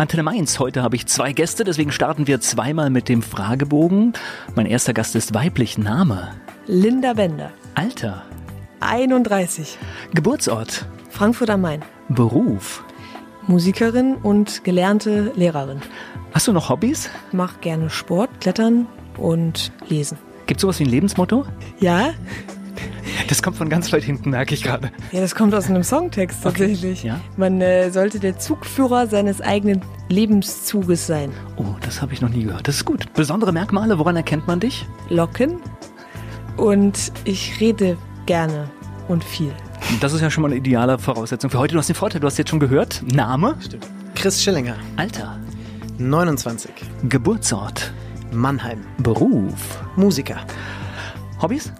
Antenne 0.00 0.22
Mainz. 0.22 0.58
Heute 0.58 0.82
habe 0.82 0.96
ich 0.96 1.06
zwei 1.08 1.34
Gäste, 1.34 1.62
deswegen 1.62 1.92
starten 1.92 2.26
wir 2.26 2.40
zweimal 2.40 2.88
mit 2.88 3.10
dem 3.10 3.20
Fragebogen. 3.20 4.14
Mein 4.54 4.64
erster 4.64 4.94
Gast 4.94 5.14
ist 5.14 5.34
weiblich. 5.34 5.76
Name? 5.76 6.30
Linda 6.66 7.12
Bender. 7.12 7.50
Alter? 7.74 8.22
31. 8.80 9.76
Geburtsort? 10.14 10.86
Frankfurt 11.10 11.50
am 11.50 11.60
Main. 11.60 11.82
Beruf? 12.08 12.82
Musikerin 13.46 14.14
und 14.14 14.64
gelernte 14.64 15.32
Lehrerin. 15.36 15.82
Hast 16.32 16.48
du 16.48 16.54
noch 16.54 16.70
Hobbys? 16.70 17.10
Mach 17.32 17.60
gerne 17.60 17.90
Sport, 17.90 18.30
Klettern 18.40 18.86
und 19.18 19.70
Lesen. 19.90 20.16
Gibt 20.46 20.60
es 20.60 20.62
sowas 20.62 20.80
wie 20.80 20.84
ein 20.84 20.90
Lebensmotto? 20.90 21.44
Ja? 21.78 22.14
Das 23.30 23.42
kommt 23.44 23.56
von 23.56 23.68
ganz 23.68 23.92
weit 23.92 24.02
hinten, 24.02 24.30
merke 24.30 24.54
ich 24.54 24.64
gerade. 24.64 24.90
Ja, 25.12 25.20
das 25.20 25.36
kommt 25.36 25.54
aus 25.54 25.70
einem 25.70 25.84
Songtext 25.84 26.42
tatsächlich. 26.42 26.98
Okay, 26.98 27.08
ja? 27.08 27.20
Man 27.36 27.60
äh, 27.60 27.92
sollte 27.92 28.18
der 28.18 28.40
Zugführer 28.40 29.06
seines 29.06 29.40
eigenen 29.40 29.82
Lebenszuges 30.08 31.06
sein. 31.06 31.30
Oh, 31.56 31.76
das 31.80 32.02
habe 32.02 32.12
ich 32.12 32.20
noch 32.20 32.28
nie 32.28 32.42
gehört. 32.42 32.66
Das 32.66 32.78
ist 32.78 32.84
gut. 32.84 33.12
Besondere 33.14 33.52
Merkmale, 33.52 34.00
woran 34.00 34.16
erkennt 34.16 34.48
man 34.48 34.58
dich? 34.58 34.84
Locken 35.10 35.60
und 36.56 37.12
ich 37.22 37.60
rede 37.60 37.96
gerne 38.26 38.68
und 39.06 39.22
viel. 39.22 39.52
Das 40.00 40.12
ist 40.12 40.22
ja 40.22 40.30
schon 40.30 40.42
mal 40.42 40.48
eine 40.48 40.56
ideale 40.56 40.98
Voraussetzung 40.98 41.50
für 41.50 41.58
heute. 41.60 41.74
Du 41.74 41.78
hast 41.78 41.88
den 41.88 41.94
Vorteil, 41.94 42.20
du 42.20 42.26
hast 42.26 42.36
jetzt 42.36 42.50
schon 42.50 42.58
gehört. 42.58 43.00
Name? 43.14 43.54
Stimmt. 43.60 43.86
Chris 44.16 44.42
Schillinger. 44.42 44.74
Alter? 44.96 45.38
29. 45.98 46.72
Geburtsort? 47.08 47.92
Mannheim. 48.32 48.80
Beruf? 48.98 49.78
Musiker. 49.94 50.38
Hobbys? 51.40 51.72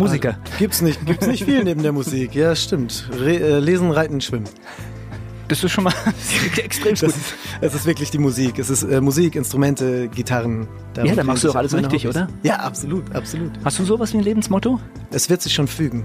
Musiker. 0.00 0.38
Also, 0.44 0.58
gibt's 0.58 0.82
nicht, 0.82 1.04
gibt's 1.06 1.26
nicht 1.26 1.44
viel 1.44 1.64
neben 1.64 1.82
der 1.82 1.92
Musik. 1.92 2.34
Ja, 2.34 2.54
stimmt. 2.56 3.08
Re 3.18 3.36
äh, 3.36 3.58
lesen, 3.58 3.90
reiten, 3.90 4.20
schwimmen. 4.20 4.48
Das 5.48 5.64
ist 5.64 5.72
schon 5.72 5.84
mal 5.84 5.92
extrem 6.62 6.94
gut. 6.94 7.02
Ist, 7.02 7.34
es 7.60 7.74
ist 7.74 7.86
wirklich 7.86 8.10
die 8.10 8.18
Musik. 8.18 8.58
Es 8.58 8.70
ist 8.70 8.84
äh, 8.84 9.00
Musik, 9.00 9.34
Instrumente, 9.34 10.08
Gitarren. 10.08 10.68
Ja, 10.96 11.14
da 11.14 11.24
machst 11.24 11.42
du 11.44 11.48
doch 11.48 11.56
alles 11.56 11.74
richtig, 11.74 12.04
Hobbys. 12.04 12.16
oder? 12.16 12.28
Ja, 12.42 12.56
absolut, 12.56 13.12
absolut. 13.14 13.52
Hast 13.64 13.78
du 13.78 13.84
sowas 13.84 14.12
wie 14.12 14.18
ein 14.18 14.24
Lebensmotto? 14.24 14.80
Es 15.10 15.28
wird 15.28 15.42
sich 15.42 15.52
schon 15.52 15.66
fügen. 15.66 16.04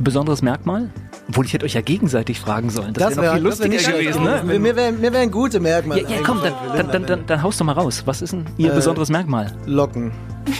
Besonderes 0.00 0.42
Merkmal? 0.42 0.90
Obwohl, 1.28 1.46
ich 1.46 1.54
hätte 1.54 1.64
euch 1.64 1.74
ja 1.74 1.80
gegenseitig 1.80 2.38
fragen 2.38 2.70
sollen. 2.70 2.92
Das, 2.92 3.14
das 3.14 3.16
wäre 3.16 3.22
wär 3.22 3.40
noch 3.40 3.56
viel 3.56 3.70
lustiger 3.70 3.92
gewesen. 3.92 4.24
Ne? 4.24 4.58
Mir 4.58 4.76
wären 4.76 5.00
wär 5.00 5.26
gute 5.28 5.58
Merkmale. 5.58 6.02
Ja, 6.02 6.08
ja 6.08 6.22
komm, 6.22 6.40
dann, 6.42 6.52
dann, 6.76 6.90
dann, 6.90 7.06
dann, 7.06 7.26
dann 7.26 7.42
haust 7.42 7.60
du 7.60 7.64
mal 7.64 7.72
raus. 7.72 8.02
Was 8.04 8.20
ist 8.20 8.32
denn 8.32 8.44
Ihr 8.58 8.72
äh, 8.72 8.74
besonderes 8.74 9.08
Merkmal? 9.08 9.52
Locken. 9.64 10.12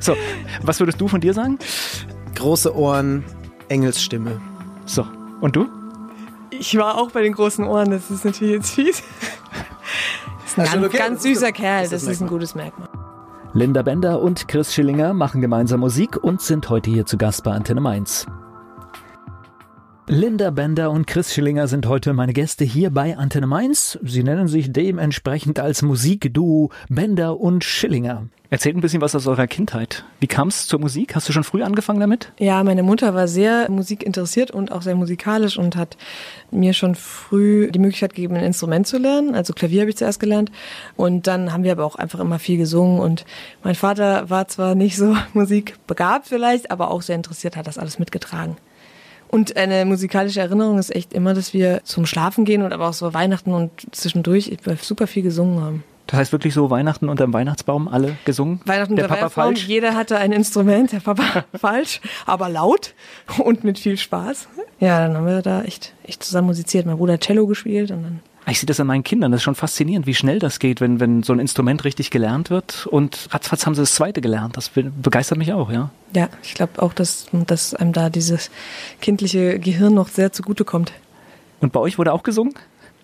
so, 0.00 0.14
was 0.62 0.78
würdest 0.78 1.00
du 1.00 1.08
von 1.08 1.20
dir 1.20 1.34
sagen? 1.34 1.58
Große 2.36 2.76
Ohren, 2.76 3.24
Engelsstimme. 3.68 4.40
So, 4.86 5.04
und 5.40 5.56
du? 5.56 5.68
Ich 6.50 6.76
war 6.76 6.96
auch 6.96 7.10
bei 7.10 7.22
den 7.22 7.32
großen 7.32 7.64
Ohren, 7.64 7.90
das 7.90 8.10
ist 8.10 8.24
natürlich 8.24 8.54
jetzt 8.54 8.70
fies. 8.70 9.02
Das 10.42 10.52
ist 10.52 10.58
ein 10.58 10.62
also, 10.62 10.76
ganz, 10.76 10.86
okay, 10.86 10.98
ganz 10.98 11.22
süßer 11.22 11.52
Kerl, 11.52 11.82
das, 11.82 11.90
das 11.90 12.02
ist 12.04 12.20
ein 12.20 12.28
gutes 12.28 12.54
Merkmal. 12.54 12.87
Linda 13.58 13.82
Bender 13.82 14.22
und 14.22 14.46
Chris 14.46 14.72
Schillinger 14.72 15.14
machen 15.14 15.40
gemeinsam 15.40 15.80
Musik 15.80 16.16
und 16.22 16.40
sind 16.40 16.70
heute 16.70 16.92
hier 16.92 17.06
zu 17.06 17.18
Gast 17.18 17.42
bei 17.42 17.50
Antenne 17.50 17.80
Mainz. 17.80 18.24
Linda 20.06 20.50
Bender 20.50 20.92
und 20.92 21.08
Chris 21.08 21.34
Schillinger 21.34 21.66
sind 21.66 21.86
heute 21.86 22.12
meine 22.12 22.34
Gäste 22.34 22.64
hier 22.64 22.90
bei 22.90 23.18
Antenne 23.18 23.48
Mainz. 23.48 23.98
Sie 24.04 24.22
nennen 24.22 24.46
sich 24.46 24.70
dementsprechend 24.70 25.58
als 25.58 25.82
Musikduo 25.82 26.70
Bender 26.88 27.40
und 27.40 27.64
Schillinger. 27.64 28.28
Erzählt 28.50 28.76
ein 28.78 28.80
bisschen 28.80 29.02
was 29.02 29.14
aus 29.14 29.26
eurer 29.26 29.46
Kindheit. 29.46 30.04
Wie 30.20 30.26
kam 30.26 30.48
es 30.48 30.66
zur 30.66 30.80
Musik? 30.80 31.14
Hast 31.14 31.28
du 31.28 31.34
schon 31.34 31.44
früh 31.44 31.62
angefangen 31.62 32.00
damit? 32.00 32.32
Ja, 32.38 32.64
meine 32.64 32.82
Mutter 32.82 33.14
war 33.14 33.28
sehr 33.28 33.70
musikinteressiert 33.70 34.50
und 34.50 34.72
auch 34.72 34.80
sehr 34.80 34.94
musikalisch 34.94 35.58
und 35.58 35.76
hat 35.76 35.98
mir 36.50 36.72
schon 36.72 36.94
früh 36.94 37.70
die 37.70 37.78
Möglichkeit 37.78 38.14
gegeben, 38.14 38.36
ein 38.36 38.44
Instrument 38.44 38.86
zu 38.86 38.96
lernen. 38.96 39.34
Also 39.34 39.52
Klavier 39.52 39.82
habe 39.82 39.90
ich 39.90 39.98
zuerst 39.98 40.18
gelernt. 40.18 40.50
Und 40.96 41.26
dann 41.26 41.52
haben 41.52 41.62
wir 41.62 41.72
aber 41.72 41.84
auch 41.84 41.96
einfach 41.96 42.20
immer 42.20 42.38
viel 42.38 42.56
gesungen. 42.56 43.00
Und 43.00 43.26
mein 43.62 43.74
Vater 43.74 44.30
war 44.30 44.48
zwar 44.48 44.74
nicht 44.74 44.96
so 44.96 45.14
musikbegabt 45.34 46.26
vielleicht, 46.26 46.70
aber 46.70 46.90
auch 46.90 47.02
sehr 47.02 47.16
interessiert, 47.16 47.54
hat 47.54 47.66
das 47.66 47.76
alles 47.76 47.98
mitgetragen. 47.98 48.56
Und 49.28 49.58
eine 49.58 49.84
musikalische 49.84 50.40
Erinnerung 50.40 50.78
ist 50.78 50.94
echt 50.96 51.12
immer, 51.12 51.34
dass 51.34 51.52
wir 51.52 51.82
zum 51.84 52.06
Schlafen 52.06 52.46
gehen 52.46 52.62
und 52.62 52.72
aber 52.72 52.88
auch 52.88 52.94
so 52.94 53.12
Weihnachten 53.12 53.52
und 53.52 53.70
zwischendurch 53.94 54.56
super 54.80 55.06
viel 55.06 55.22
gesungen 55.22 55.60
haben. 55.60 55.84
Das 56.08 56.18
heißt 56.18 56.32
wirklich 56.32 56.54
so 56.54 56.70
Weihnachten 56.70 57.08
unter 57.08 57.26
dem 57.26 57.34
Weihnachtsbaum 57.34 57.86
alle 57.86 58.16
gesungen? 58.24 58.60
Weihnachten 58.64 58.96
der 58.96 59.04
Papa 59.04 59.16
Weihnachtsbaum, 59.16 59.44
falsch? 59.44 59.66
jeder 59.66 59.94
hatte 59.94 60.16
ein 60.16 60.32
Instrument, 60.32 60.90
der 60.90 61.00
Papa 61.00 61.44
falsch, 61.54 62.00
aber 62.26 62.48
laut 62.48 62.94
und 63.38 63.62
mit 63.62 63.78
viel 63.78 63.98
Spaß. 63.98 64.48
Ja, 64.80 65.06
dann 65.06 65.16
haben 65.16 65.26
wir 65.26 65.42
da 65.42 65.62
echt, 65.62 65.92
echt 66.04 66.22
zusammen 66.22 66.48
musiziert. 66.48 66.86
Mein 66.86 66.96
Bruder 66.96 67.14
hat 67.14 67.20
Cello 67.20 67.46
gespielt 67.46 67.90
und 67.90 68.02
dann 68.02 68.20
ich 68.50 68.60
sehe 68.60 68.66
das 68.66 68.80
an 68.80 68.86
meinen 68.86 69.04
Kindern. 69.04 69.30
Das 69.30 69.40
ist 69.40 69.44
schon 69.44 69.54
faszinierend, 69.54 70.06
wie 70.06 70.14
schnell 70.14 70.38
das 70.38 70.58
geht, 70.58 70.80
wenn, 70.80 71.00
wenn 71.00 71.22
so 71.22 71.34
ein 71.34 71.38
Instrument 71.38 71.84
richtig 71.84 72.10
gelernt 72.10 72.48
wird. 72.48 72.86
Und 72.86 73.28
ratzfatz 73.30 73.66
haben 73.66 73.74
sie 73.74 73.82
das 73.82 73.94
zweite 73.94 74.22
gelernt. 74.22 74.56
Das 74.56 74.70
begeistert 74.70 75.36
mich 75.36 75.52
auch, 75.52 75.70
ja. 75.70 75.90
Ja, 76.14 76.30
ich 76.42 76.54
glaube 76.54 76.80
auch, 76.80 76.94
dass, 76.94 77.26
dass 77.32 77.74
einem 77.74 77.92
da 77.92 78.08
dieses 78.08 78.50
kindliche 79.02 79.58
Gehirn 79.58 79.92
noch 79.92 80.08
sehr 80.08 80.32
zugutekommt. 80.32 80.92
Und 81.60 81.72
bei 81.72 81.80
euch 81.80 81.98
wurde 81.98 82.12
auch 82.12 82.22
gesungen? 82.22 82.54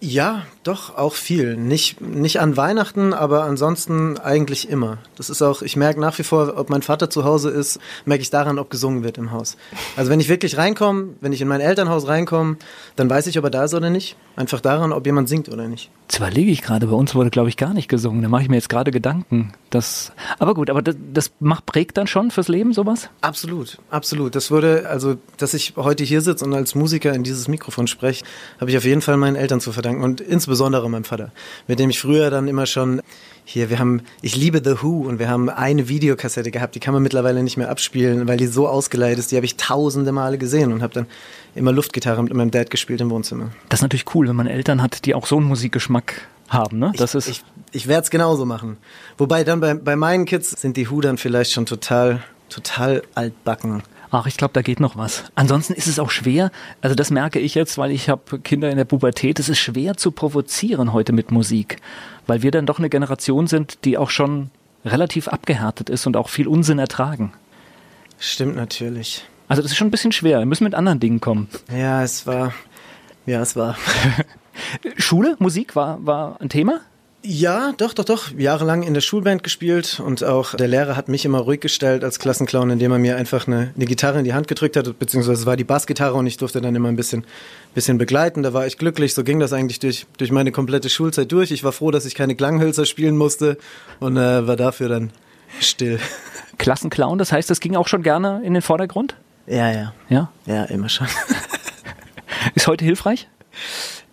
Ja, 0.00 0.46
doch, 0.64 0.96
auch 0.96 1.14
viel. 1.14 1.56
Nicht, 1.56 2.00
nicht 2.00 2.40
an 2.40 2.56
Weihnachten, 2.56 3.12
aber 3.12 3.44
ansonsten 3.44 4.18
eigentlich 4.18 4.70
immer. 4.70 4.96
Das 5.16 5.28
ist 5.28 5.42
auch, 5.42 5.60
ich 5.60 5.76
merke 5.76 6.00
nach 6.00 6.18
wie 6.18 6.22
vor, 6.22 6.54
ob 6.56 6.70
mein 6.70 6.80
Vater 6.80 7.10
zu 7.10 7.24
Hause 7.24 7.50
ist, 7.50 7.78
merke 8.06 8.22
ich 8.22 8.30
daran, 8.30 8.58
ob 8.58 8.70
gesungen 8.70 9.04
wird 9.04 9.18
im 9.18 9.30
Haus. 9.30 9.58
Also 9.94 10.10
wenn 10.10 10.20
ich 10.20 10.30
wirklich 10.30 10.56
reinkomme, 10.56 11.10
wenn 11.20 11.34
ich 11.34 11.42
in 11.42 11.48
mein 11.48 11.60
Elternhaus 11.60 12.08
reinkomme, 12.08 12.56
dann 12.96 13.10
weiß 13.10 13.26
ich, 13.26 13.38
ob 13.38 13.44
er 13.44 13.50
da 13.50 13.64
ist 13.64 13.74
oder 13.74 13.90
nicht. 13.90 14.16
Einfach 14.36 14.60
daran, 14.60 14.92
ob 14.92 15.04
jemand 15.06 15.28
singt 15.28 15.48
oder 15.50 15.68
nicht. 15.68 15.90
Das 16.08 16.16
überlege 16.16 16.50
ich 16.50 16.62
gerade, 16.62 16.86
bei 16.86 16.96
uns 16.96 17.14
wurde, 17.14 17.30
glaube 17.30 17.50
ich, 17.50 17.56
gar 17.56 17.74
nicht 17.74 17.88
gesungen. 17.88 18.22
Da 18.22 18.28
mache 18.28 18.42
ich 18.42 18.48
mir 18.48 18.56
jetzt 18.56 18.68
gerade 18.68 18.90
Gedanken. 18.90 19.52
Das, 19.70 20.12
aber 20.38 20.54
gut, 20.54 20.70
aber 20.70 20.82
das, 20.82 20.96
das 21.12 21.30
macht, 21.40 21.66
prägt 21.66 21.96
dann 21.98 22.06
schon 22.06 22.30
fürs 22.30 22.48
Leben 22.48 22.72
sowas? 22.72 23.10
Absolut, 23.20 23.78
absolut. 23.90 24.34
Das 24.34 24.50
wurde, 24.50 24.88
also, 24.88 25.16
dass 25.36 25.54
ich 25.54 25.74
heute 25.76 26.04
hier 26.04 26.20
sitze 26.20 26.44
und 26.44 26.54
als 26.54 26.74
Musiker 26.74 27.12
in 27.12 27.22
dieses 27.22 27.48
Mikrofon 27.48 27.86
spreche, 27.86 28.24
habe 28.60 28.70
ich 28.70 28.76
auf 28.76 28.84
jeden 28.84 29.02
Fall 29.02 29.16
meinen 29.16 29.36
Eltern 29.36 29.60
zu 29.60 29.70
verdanken 29.70 30.02
und 30.02 30.20
insbesondere 30.20 30.53
meinem 30.54 31.04
Vater, 31.04 31.30
mit 31.66 31.78
dem 31.78 31.90
ich 31.90 32.00
früher 32.00 32.30
dann 32.30 32.48
immer 32.48 32.66
schon 32.66 33.00
hier, 33.46 33.68
wir 33.68 33.78
haben, 33.78 34.02
ich 34.22 34.36
liebe 34.36 34.62
The 34.64 34.82
Who 34.82 35.06
und 35.06 35.18
wir 35.18 35.28
haben 35.28 35.50
eine 35.50 35.88
Videokassette 35.88 36.50
gehabt, 36.50 36.74
die 36.74 36.80
kann 36.80 36.94
man 36.94 37.02
mittlerweile 37.02 37.42
nicht 37.42 37.56
mehr 37.56 37.68
abspielen, 37.68 38.26
weil 38.26 38.38
die 38.38 38.46
so 38.46 38.66
ausgeleitet 38.66 39.18
ist. 39.18 39.32
Die 39.32 39.36
habe 39.36 39.44
ich 39.44 39.56
tausende 39.56 40.12
Male 40.12 40.38
gesehen 40.38 40.72
und 40.72 40.82
habe 40.82 40.94
dann 40.94 41.06
immer 41.54 41.70
Luftgitarre 41.70 42.22
mit 42.22 42.32
meinem 42.32 42.50
Dad 42.50 42.70
gespielt 42.70 43.02
im 43.02 43.10
Wohnzimmer. 43.10 43.50
Das 43.68 43.80
ist 43.80 43.82
natürlich 43.82 44.14
cool, 44.14 44.28
wenn 44.28 44.36
man 44.36 44.46
Eltern 44.46 44.80
hat, 44.80 45.04
die 45.04 45.14
auch 45.14 45.26
so 45.26 45.36
einen 45.36 45.46
Musikgeschmack 45.46 46.22
haben, 46.48 46.78
ne? 46.78 46.92
Das 46.96 47.14
ich, 47.14 47.18
ist 47.18 47.28
ich, 47.28 47.44
ich 47.72 47.86
werde 47.86 48.04
es 48.04 48.10
genauso 48.10 48.46
machen. 48.46 48.78
Wobei 49.18 49.44
dann 49.44 49.60
bei, 49.60 49.74
bei 49.74 49.96
meinen 49.96 50.24
Kids 50.24 50.50
sind 50.50 50.76
die 50.76 50.90
Who 50.90 51.02
dann 51.02 51.18
vielleicht 51.18 51.52
schon 51.52 51.66
total, 51.66 52.22
total 52.48 53.02
altbacken. 53.14 53.82
Ach, 54.14 54.26
ich 54.28 54.36
glaube, 54.36 54.54
da 54.54 54.62
geht 54.62 54.78
noch 54.78 54.96
was. 54.96 55.24
Ansonsten 55.34 55.72
ist 55.72 55.88
es 55.88 55.98
auch 55.98 56.12
schwer, 56.12 56.52
also 56.80 56.94
das 56.94 57.10
merke 57.10 57.40
ich 57.40 57.56
jetzt, 57.56 57.78
weil 57.78 57.90
ich 57.90 58.08
habe 58.08 58.38
Kinder 58.38 58.70
in 58.70 58.76
der 58.76 58.84
Pubertät, 58.84 59.40
es 59.40 59.48
ist 59.48 59.58
schwer 59.58 59.96
zu 59.96 60.12
provozieren 60.12 60.92
heute 60.92 61.12
mit 61.12 61.32
Musik, 61.32 61.78
weil 62.28 62.40
wir 62.40 62.52
dann 62.52 62.64
doch 62.64 62.78
eine 62.78 62.88
Generation 62.88 63.48
sind, 63.48 63.84
die 63.84 63.98
auch 63.98 64.10
schon 64.10 64.50
relativ 64.84 65.26
abgehärtet 65.26 65.90
ist 65.90 66.06
und 66.06 66.16
auch 66.16 66.28
viel 66.28 66.46
Unsinn 66.46 66.78
ertragen. 66.78 67.32
Stimmt 68.20 68.54
natürlich. 68.54 69.24
Also 69.48 69.62
das 69.62 69.72
ist 69.72 69.78
schon 69.78 69.88
ein 69.88 69.90
bisschen 69.90 70.12
schwer. 70.12 70.38
Wir 70.38 70.46
müssen 70.46 70.62
mit 70.62 70.76
anderen 70.76 71.00
Dingen 71.00 71.20
kommen. 71.20 71.48
Ja, 71.76 72.04
es 72.04 72.24
war. 72.24 72.54
Ja, 73.26 73.40
es 73.40 73.56
war. 73.56 73.76
Schule, 74.96 75.34
Musik 75.40 75.74
war, 75.74 76.06
war 76.06 76.40
ein 76.40 76.50
Thema? 76.50 76.82
Ja, 77.26 77.72
doch, 77.78 77.94
doch, 77.94 78.04
doch. 78.04 78.32
Jahrelang 78.36 78.82
in 78.82 78.92
der 78.92 79.00
Schulband 79.00 79.42
gespielt 79.42 79.98
und 79.98 80.22
auch 80.22 80.54
der 80.54 80.68
Lehrer 80.68 80.94
hat 80.94 81.08
mich 81.08 81.24
immer 81.24 81.38
ruhig 81.38 81.60
gestellt 81.60 82.04
als 82.04 82.18
Klassenclown, 82.18 82.68
indem 82.68 82.92
er 82.92 82.98
mir 82.98 83.16
einfach 83.16 83.46
eine, 83.46 83.72
eine 83.74 83.86
Gitarre 83.86 84.18
in 84.18 84.26
die 84.26 84.34
Hand 84.34 84.46
gedrückt 84.46 84.76
hat, 84.76 84.98
beziehungsweise 84.98 85.40
es 85.40 85.46
war 85.46 85.56
die 85.56 85.64
Bassgitarre 85.64 86.16
und 86.16 86.26
ich 86.26 86.36
durfte 86.36 86.60
dann 86.60 86.74
immer 86.74 86.88
ein 86.88 86.96
bisschen, 86.96 87.24
bisschen 87.72 87.96
begleiten. 87.96 88.42
Da 88.42 88.52
war 88.52 88.66
ich 88.66 88.76
glücklich. 88.76 89.14
So 89.14 89.24
ging 89.24 89.40
das 89.40 89.54
eigentlich 89.54 89.78
durch, 89.78 90.04
durch 90.18 90.32
meine 90.32 90.52
komplette 90.52 90.90
Schulzeit 90.90 91.32
durch. 91.32 91.50
Ich 91.50 91.64
war 91.64 91.72
froh, 91.72 91.90
dass 91.90 92.04
ich 92.04 92.14
keine 92.14 92.34
Klanghölzer 92.34 92.84
spielen 92.84 93.16
musste 93.16 93.56
und 94.00 94.18
äh, 94.18 94.46
war 94.46 94.56
dafür 94.56 94.90
dann 94.90 95.10
still. 95.60 96.00
Klassenclown, 96.58 97.16
das 97.16 97.32
heißt, 97.32 97.48
das 97.48 97.60
ging 97.60 97.74
auch 97.74 97.88
schon 97.88 98.02
gerne 98.02 98.42
in 98.44 98.52
den 98.52 98.62
Vordergrund? 98.62 99.16
Ja, 99.46 99.72
ja. 99.72 99.94
Ja? 100.10 100.30
Ja, 100.44 100.64
immer 100.64 100.90
schon. 100.90 101.06
Ist 102.54 102.66
heute 102.66 102.84
hilfreich? 102.84 103.28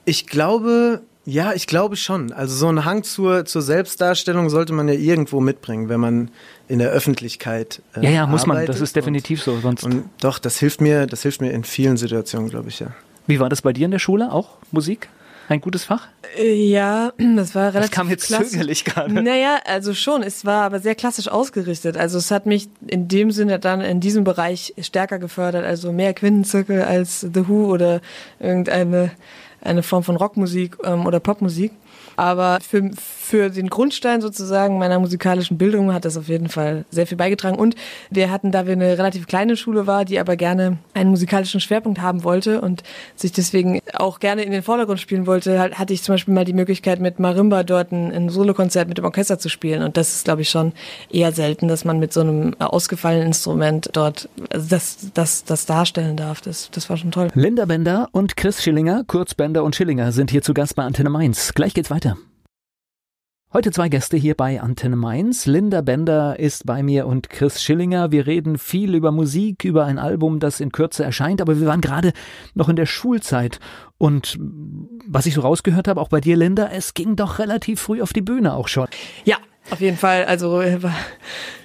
Ich 0.06 0.28
glaube, 0.28 1.02
ja, 1.26 1.54
ich 1.54 1.68
glaube 1.68 1.96
schon. 1.98 2.34
Also 2.34 2.56
so 2.56 2.68
ein 2.68 2.84
Hang 2.84 3.04
zur, 3.04 3.46
zur 3.46 3.62
Selbstdarstellung 3.62 4.50
sollte 4.50 4.74
man 4.74 4.88
ja 4.88 4.96
irgendwo 4.96 5.40
mitbringen, 5.40 5.88
wenn 5.88 6.00
man 6.00 6.32
in 6.68 6.80
der 6.80 6.90
Öffentlichkeit 6.90 7.82
äh, 7.96 8.06
Ja, 8.06 8.10
ja, 8.10 8.28
muss 8.28 8.48
man. 8.48 8.66
Das 8.66 8.82
ist 8.82 8.96
definitiv 8.96 9.46
und, 9.48 9.56
so. 9.56 9.62
Sonst 9.62 9.84
und 9.84 10.06
doch, 10.22 10.40
das 10.40 10.58
hilft 10.58 10.82
mir, 10.82 11.06
das 11.06 11.22
hilft 11.22 11.42
mir 11.42 11.52
in 11.52 11.64
vielen 11.64 11.98
Situationen, 11.98 12.50
glaube 12.50 12.70
ich, 12.70 12.80
ja. 12.80 12.88
Wie 13.28 13.40
war 13.40 13.50
das 13.50 13.62
bei 13.62 13.72
dir 13.72 13.86
in 13.86 13.92
der 13.92 14.00
Schule? 14.00 14.32
Auch 14.32 14.58
Musik? 14.72 15.10
Ein 15.48 15.60
gutes 15.60 15.84
Fach? 15.84 16.08
Äh, 16.38 16.54
ja, 16.54 17.12
das 17.36 17.54
war 17.54 17.74
relativ. 17.74 17.90
Das 17.90 17.92
kam 17.92 18.10
jetzt 18.10 18.28
klassisch. 18.28 18.52
zögerlich 18.52 18.86
gerade. 18.86 19.14
Naja, 19.14 19.60
also 19.66 19.94
schon. 19.94 20.24
Es 20.24 20.46
war 20.46 20.64
aber 20.64 20.80
sehr 20.80 20.96
klassisch 20.96 21.28
ausgerichtet. 21.28 21.98
Also 21.98 22.18
es 22.18 22.32
hat 22.32 22.46
mich 22.46 22.70
in 22.88 23.08
dem 23.08 23.32
Sinne 23.32 23.60
dann 23.60 23.82
in 23.82 24.00
diesem 24.00 24.24
Bereich 24.24 24.74
stärker 24.82 25.20
gefördert. 25.20 25.66
Also 25.66 25.92
mehr 25.92 26.14
Quintenzirkel 26.14 26.82
als 26.82 27.22
The 27.22 27.48
Who 27.48 27.66
oder 27.66 28.02
irgendeine 28.40 29.12
eine 29.62 29.84
Form 29.84 30.04
von 30.04 30.16
Rockmusik 30.16 30.78
ähm, 30.84 31.06
oder 31.06 31.20
Popmusik. 31.20 31.72
Aber 32.22 32.60
für, 32.62 32.92
für 32.96 33.50
den 33.50 33.68
Grundstein 33.68 34.22
sozusagen 34.22 34.78
meiner 34.78 35.00
musikalischen 35.00 35.58
Bildung 35.58 35.92
hat 35.92 36.06
das 36.06 36.18
auf 36.18 36.28
jeden 36.28 36.50
Fall 36.50 36.86
sehr 36.92 37.08
viel 37.08 37.18
beigetragen. 37.18 37.58
Und 37.58 37.74
wir 38.12 38.30
hatten, 38.30 38.52
da 38.52 38.68
wir 38.68 38.74
eine 38.74 38.96
relativ 38.96 39.26
kleine 39.26 39.58
Schule 39.58 39.88
war, 39.88 40.06
die 40.06 40.20
aber 40.20 40.36
gerne 40.36 40.78
einen 40.94 41.10
musikalischen 41.10 41.60
Schwerpunkt 41.60 42.00
haben 42.00 42.24
wollte 42.24 42.62
und 42.62 42.84
sich 43.16 43.32
deswegen 43.32 43.80
auch 43.94 44.20
gerne 44.20 44.44
in 44.44 44.52
den 44.52 44.62
Vordergrund 44.62 45.00
spielen 45.00 45.26
wollte, 45.26 45.72
hatte 45.76 45.94
ich 45.94 46.04
zum 46.04 46.14
Beispiel 46.14 46.36
mal 46.36 46.46
die 46.46 46.54
Möglichkeit, 46.54 47.00
mit 47.00 47.18
Marimba 47.18 47.64
dort 47.64 47.92
ein, 47.92 48.12
ein 48.12 48.30
Solokonzert 48.30 48.88
mit 48.88 49.00
dem 49.00 49.06
Orchester 49.06 49.40
zu 49.40 49.50
spielen. 49.50 49.82
Und 49.82 49.98
das 49.98 50.14
ist, 50.14 50.26
glaube 50.26 50.44
ich, 50.44 50.50
schon 50.52 50.74
eher 51.10 51.32
selten, 51.32 51.68
dass 51.68 51.86
man 51.86 51.98
mit 51.98 52.14
so 52.14 52.20
einem 52.22 52.54
ausgefallenen 52.60 53.26
Instrument 53.26 53.90
dort 53.94 54.30
also 54.52 54.68
das, 54.70 55.08
das, 55.16 55.44
das 55.44 55.66
darstellen 55.66 56.18
darf. 56.18 56.42
Das, 56.42 56.70
das 56.70 56.88
war 56.88 56.98
schon 56.98 57.10
toll. 57.10 57.30
Linda 57.34 57.66
Bender 57.66 58.10
und 58.12 58.38
Chris 58.38 58.62
Schillinger, 58.62 59.06
kurz 59.08 59.34
Bender 59.34 59.64
und 59.64 59.76
Schillinger, 59.76 60.12
sind 60.12 60.30
hier 60.30 60.44
zu 60.44 60.54
Gast 60.54 60.76
bei 60.76 60.84
Antenne 60.84 61.10
Mainz. 61.10 61.56
Gleich 61.56 61.74
geht's 61.74 61.90
weiter. 61.90 62.11
Heute 63.54 63.72
zwei 63.72 63.90
Gäste 63.90 64.16
hier 64.16 64.36
bei 64.36 64.62
Antenne 64.62 64.96
Mainz. 64.96 65.46
Linda 65.46 65.82
Bender 65.82 66.40
ist 66.40 66.66
bei 66.66 66.84
mir 66.84 67.06
und 67.06 67.30
Chris 67.30 67.62
Schillinger. 67.62 68.10
Wir 68.10 68.26
reden 68.26 68.58
viel 68.58 68.96
über 68.96 69.12
Musik, 69.12 69.66
über 69.66 69.84
ein 69.84 70.00
Album, 70.00 70.40
das 70.40 70.62
in 70.62 70.72
Kürze 70.72 71.04
erscheint, 71.04 71.42
aber 71.42 71.60
wir 71.60 71.68
waren 71.68 71.82
gerade 71.82 72.14
noch 72.54 72.70
in 72.70 72.78
der 72.78 72.86
Schulzeit. 72.86 73.60
Und 73.98 74.40
was 75.06 75.26
ich 75.26 75.34
so 75.34 75.42
rausgehört 75.42 75.90
habe, 75.90 76.00
auch 76.00 76.08
bei 76.08 76.22
dir, 76.22 76.38
Linda, 76.38 76.70
es 76.72 76.94
ging 76.94 77.18
doch 77.18 77.40
relativ 77.40 77.82
früh 77.82 78.02
auf 78.02 78.14
die 78.14 78.22
Bühne 78.22 78.54
auch 78.54 78.70
schon. 78.70 78.88
Ja, 79.26 79.36
auf 79.70 79.82
jeden 79.82 79.98
Fall. 79.98 80.24
Also, 80.24 80.64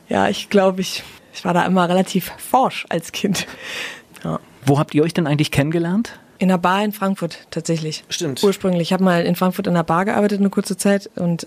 ja, 0.09 0.29
ich 0.29 0.51
glaube, 0.51 0.81
ich, 0.81 1.05
ich 1.33 1.45
war 1.45 1.55
da 1.55 1.65
immer 1.67 1.89
relativ 1.89 2.33
forsch 2.37 2.85
als 2.89 3.13
Kind. 3.13 3.47
Ja. 4.25 4.41
Wo 4.65 4.81
habt 4.81 4.93
ihr 4.97 5.05
euch 5.05 5.15
denn 5.15 5.29
eigentlich 5.29 5.53
kennengelernt? 5.53 6.19
In 6.39 6.51
einer 6.51 6.59
Bar 6.59 6.85
in 6.85 6.93
Frankfurt 6.93 7.47
tatsächlich. 7.51 8.05
Stimmt. 8.09 8.43
Ursprünglich. 8.43 8.89
Ich 8.89 8.93
habe 8.93 9.05
mal 9.05 9.25
in 9.25 9.37
Frankfurt 9.37 9.67
in 9.67 9.75
einer 9.75 9.85
Bar 9.85 10.05
gearbeitet 10.05 10.41
eine 10.41 10.51
kurze 10.51 10.77
Zeit 10.77 11.11
und 11.17 11.47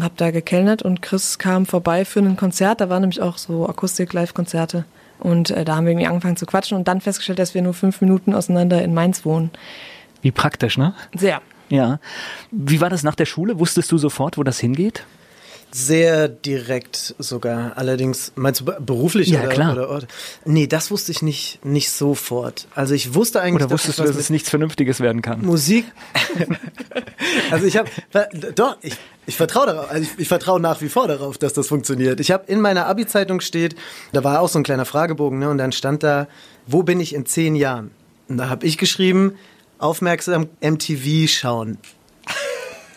habe 0.00 0.14
da 0.16 0.30
gekellnert 0.30 0.82
und 0.82 1.00
Chris 1.00 1.38
kam 1.38 1.64
vorbei 1.64 2.04
für 2.04 2.20
ein 2.20 2.36
Konzert. 2.36 2.80
Da 2.80 2.90
waren 2.90 3.02
nämlich 3.02 3.22
auch 3.22 3.38
so 3.38 3.68
Akustik-Live-Konzerte. 3.68 4.84
Und 5.18 5.50
äh, 5.50 5.64
da 5.64 5.76
haben 5.76 5.86
wir 5.86 5.92
irgendwie 5.92 6.08
angefangen 6.08 6.36
zu 6.36 6.44
quatschen 6.44 6.76
und 6.76 6.88
dann 6.88 7.00
festgestellt, 7.00 7.38
dass 7.38 7.54
wir 7.54 7.62
nur 7.62 7.72
fünf 7.72 8.00
Minuten 8.00 8.34
auseinander 8.34 8.82
in 8.82 8.92
Mainz 8.92 9.24
wohnen. 9.24 9.50
Wie 10.22 10.30
praktisch, 10.30 10.76
ne? 10.76 10.94
Sehr. 11.14 11.40
Ja. 11.68 11.98
Wie 12.50 12.80
war 12.80 12.90
das 12.90 13.02
nach 13.02 13.14
der 13.14 13.24
Schule? 13.24 13.58
Wusstest 13.58 13.90
du 13.90 13.98
sofort, 13.98 14.36
wo 14.36 14.42
das 14.42 14.58
hingeht? 14.58 15.04
Sehr 15.72 16.28
direkt 16.28 17.14
sogar. 17.18 17.72
Allerdings, 17.76 18.32
meinst 18.34 18.60
du 18.60 18.64
beruflich 18.64 19.28
ja, 19.28 19.40
oder, 19.40 19.48
klar. 19.48 19.72
oder 19.72 19.88
Ort? 19.88 20.06
Nee, 20.44 20.66
das 20.66 20.90
wusste 20.90 21.12
ich 21.12 21.22
nicht, 21.22 21.64
nicht 21.64 21.90
sofort. 21.90 22.66
Also 22.74 22.94
ich 22.94 23.14
wusste 23.14 23.40
eigentlich, 23.40 23.64
Oder 23.64 23.72
wusstest 23.72 23.98
dass 23.98 24.06
du, 24.06 24.12
dass 24.12 24.20
es 24.20 24.30
nichts 24.30 24.48
Vernünftiges 24.48 25.00
werden 25.00 25.22
kann? 25.22 25.44
Musik. 25.44 25.84
also 27.50 27.66
ich 27.66 27.76
habe, 27.76 27.90
doch, 28.54 28.78
ich, 28.80 28.96
ich 29.26 29.36
vertraue 29.36 29.66
darauf, 29.66 29.90
also 29.90 30.02
ich, 30.02 30.18
ich 30.18 30.28
vertraue 30.28 30.60
nach 30.60 30.80
wie 30.80 30.88
vor 30.88 31.08
darauf, 31.08 31.36
dass 31.36 31.52
das 31.52 31.66
funktioniert. 31.66 32.20
Ich 32.20 32.30
habe 32.30 32.44
in 32.46 32.60
meiner 32.60 32.86
Abi-Zeitung 32.86 33.40
steht, 33.40 33.76
da 34.12 34.24
war 34.24 34.40
auch 34.40 34.48
so 34.48 34.58
ein 34.58 34.62
kleiner 34.62 34.84
Fragebogen, 34.84 35.38
ne, 35.38 35.50
und 35.50 35.58
dann 35.58 35.72
stand 35.72 36.02
da, 36.02 36.28
wo 36.66 36.84
bin 36.84 37.00
ich 37.00 37.14
in 37.14 37.26
zehn 37.26 37.54
Jahren? 37.54 37.90
Und 38.28 38.38
da 38.38 38.48
habe 38.48 38.66
ich 38.66 38.78
geschrieben, 38.78 39.34
aufmerksam 39.78 40.48
MTV 40.60 41.28
schauen. 41.28 41.78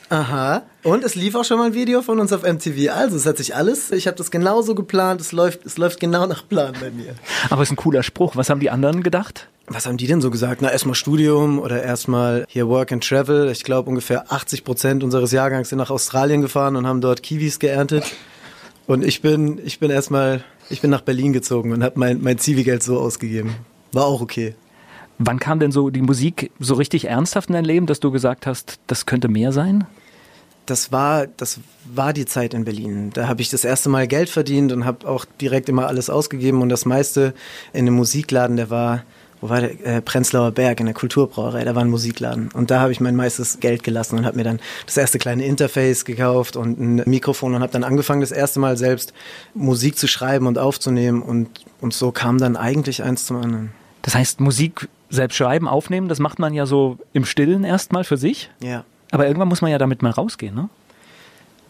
Aha. 0.10 0.64
Und 0.84 1.04
es 1.04 1.16
lief 1.16 1.36
auch 1.36 1.44
schon 1.44 1.60
mal 1.60 1.68
ein 1.68 1.74
Video 1.74 2.02
von 2.02 2.20
uns 2.20 2.34
auf 2.34 2.44
MTV. 2.44 2.92
Also 2.92 3.16
es 3.16 3.26
hat 3.26 3.38
sich 3.38 3.56
alles, 3.56 3.92
ich 3.92 4.08
habe 4.08 4.18
das 4.18 4.32
genauso 4.32 4.74
geplant, 4.74 5.22
es 5.22 5.32
läuft, 5.32 5.66
es 5.66 5.78
läuft 5.78 6.00
genau 6.00 6.26
nach 6.26 6.48
Plan 6.48 6.74
bei 6.80 6.90
mir. 6.90 7.16
Aber 7.50 7.62
es 7.62 7.68
ist 7.68 7.74
ein 7.74 7.78
cooler 7.78 8.02
Spruch. 8.02 8.36
Was 8.36 8.50
haben 8.50 8.60
die 8.60 8.72
anderen 8.72 9.04
gedacht? 9.04 9.48
Was 9.68 9.86
haben 9.86 9.98
die 9.98 10.08
denn 10.08 10.20
so 10.20 10.32
gesagt? 10.32 10.62
Na, 10.64 10.72
erstmal 10.72 10.96
Studium 10.96 11.60
oder 11.60 11.84
erstmal 11.84 12.46
hier 12.50 12.68
Work 12.68 12.92
and 12.92 13.08
Travel. 13.08 13.50
Ich 13.52 13.64
glaube, 13.64 13.88
ungefähr 13.88 14.32
80 14.32 14.64
Prozent 14.64 15.04
unseres 15.04 15.32
Jahrgangs 15.32 15.70
sind 15.70 15.78
nach 15.78 15.92
Australien 15.92 16.42
gefahren 16.42 16.76
und 16.76 16.88
haben 16.88 17.02
dort 17.02 17.22
Kiwis 17.22 17.60
geerntet. 17.60 18.04
Und 18.88 19.06
ich 19.06 19.22
bin, 19.22 19.62
ich 19.64 19.78
bin 19.78 19.92
erstmal, 19.92 20.44
ich 20.72 20.82
bin 20.82 20.90
nach 20.90 21.02
Berlin 21.02 21.34
gezogen 21.34 21.72
und 21.72 21.84
habe 21.84 22.00
mein, 22.00 22.24
mein 22.24 22.40
Zivi-Geld 22.40 22.82
so 22.82 23.00
ausgegeben. 23.00 23.56
War 23.92 24.06
auch 24.06 24.22
okay. 24.22 24.56
Wann 25.20 25.38
kam 25.38 25.60
denn 25.60 25.72
so 25.72 25.92
die 25.92 26.02
Musik 26.02 26.50
so 26.60 26.74
richtig 26.74 27.06
ernsthaft 27.06 27.50
in 27.50 27.54
dein 27.54 27.66
Leben, 27.66 27.86
dass 27.86 28.00
du 28.00 28.10
gesagt 28.10 28.48
hast, 28.48 28.80
das 28.88 29.06
könnte 29.06 29.28
mehr 29.28 29.52
sein? 29.52 29.86
Das 30.70 30.92
war, 30.92 31.28
das 31.28 31.60
war 31.86 32.14
die 32.14 32.26
Zeit 32.26 32.54
in 32.54 32.66
Berlin. 32.66 33.12
Da 33.14 33.28
habe 33.28 33.42
ich 33.42 33.50
das 33.50 33.64
erste 33.64 33.90
Mal 33.90 34.08
Geld 34.08 34.30
verdient 34.30 34.72
und 34.72 34.86
habe 34.86 35.08
auch 35.08 35.26
direkt 35.42 35.70
immer 35.70 35.88
alles 35.88 36.10
ausgegeben 36.10 36.62
und 36.62 36.70
das 36.70 36.86
meiste 36.86 37.34
in 37.74 37.88
einem 37.88 37.96
Musikladen, 37.96 38.58
der 38.58 38.70
war, 38.70 39.04
wo 39.42 39.50
war 39.50 39.62
der? 39.62 39.86
Äh, 39.86 40.02
Prenzlauer 40.02 40.52
Berg 40.52 40.80
in 40.80 40.86
der 40.86 40.96
Kulturbrauerei, 40.96 41.64
da 41.64 41.76
war 41.76 41.84
ein 41.84 41.90
Musikladen. 41.90 42.50
Und 42.54 42.72
da 42.72 42.82
habe 42.82 42.92
ich 42.92 43.00
mein 43.00 43.16
meistes 43.16 43.60
Geld 43.60 43.84
gelassen 43.84 44.18
und 44.20 44.26
habe 44.26 44.38
mir 44.38 44.44
dann 44.44 44.60
das 44.86 44.98
erste 44.98 45.18
kleine 45.18 45.46
Interface 45.46 46.06
gekauft 46.06 46.56
und 46.56 46.80
ein 46.80 47.10
Mikrofon 47.10 47.56
und 47.56 47.62
habe 47.62 47.72
dann 47.72 47.84
angefangen, 47.84 48.22
das 48.22 48.32
erste 48.32 48.60
Mal 48.60 48.78
selbst 48.78 49.14
Musik 49.54 49.98
zu 49.98 50.08
schreiben 50.08 50.46
und 50.46 50.58
aufzunehmen 50.58 51.22
und, 51.22 51.50
und 51.82 51.94
so 51.94 52.12
kam 52.12 52.38
dann 52.38 52.56
eigentlich 52.56 53.04
eins 53.04 53.26
zum 53.26 53.38
anderen. 53.38 53.72
Das 54.02 54.16
heißt, 54.16 54.40
Musik 54.40 54.88
selbst 55.10 55.36
schreiben, 55.36 55.68
aufnehmen, 55.68 56.08
das 56.08 56.20
macht 56.20 56.40
man 56.40 56.54
ja 56.54 56.66
so 56.66 56.98
im 57.14 57.26
Stillen 57.26 57.64
erstmal 57.64 58.04
für 58.04 58.18
sich? 58.18 58.52
Ja. 58.62 58.86
Aber 59.12 59.28
irgendwann 59.28 59.48
muss 59.48 59.62
man 59.62 59.72
ja 59.72 59.78
damit 59.78 60.02
mal 60.02 60.12
rausgehen, 60.12 60.56
ne? 60.56 60.70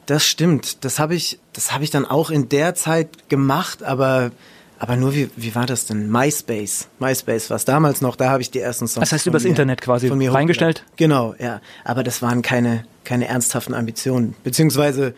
Das 0.06 0.25
stimmt. 0.25 0.83
Das 0.83 0.97
habe 0.97 1.13
ich, 1.13 1.39
das 1.53 1.71
habe 1.71 1.83
ich 1.83 1.91
dann 1.91 2.06
auch 2.06 2.31
in 2.31 2.50
der 2.50 2.74
Zeit 2.74 3.30
gemacht, 3.30 3.83
aber 3.83 4.31
aber 4.80 4.95
nur 4.95 5.13
wie, 5.13 5.30
wie 5.36 5.53
war 5.56 5.65
das 5.65 5.86
denn? 5.86 6.09
MySpace. 6.09 6.88
MySpace 7.00 7.50
war 7.50 7.57
es 7.57 7.65
damals 7.65 8.00
noch, 8.00 8.15
da 8.15 8.30
habe 8.30 8.41
ich 8.41 8.50
die 8.50 8.59
ersten 8.59 8.88
Songs. 8.88 9.01
Das 9.01 9.12
heißt 9.12 9.27
übers 9.27 9.44
mir, 9.44 9.50
Internet 9.50 9.81
quasi 9.81 10.07
von 10.07 10.18
mir 10.18 10.33
reingestellt? 10.33 10.86
Genau, 10.95 11.36
ja. 11.38 11.59
Aber 11.83 12.01
das 12.01 12.21
waren 12.21 12.41
keine, 12.41 12.86
keine 13.03 13.27
ernsthaften 13.27 13.74
Ambitionen. 13.74 14.36
Beziehungsweise 14.44 15.13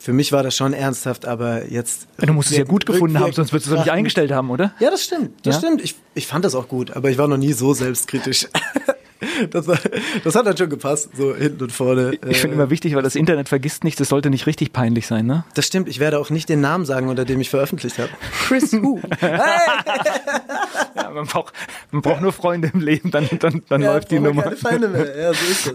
für 0.00 0.12
mich 0.12 0.32
war 0.32 0.42
das 0.42 0.56
schon 0.56 0.72
ernsthaft, 0.72 1.26
aber 1.26 1.70
jetzt. 1.70 2.08
Du 2.18 2.32
musst 2.32 2.50
es 2.50 2.56
ja 2.56 2.64
gut 2.64 2.86
gefunden 2.86 3.18
haben, 3.20 3.32
sonst 3.32 3.52
würdest 3.52 3.70
du 3.70 3.74
es 3.74 3.80
nicht 3.80 3.92
eingestellt 3.92 4.32
haben, 4.32 4.50
oder? 4.50 4.72
Ja, 4.80 4.90
das 4.90 5.04
stimmt. 5.04 5.30
Das 5.46 5.54
ja? 5.54 5.60
stimmt. 5.60 5.82
Ich, 5.82 5.94
ich 6.14 6.26
fand 6.26 6.44
das 6.44 6.56
auch 6.56 6.68
gut, 6.68 6.90
aber 6.90 7.08
ich 7.08 7.16
war 7.16 7.28
noch 7.28 7.38
nie 7.38 7.52
so 7.52 7.72
selbstkritisch. 7.72 8.48
Das, 9.50 9.66
war, 9.66 9.78
das 10.22 10.34
hat 10.34 10.46
dann 10.46 10.56
schon 10.56 10.70
gepasst, 10.70 11.10
so 11.16 11.34
hinten 11.34 11.64
und 11.64 11.72
vorne. 11.72 12.18
Ich 12.28 12.38
finde 12.38 12.56
immer 12.56 12.70
wichtig, 12.70 12.94
weil 12.94 13.02
das 13.02 13.16
Internet 13.16 13.48
vergisst 13.48 13.84
nichts, 13.84 13.98
das 13.98 14.08
sollte 14.08 14.30
nicht 14.30 14.46
richtig 14.46 14.72
peinlich 14.72 15.06
sein, 15.06 15.26
ne? 15.26 15.44
Das 15.54 15.66
stimmt, 15.66 15.88
ich 15.88 16.00
werde 16.00 16.18
auch 16.18 16.30
nicht 16.30 16.48
den 16.48 16.60
Namen 16.60 16.84
sagen, 16.84 17.08
unter 17.08 17.24
dem 17.24 17.40
ich 17.40 17.50
veröffentlicht 17.50 17.98
habe. 17.98 18.10
Chris 18.46 18.72
Who. 18.72 19.00
Hey! 19.20 19.38
ja, 20.96 21.10
man, 21.10 21.26
braucht, 21.26 21.54
man 21.90 22.02
braucht 22.02 22.20
nur 22.20 22.32
Freunde 22.32 22.70
im 22.72 22.80
Leben, 22.80 23.10
dann, 23.10 23.28
dann, 23.38 23.62
dann 23.68 23.82
ja, 23.82 23.92
läuft 23.92 24.10
die 24.10 24.18
Nummer. 24.18 24.42
Keine 24.42 24.56
Feinde 24.56 24.88
mehr. 24.88 25.16
Ja, 25.16 25.32
so 25.32 25.50
ist 25.50 25.66
das. 25.66 25.74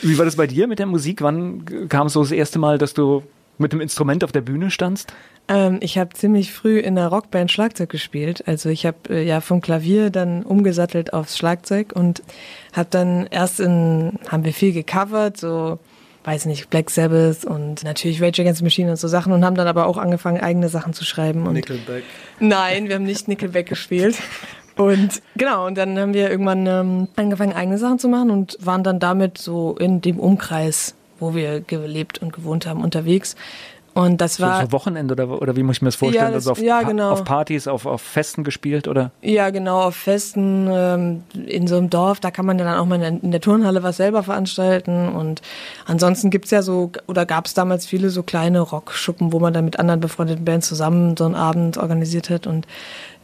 Wie 0.02 0.18
war 0.18 0.24
das 0.24 0.36
bei 0.36 0.46
dir 0.46 0.66
mit 0.66 0.78
der 0.78 0.86
Musik? 0.86 1.22
Wann 1.22 1.88
kam 1.88 2.06
es 2.06 2.14
so 2.14 2.22
das 2.22 2.32
erste 2.32 2.58
Mal, 2.58 2.78
dass 2.78 2.94
du 2.94 3.22
mit 3.60 3.72
dem 3.72 3.80
Instrument 3.80 4.24
auf 4.24 4.32
der 4.32 4.40
Bühne 4.40 4.70
standst? 4.70 5.12
Ähm, 5.48 5.78
ich 5.80 5.98
habe 5.98 6.10
ziemlich 6.14 6.52
früh 6.52 6.78
in 6.78 6.98
einer 6.98 7.08
Rockband 7.08 7.50
Schlagzeug 7.50 7.90
gespielt. 7.90 8.44
Also 8.46 8.68
ich 8.68 8.86
habe 8.86 8.98
äh, 9.08 9.26
ja 9.26 9.40
vom 9.40 9.60
Klavier 9.60 10.10
dann 10.10 10.42
umgesattelt 10.42 11.12
aufs 11.12 11.36
Schlagzeug 11.36 11.92
und 11.94 12.22
habe 12.72 12.88
dann 12.90 13.26
erst 13.26 13.60
in, 13.60 14.18
haben 14.28 14.44
wir 14.44 14.52
viel 14.52 14.72
gecovert, 14.72 15.36
so 15.36 15.78
weiß 16.24 16.46
nicht, 16.46 16.68
Black 16.70 16.90
Sabbath 16.90 17.44
und 17.44 17.82
natürlich 17.82 18.22
Rage 18.22 18.42
Against 18.42 18.58
the 18.58 18.64
Machine 18.64 18.90
und 18.90 18.96
so 18.96 19.08
Sachen 19.08 19.32
und 19.32 19.44
haben 19.44 19.56
dann 19.56 19.66
aber 19.66 19.86
auch 19.86 19.96
angefangen, 19.96 20.40
eigene 20.40 20.68
Sachen 20.68 20.92
zu 20.92 21.04
schreiben. 21.04 21.46
Und 21.46 21.54
Nickelback. 21.54 22.04
Nein, 22.40 22.88
wir 22.88 22.96
haben 22.96 23.04
nicht 23.04 23.26
Nickelback 23.26 23.66
gespielt. 23.66 24.16
Und 24.76 25.20
genau, 25.36 25.66
und 25.66 25.76
dann 25.76 25.98
haben 25.98 26.14
wir 26.14 26.30
irgendwann 26.30 26.66
ähm, 26.66 27.08
angefangen, 27.16 27.52
eigene 27.52 27.78
Sachen 27.78 27.98
zu 27.98 28.08
machen 28.08 28.30
und 28.30 28.56
waren 28.60 28.82
dann 28.82 28.98
damit 28.98 29.38
so 29.38 29.76
in 29.78 30.00
dem 30.00 30.18
Umkreis 30.18 30.94
wo 31.20 31.34
wir 31.34 31.60
gelebt 31.60 32.18
und 32.18 32.32
gewohnt 32.32 32.66
haben, 32.66 32.82
unterwegs. 32.82 33.36
Und 33.92 34.20
das 34.20 34.40
war. 34.40 34.60
So, 34.60 34.66
so 34.66 34.72
Wochenende 34.72 35.12
oder, 35.12 35.42
oder 35.42 35.56
wie 35.56 35.62
muss 35.62 35.76
ich 35.76 35.82
mir 35.82 35.88
das 35.88 35.96
vorstellen? 35.96 36.26
Ja, 36.26 36.30
das, 36.30 36.46
also 36.46 36.52
auf, 36.52 36.58
ja, 36.62 36.82
genau. 36.82 37.10
auf 37.10 37.24
Partys, 37.24 37.66
auf, 37.66 37.86
auf 37.86 38.00
Festen 38.00 38.44
gespielt 38.44 38.86
oder? 38.86 39.10
Ja, 39.20 39.50
genau, 39.50 39.82
auf 39.82 39.96
Festen 39.96 40.68
ähm, 40.70 41.24
in 41.46 41.66
so 41.66 41.76
einem 41.76 41.90
Dorf, 41.90 42.20
da 42.20 42.30
kann 42.30 42.46
man 42.46 42.58
ja 42.58 42.64
dann 42.64 42.78
auch 42.78 42.86
mal 42.86 42.96
in 42.96 43.00
der, 43.00 43.22
in 43.22 43.30
der 43.32 43.40
Turnhalle 43.40 43.82
was 43.82 43.96
selber 43.96 44.22
veranstalten. 44.22 45.08
Und 45.08 45.42
ansonsten 45.86 46.30
gibt's 46.30 46.50
ja 46.50 46.62
so, 46.62 46.92
oder 47.08 47.26
gab's 47.26 47.54
damals 47.54 47.86
viele 47.86 48.10
so 48.10 48.22
kleine 48.22 48.60
Rockschuppen, 48.60 49.32
wo 49.32 49.40
man 49.40 49.52
dann 49.52 49.64
mit 49.64 49.78
anderen 49.78 50.00
befreundeten 50.00 50.44
Bands 50.44 50.68
zusammen 50.68 51.16
so 51.16 51.24
einen 51.24 51.34
Abend 51.34 51.76
organisiert 51.76 52.30
hat. 52.30 52.46
Und 52.46 52.66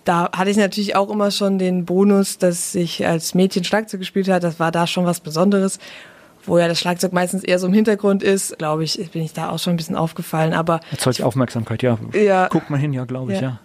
da 0.04 0.30
hatte 0.32 0.50
ich 0.50 0.56
natürlich 0.56 0.96
auch 0.96 1.10
immer 1.10 1.30
schon 1.30 1.58
den 1.58 1.84
Bonus, 1.84 2.38
dass 2.38 2.74
ich 2.74 3.06
als 3.06 3.34
Mädchen 3.34 3.64
Schlagzeug 3.64 4.00
gespielt 4.00 4.28
hat. 4.28 4.42
Das 4.42 4.58
war 4.58 4.72
da 4.72 4.86
schon 4.86 5.04
was 5.04 5.20
Besonderes 5.20 5.78
wo 6.46 6.58
ja 6.58 6.68
das 6.68 6.78
Schlagzeug 6.78 7.12
meistens 7.12 7.44
eher 7.44 7.58
so 7.58 7.66
im 7.66 7.72
Hintergrund 7.72 8.22
ist, 8.22 8.58
glaube 8.58 8.84
ich, 8.84 9.10
bin 9.10 9.22
ich 9.22 9.32
da 9.32 9.50
auch 9.50 9.58
schon 9.58 9.74
ein 9.74 9.76
bisschen 9.76 9.96
aufgefallen. 9.96 10.54
Aber 10.54 10.80
erzeugt 10.90 11.22
Aufmerksamkeit, 11.22 11.82
ja. 11.82 11.98
ja. 12.12 12.48
Guckt 12.48 12.70
mal 12.70 12.78
hin, 12.78 12.92
ja, 12.92 13.04
glaube 13.04 13.32
ich, 13.32 13.40
ja. 13.40 13.48
ja. 13.48 13.60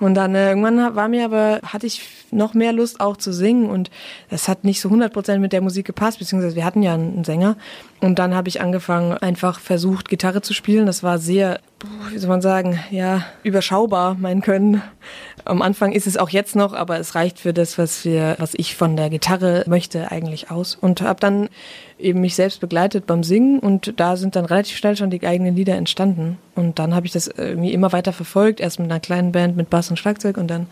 Und 0.00 0.14
dann 0.14 0.34
äh, 0.36 0.50
irgendwann 0.50 0.94
war 0.94 1.08
mir 1.08 1.24
aber, 1.24 1.60
hatte 1.64 1.86
ich 1.86 2.02
noch 2.30 2.54
mehr 2.54 2.72
Lust 2.72 3.00
auch 3.00 3.16
zu 3.16 3.32
singen 3.32 3.68
und 3.68 3.90
das 4.30 4.46
hat 4.46 4.62
nicht 4.62 4.80
so 4.80 4.88
100% 4.88 5.38
mit 5.38 5.52
der 5.52 5.60
Musik 5.60 5.86
gepasst, 5.86 6.20
beziehungsweise 6.20 6.54
wir 6.54 6.64
hatten 6.64 6.82
ja 6.82 6.94
einen 6.94 7.24
Sänger. 7.24 7.56
Und 8.00 8.20
dann 8.20 8.34
habe 8.34 8.48
ich 8.48 8.60
angefangen, 8.60 9.14
einfach 9.14 9.58
versucht, 9.58 10.08
Gitarre 10.08 10.40
zu 10.40 10.54
spielen. 10.54 10.86
Das 10.86 11.02
war 11.02 11.18
sehr 11.18 11.58
wie 12.10 12.18
soll 12.18 12.28
man 12.28 12.40
sagen, 12.40 12.80
ja, 12.90 13.24
überschaubar 13.42 14.16
mein 14.18 14.42
Können. 14.42 14.82
Am 15.44 15.62
Anfang 15.62 15.92
ist 15.92 16.06
es 16.06 16.16
auch 16.16 16.28
jetzt 16.28 16.56
noch, 16.56 16.72
aber 16.72 16.98
es 16.98 17.14
reicht 17.14 17.38
für 17.38 17.52
das, 17.52 17.78
was 17.78 18.04
wir, 18.04 18.36
was 18.38 18.54
ich 18.54 18.76
von 18.76 18.96
der 18.96 19.10
Gitarre 19.10 19.64
möchte, 19.66 20.10
eigentlich 20.10 20.50
aus. 20.50 20.74
Und 20.74 21.02
habe 21.02 21.20
dann 21.20 21.48
eben 21.98 22.20
mich 22.20 22.34
selbst 22.34 22.60
begleitet 22.60 23.06
beim 23.06 23.22
Singen 23.22 23.58
und 23.58 23.98
da 23.98 24.16
sind 24.16 24.36
dann 24.36 24.44
relativ 24.44 24.76
schnell 24.76 24.96
schon 24.96 25.10
die 25.10 25.26
eigenen 25.26 25.56
Lieder 25.56 25.76
entstanden. 25.76 26.38
Und 26.54 26.78
dann 26.78 26.94
habe 26.94 27.06
ich 27.06 27.12
das 27.12 27.28
irgendwie 27.28 27.72
immer 27.72 27.92
weiter 27.92 28.12
verfolgt, 28.12 28.60
erst 28.60 28.78
mit 28.78 28.90
einer 28.90 29.00
kleinen 29.00 29.32
Band 29.32 29.56
mit 29.56 29.70
Bass 29.70 29.90
und 29.90 29.98
Schlagzeug 29.98 30.36
und 30.36 30.48
dann 30.48 30.66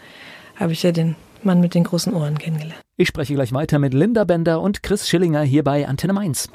habe 0.57 0.73
ich 0.73 0.83
ja 0.83 0.93
den 0.93 1.17
Mann 1.43 1.61
mit 1.61 1.75
den 1.75 1.85
großen 1.85 2.15
Ohren 2.15 2.39
kennengelernt. 2.39 2.81
Ich 2.97 3.09
spreche 3.09 3.35
gleich 3.35 3.53
weiter 3.53 3.79
mit 3.79 3.95
Linda 3.95 4.25
Bender 4.25 4.61
und 4.61 4.83
Chris 4.83 5.09
Schillinger 5.09 5.43
hier 5.43 5.63
bei 5.63 5.87
Antenne 5.87 6.13
Mainz. 6.13 6.49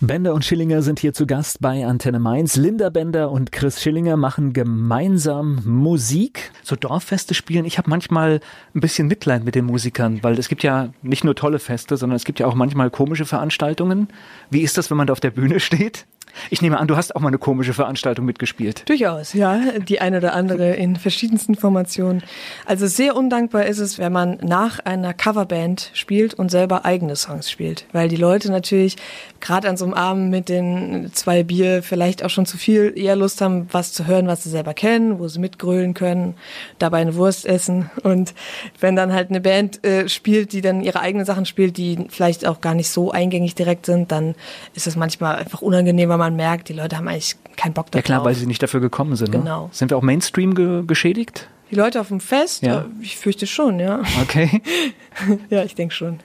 Bender 0.00 0.32
und 0.32 0.44
Schillinger 0.44 0.80
sind 0.80 1.00
hier 1.00 1.12
zu 1.12 1.26
Gast 1.26 1.60
bei 1.60 1.84
Antenne 1.84 2.20
Mainz. 2.20 2.54
Linda 2.54 2.88
Bender 2.88 3.32
und 3.32 3.50
Chris 3.50 3.82
Schillinger 3.82 4.16
machen 4.16 4.52
gemeinsam 4.52 5.60
Musik. 5.64 6.52
So 6.62 6.76
Dorffeste 6.76 7.34
spielen. 7.34 7.64
Ich 7.64 7.78
habe 7.78 7.90
manchmal 7.90 8.38
ein 8.76 8.80
bisschen 8.80 9.08
Mitleid 9.08 9.44
mit 9.44 9.56
den 9.56 9.64
Musikern, 9.64 10.22
weil 10.22 10.38
es 10.38 10.48
gibt 10.48 10.62
ja 10.62 10.90
nicht 11.02 11.24
nur 11.24 11.34
tolle 11.34 11.58
Feste, 11.58 11.96
sondern 11.96 12.14
es 12.14 12.24
gibt 12.24 12.38
ja 12.38 12.46
auch 12.46 12.54
manchmal 12.54 12.90
komische 12.90 13.24
Veranstaltungen. 13.24 14.06
Wie 14.50 14.60
ist 14.60 14.78
das, 14.78 14.88
wenn 14.88 14.98
man 14.98 15.08
da 15.08 15.12
auf 15.14 15.20
der 15.20 15.32
Bühne 15.32 15.58
steht? 15.58 16.06
Ich 16.50 16.62
nehme 16.62 16.78
an, 16.78 16.88
du 16.88 16.96
hast 16.96 17.14
auch 17.14 17.20
mal 17.20 17.28
eine 17.28 17.38
komische 17.38 17.74
Veranstaltung 17.74 18.24
mitgespielt. 18.24 18.88
Durchaus, 18.88 19.32
ja. 19.32 19.60
Die 19.88 20.00
eine 20.00 20.18
oder 20.18 20.34
andere 20.34 20.74
in 20.74 20.96
verschiedensten 20.96 21.54
Formationen. 21.54 22.22
Also 22.66 22.86
sehr 22.86 23.16
undankbar 23.16 23.66
ist 23.66 23.78
es, 23.78 23.98
wenn 23.98 24.12
man 24.12 24.38
nach 24.42 24.80
einer 24.80 25.14
Coverband 25.14 25.90
spielt 25.94 26.34
und 26.34 26.50
selber 26.50 26.84
eigene 26.84 27.16
Songs 27.16 27.50
spielt. 27.50 27.86
Weil 27.92 28.08
die 28.08 28.16
Leute 28.16 28.50
natürlich 28.50 28.96
gerade 29.40 29.68
an 29.68 29.76
so 29.76 29.84
einem 29.84 29.94
Abend 29.94 30.30
mit 30.30 30.48
den 30.48 31.10
zwei 31.12 31.42
Bier 31.42 31.82
vielleicht 31.82 32.24
auch 32.24 32.30
schon 32.30 32.46
zu 32.46 32.58
viel 32.58 32.92
eher 32.96 33.16
Lust 33.16 33.40
haben, 33.40 33.68
was 33.70 33.92
zu 33.92 34.06
hören, 34.06 34.26
was 34.26 34.44
sie 34.44 34.50
selber 34.50 34.74
kennen, 34.74 35.18
wo 35.18 35.28
sie 35.28 35.38
mitgrölen 35.38 35.94
können, 35.94 36.34
dabei 36.78 36.98
eine 36.98 37.14
Wurst 37.14 37.46
essen. 37.46 37.90
Und 38.02 38.34
wenn 38.80 38.96
dann 38.96 39.12
halt 39.12 39.30
eine 39.30 39.40
Band 39.40 39.84
äh, 39.84 40.08
spielt, 40.08 40.52
die 40.52 40.60
dann 40.60 40.82
ihre 40.82 41.00
eigenen 41.00 41.26
Sachen 41.26 41.46
spielt, 41.46 41.76
die 41.76 42.06
vielleicht 42.08 42.46
auch 42.46 42.60
gar 42.60 42.74
nicht 42.74 42.88
so 42.88 43.10
eingängig 43.10 43.54
direkt 43.54 43.86
sind, 43.86 44.12
dann 44.12 44.34
ist 44.74 44.86
das 44.86 44.96
manchmal 44.96 45.36
einfach 45.36 45.62
unangenehm, 45.62 46.08
weil 46.08 46.18
man 46.18 46.27
merkt, 46.36 46.68
die 46.68 46.72
Leute 46.72 46.96
haben 46.96 47.08
eigentlich 47.08 47.36
keinen 47.56 47.72
Bock 47.74 47.90
darauf. 47.90 48.04
Ja 48.04 48.14
klar, 48.14 48.24
weil 48.24 48.34
sie 48.34 48.46
nicht 48.46 48.62
dafür 48.62 48.80
gekommen 48.80 49.16
sind. 49.16 49.32
Ne? 49.32 49.38
Genau. 49.40 49.64
Ne? 49.64 49.68
Sind 49.72 49.90
wir 49.90 49.96
auch 49.96 50.02
Mainstream 50.02 50.54
ge 50.54 50.84
geschädigt? 50.86 51.48
Die 51.70 51.74
Leute 51.74 52.00
auf 52.00 52.08
dem 52.08 52.20
Fest? 52.20 52.62
Ja. 52.62 52.86
Ich 53.00 53.16
fürchte 53.16 53.46
schon, 53.46 53.78
ja. 53.78 54.02
Okay. 54.22 54.62
ja, 55.50 55.64
ich 55.64 55.74
denke 55.74 55.94
schon. 55.94 56.20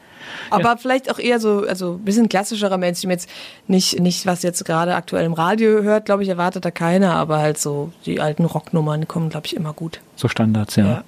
Aber 0.50 0.64
ja. 0.64 0.78
vielleicht 0.78 1.12
auch 1.12 1.20
eher 1.20 1.40
so, 1.40 1.66
also 1.68 1.94
ein 1.94 2.06
bisschen 2.06 2.30
klassischerer 2.30 2.78
Mainstream 2.78 3.12
jetzt 3.12 3.30
nicht, 3.68 4.00
nicht 4.00 4.26
was 4.26 4.42
jetzt 4.44 4.64
gerade 4.64 4.96
aktuell 4.96 5.26
im 5.26 5.34
Radio 5.34 5.84
hört, 5.84 6.06
glaube 6.06 6.24
ich, 6.24 6.30
erwartet 6.30 6.64
da 6.64 6.72
keiner, 6.72 7.16
aber 7.16 7.40
halt 7.40 7.58
so 7.58 7.92
die 8.06 8.22
alten 8.22 8.46
Rocknummern 8.46 9.08
kommen, 9.08 9.30
glaube 9.30 9.48
ich, 9.48 9.56
immer 9.56 9.74
gut. 9.74 10.00
So 10.16 10.28
Standards, 10.28 10.78
ja. 10.78 10.86
ja. 10.86 11.04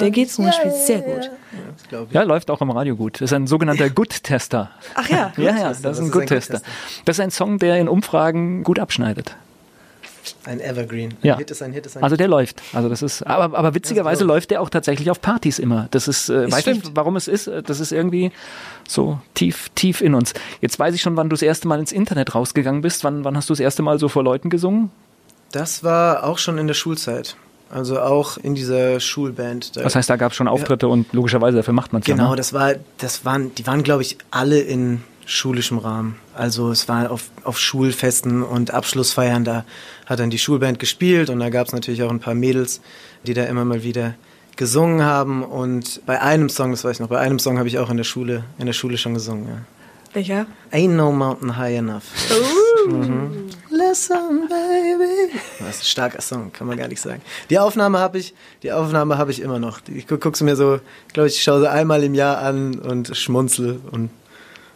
Der 0.00 0.10
geht 0.10 0.30
zum 0.30 0.44
Beispiel 0.44 0.70
yeah, 0.70 0.80
sehr 0.86 1.00
gut. 1.00 1.30
Ja, 1.90 2.06
ja, 2.10 2.22
läuft 2.22 2.50
auch 2.50 2.60
im 2.60 2.70
Radio 2.70 2.96
gut. 2.96 3.14
Das 3.20 3.30
ist 3.30 3.34
ein 3.34 3.46
sogenannter 3.46 3.88
Good-Tester. 3.90 4.70
Ach 4.94 5.08
ja. 5.08 5.32
ja, 5.36 5.56
ja, 5.56 5.68
das 5.68 5.98
ist 5.98 6.04
ein 6.04 6.10
Good-Tester. 6.10 6.60
Das 7.04 7.16
ist 7.16 7.20
ein 7.20 7.30
Song, 7.30 7.58
der 7.58 7.78
in 7.78 7.88
Umfragen 7.88 8.64
gut 8.64 8.78
abschneidet. 8.78 9.36
Ein 10.44 10.60
Evergreen. 10.60 11.10
Ein 11.10 11.16
ja. 11.22 11.36
Hit 11.36 11.50
ist 11.50 11.62
ein 11.62 11.72
Hit 11.72 11.86
ist 11.86 11.96
ein 11.96 12.02
Also 12.02 12.16
der 12.16 12.28
läuft. 12.28 12.62
Also 12.72 12.88
das 12.88 13.02
ist, 13.02 13.26
aber, 13.26 13.56
aber 13.56 13.74
witzigerweise 13.74 14.24
läuft 14.24 14.50
der 14.50 14.60
auch 14.60 14.70
tatsächlich 14.70 15.10
auf 15.10 15.20
Partys 15.20 15.58
immer. 15.58 15.88
Das 15.90 16.08
ist, 16.08 16.28
äh, 16.28 16.50
weiß 16.50 16.62
stimmt. 16.62 16.84
nicht, 16.84 16.96
warum 16.96 17.16
es 17.16 17.28
ist. 17.28 17.50
Das 17.66 17.80
ist 17.80 17.92
irgendwie 17.92 18.32
so 18.88 19.18
tief, 19.34 19.70
tief 19.74 20.00
in 20.00 20.14
uns. 20.14 20.34
Jetzt 20.60 20.78
weiß 20.78 20.94
ich 20.94 21.02
schon, 21.02 21.16
wann 21.16 21.28
du 21.28 21.34
das 21.34 21.42
erste 21.42 21.68
Mal 21.68 21.80
ins 21.80 21.92
Internet 21.92 22.34
rausgegangen 22.34 22.82
bist. 22.82 23.04
Wann, 23.04 23.24
wann 23.24 23.36
hast 23.36 23.48
du 23.48 23.52
das 23.52 23.60
erste 23.60 23.82
Mal 23.82 23.98
so 23.98 24.08
vor 24.08 24.22
Leuten 24.22 24.50
gesungen? 24.50 24.90
Das 25.50 25.84
war 25.84 26.24
auch 26.24 26.38
schon 26.38 26.58
in 26.58 26.66
der 26.66 26.74
Schulzeit. 26.74 27.36
Also 27.72 28.00
auch 28.00 28.36
in 28.36 28.54
dieser 28.54 29.00
Schulband. 29.00 29.76
Da 29.76 29.82
das 29.82 29.96
heißt, 29.96 30.08
da 30.10 30.16
gab 30.16 30.32
es 30.32 30.36
schon 30.36 30.46
Auftritte 30.46 30.86
ja. 30.86 30.92
und 30.92 31.10
logischerweise 31.14 31.56
dafür 31.56 31.72
macht 31.72 31.94
man 31.94 32.00
es 32.00 32.06
Genau, 32.06 32.24
ja, 32.24 32.30
ne? 32.30 32.36
das 32.36 32.52
war, 32.52 32.74
das 32.98 33.24
waren, 33.24 33.54
die 33.54 33.66
waren, 33.66 33.82
glaube 33.82 34.02
ich, 34.02 34.18
alle 34.30 34.60
in 34.60 35.02
schulischem 35.24 35.78
Rahmen. 35.78 36.16
Also 36.34 36.70
es 36.70 36.86
war 36.88 37.10
auf, 37.10 37.30
auf 37.44 37.58
Schulfesten 37.58 38.42
und 38.42 38.72
Abschlussfeiern, 38.72 39.44
da 39.44 39.64
hat 40.04 40.20
dann 40.20 40.28
die 40.28 40.38
Schulband 40.38 40.78
gespielt 40.80 41.30
und 41.30 41.40
da 41.40 41.48
gab 41.48 41.66
es 41.66 41.72
natürlich 41.72 42.02
auch 42.02 42.10
ein 42.10 42.20
paar 42.20 42.34
Mädels, 42.34 42.82
die 43.24 43.32
da 43.32 43.44
immer 43.44 43.64
mal 43.64 43.82
wieder 43.82 44.14
gesungen 44.56 45.02
haben. 45.02 45.42
Und 45.42 46.02
bei 46.04 46.20
einem 46.20 46.50
Song, 46.50 46.72
das 46.72 46.84
weiß 46.84 46.96
ich 46.96 47.00
noch, 47.00 47.08
bei 47.08 47.20
einem 47.20 47.38
Song 47.38 47.58
habe 47.58 47.68
ich 47.68 47.78
auch 47.78 47.88
in 47.88 47.96
der 47.96 48.04
Schule, 48.04 48.44
in 48.58 48.66
der 48.66 48.74
Schule 48.74 48.98
schon 48.98 49.14
gesungen. 49.14 49.48
Ja. 49.48 49.58
Welcher? 50.12 50.46
Ain't 50.72 50.90
no 50.90 51.10
mountain 51.10 51.56
high 51.56 51.78
enough. 51.78 52.04
Uh. 52.30 52.90
Mhm. 52.90 53.50
Listen, 53.72 54.48
baby. 54.48 55.32
Das 55.58 55.76
ist 55.76 55.82
ein 55.82 55.86
starker 55.86 56.20
Song, 56.20 56.52
kann 56.52 56.66
man 56.66 56.76
gar 56.76 56.88
nicht 56.88 57.00
sagen. 57.00 57.22
Die 57.48 57.58
Aufnahme 57.58 57.98
habe 57.98 58.18
ich, 58.18 58.34
die 58.62 58.70
Aufnahme 58.70 59.16
habe 59.16 59.30
ich 59.30 59.40
immer 59.40 59.58
noch. 59.58 59.80
Ich 59.88 60.06
gucke 60.06 60.36
sie 60.36 60.44
mir 60.44 60.56
so, 60.56 60.78
glaube 61.14 61.28
ich, 61.28 61.42
schaue 61.42 61.60
sie 61.60 61.70
einmal 61.70 62.04
im 62.04 62.14
Jahr 62.14 62.38
an 62.38 62.78
und 62.78 63.16
schmunzel 63.16 63.80
und 63.90 64.10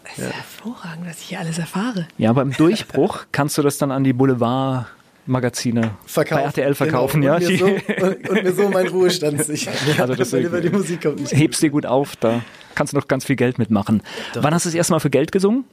das 0.05 0.19
ist 0.19 0.25
ja. 0.25 0.31
hervorragend, 0.31 1.07
was 1.07 1.19
ich 1.19 1.27
hier 1.27 1.41
alles 1.41 1.59
erfahre. 1.59 2.09
Ja, 2.17 2.31
aber 2.31 2.43
im 2.43 2.53
Durchbruch 2.53 3.27
kannst 3.33 3.59
du 3.59 3.63
das 3.63 3.77
dann 3.77 3.91
an 3.91 4.03
die 4.03 4.13
Boulevard 4.13 4.87
Magazine 5.27 5.91
verkaufen. 6.07 6.43
bei 6.43 6.47
RTL 6.47 6.75
verkaufen, 6.75 7.21
genau. 7.21 7.35
und 7.35 7.43
ja. 7.43 7.51
Mir 7.51 7.59
so, 7.59 7.67
und, 8.07 8.29
und, 8.31 8.43
mir 8.45 8.53
so 8.53 8.69
meinen 8.69 8.89
Ruhestand 8.89 9.45
sichern. 9.45 9.75
Also 9.99 10.15
das 10.15 10.33
über 10.33 10.61
die 10.61 10.71
Musik 10.71 11.03
kommt 11.03 11.21
nicht 11.21 11.33
hebst 11.33 11.63
dir 11.63 11.71
gut 11.71 11.85
auf, 11.85 12.17
da 12.17 12.41
kannst 12.75 12.93
du 12.93 12.97
noch 12.97 13.09
ganz 13.09 13.25
viel 13.25 13.37
Geld 13.37 13.59
mitmachen. 13.59 14.03
Doch. 14.33 14.43
Wann 14.43 14.55
hast 14.55 14.65
du 14.65 14.69
das 14.69 14.75
erste 14.75 14.93
Mal 14.93 15.01
für 15.01 15.11
Geld 15.11 15.33
gesungen? 15.33 15.65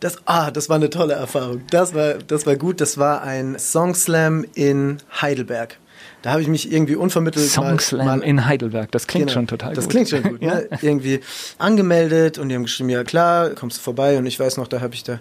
Das, 0.00 0.18
ah, 0.26 0.50
das 0.50 0.68
war 0.68 0.76
eine 0.76 0.90
tolle 0.90 1.14
Erfahrung. 1.14 1.62
Das 1.70 1.94
war, 1.94 2.14
das 2.14 2.46
war 2.46 2.56
gut. 2.56 2.80
Das 2.80 2.98
war 2.98 3.22
ein 3.22 3.58
Song 3.58 3.94
Slam 3.94 4.44
in 4.54 4.98
Heidelberg. 5.20 5.78
Da 6.22 6.30
habe 6.30 6.42
ich 6.42 6.48
mich 6.48 6.72
irgendwie 6.72 6.94
unvermittelt 6.96 7.48
Song 7.48 7.78
Slam 7.80 8.06
mal, 8.06 8.20
in 8.22 8.46
Heidelberg. 8.46 8.90
Das 8.92 9.06
klingt 9.06 9.26
genau, 9.26 9.34
schon 9.34 9.46
total 9.46 9.74
das 9.74 9.84
gut. 9.84 9.94
Das 9.94 10.08
klingt 10.08 10.24
schon 10.24 10.32
gut. 10.32 10.42
ne? 10.42 10.68
Irgendwie 10.82 11.20
angemeldet 11.58 12.38
und 12.38 12.48
die 12.48 12.54
haben 12.54 12.64
geschrieben, 12.64 12.90
ja 12.90 13.02
klar, 13.04 13.50
kommst 13.50 13.78
du 13.78 13.82
vorbei. 13.82 14.18
Und 14.18 14.26
ich 14.26 14.38
weiß 14.38 14.56
noch, 14.56 14.68
da 14.68 14.80
habe 14.80 14.94
ich 14.94 15.02
da 15.02 15.18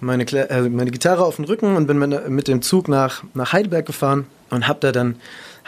meine, 0.00 0.24
äh, 0.24 0.68
meine 0.68 0.90
Gitarre 0.90 1.24
auf 1.24 1.36
den 1.36 1.44
Rücken 1.44 1.76
und 1.76 1.86
bin 1.86 1.98
mit 1.98 2.48
dem 2.48 2.62
Zug 2.62 2.88
nach, 2.88 3.24
nach 3.34 3.52
Heidelberg 3.52 3.86
gefahren 3.86 4.26
und 4.50 4.68
habe 4.68 4.80
da 4.80 4.92
dann 4.92 5.16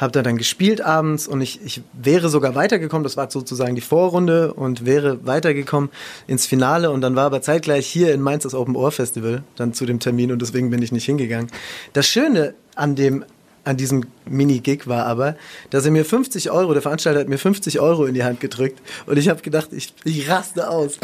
habe 0.01 0.13
da 0.13 0.23
dann 0.23 0.39
gespielt 0.39 0.81
abends 0.81 1.29
und 1.29 1.41
ich, 1.41 1.61
ich 1.65 1.83
wäre 1.93 2.29
sogar 2.29 2.55
weitergekommen, 2.55 3.05
das 3.05 3.17
war 3.17 3.31
sozusagen 3.31 3.75
die 3.75 3.81
Vorrunde 3.81 4.55
und 4.55 4.87
wäre 4.87 5.27
weitergekommen 5.27 5.91
ins 6.27 6.47
Finale 6.47 6.91
und 6.91 7.03
dann 7.03 7.17
war 7.17 7.27
aber 7.27 7.43
zeitgleich 7.43 7.87
hier 7.87 8.15
in 8.15 8.21
Mainz 8.21 8.45
das 8.45 8.55
Open 8.55 8.77
Ohr 8.77 8.93
Festival 8.93 9.43
dann 9.57 9.75
zu 9.75 9.85
dem 9.85 10.01
Termin 10.01 10.33
und 10.33 10.41
deswegen 10.41 10.71
bin 10.71 10.81
ich 10.83 10.93
nicht 10.93 11.05
hingegangen. 11.05 11.51
Das 11.93 12.07
Schöne 12.07 12.55
an 12.75 12.97
dem 12.97 13.25
an 13.63 13.77
diesem 13.77 14.07
Mini-Gig 14.31 14.87
war 14.87 15.07
aber, 15.07 15.37
dass 15.71 15.85
er 15.85 15.91
mir 15.91 16.05
50 16.05 16.51
Euro, 16.51 16.73
der 16.73 16.83
Veranstalter 16.83 17.21
hat 17.21 17.29
mir 17.29 17.39
50 17.39 17.81
Euro 17.81 18.07
in 18.07 18.15
die 18.15 18.25
Hand 18.25 18.41
gedrückt 18.41 18.81
und 19.07 19.19
ich 19.19 19.29
habe 19.29 19.43
gedacht, 19.43 19.69
ich, 19.73 19.93
ich 20.05 20.29
raste 20.29 20.71
aus. 20.71 20.99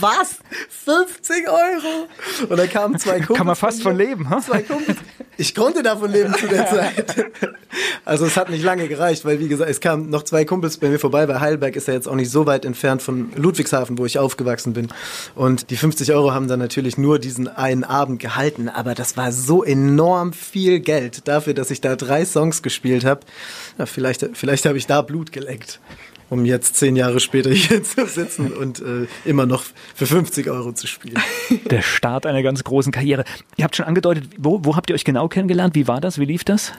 Was? 0.00 0.36
50 0.84 1.48
Euro? 1.48 2.48
Und 2.48 2.56
da 2.56 2.66
kamen 2.66 2.98
zwei 2.98 3.18
Kumpels. 3.18 3.36
Kann 3.38 3.46
man 3.46 3.56
fast 3.56 3.82
von 3.82 3.96
leben, 3.96 4.30
ha? 4.30 4.40
Zwei 4.40 4.62
Kumpels. 4.62 4.98
Ich 5.36 5.54
konnte 5.54 5.82
davon 5.82 6.10
leben 6.10 6.34
zu 6.34 6.48
der 6.48 6.66
Zeit. 6.70 7.30
Also 8.04 8.26
es 8.26 8.36
hat 8.36 8.50
nicht 8.50 8.64
lange 8.64 8.88
gereicht, 8.88 9.24
weil 9.24 9.40
wie 9.40 9.48
gesagt, 9.48 9.70
es 9.70 9.80
kamen 9.80 10.10
noch 10.10 10.22
zwei 10.24 10.44
Kumpels 10.44 10.78
bei 10.78 10.88
mir 10.88 10.98
vorbei, 10.98 11.28
weil 11.28 11.40
Heidelberg 11.40 11.76
ist 11.76 11.88
ja 11.88 11.94
jetzt 11.94 12.08
auch 12.08 12.14
nicht 12.14 12.30
so 12.30 12.46
weit 12.46 12.64
entfernt 12.64 13.02
von 13.02 13.30
Ludwigshafen, 13.36 13.98
wo 13.98 14.06
ich 14.06 14.18
aufgewachsen 14.18 14.72
bin. 14.72 14.88
Und 15.34 15.70
die 15.70 15.76
50 15.76 16.12
Euro 16.12 16.32
haben 16.32 16.48
dann 16.48 16.58
natürlich 16.58 16.98
nur 16.98 17.18
diesen 17.18 17.48
einen 17.48 17.84
Abend 17.84 18.20
gehalten, 18.20 18.68
aber 18.68 18.94
das 18.94 19.16
war 19.16 19.32
so 19.32 19.62
enorm 19.62 20.32
viel 20.32 20.80
Geld 20.80 21.28
dafür, 21.28 21.54
dass 21.54 21.70
ich 21.70 21.80
da 21.80 21.96
drei 21.96 22.24
Songs 22.24 22.62
gespielt 22.62 22.69
habe. 23.04 23.20
Ja, 23.78 23.86
vielleicht 23.86 24.26
vielleicht 24.34 24.66
habe 24.66 24.78
ich 24.78 24.86
da 24.86 25.02
Blut 25.02 25.32
geleckt 25.32 25.80
um 26.30 26.44
jetzt 26.44 26.76
zehn 26.76 26.96
Jahre 26.96 27.20
später 27.20 27.50
hier 27.50 27.82
zu 27.82 28.06
sitzen 28.06 28.52
und 28.52 28.80
äh, 28.80 29.06
immer 29.24 29.46
noch 29.46 29.64
für 29.94 30.06
50 30.06 30.48
Euro 30.48 30.72
zu 30.72 30.86
spielen. 30.86 31.18
Der 31.66 31.82
Start 31.82 32.24
einer 32.24 32.42
ganz 32.42 32.64
großen 32.64 32.92
Karriere. 32.92 33.24
Ihr 33.56 33.64
habt 33.64 33.76
schon 33.76 33.86
angedeutet, 33.86 34.30
wo, 34.38 34.64
wo 34.64 34.76
habt 34.76 34.88
ihr 34.88 34.94
euch 34.94 35.04
genau 35.04 35.28
kennengelernt? 35.28 35.74
Wie 35.74 35.88
war 35.88 36.00
das? 36.00 36.18
Wie 36.18 36.24
lief 36.24 36.44
das? 36.44 36.72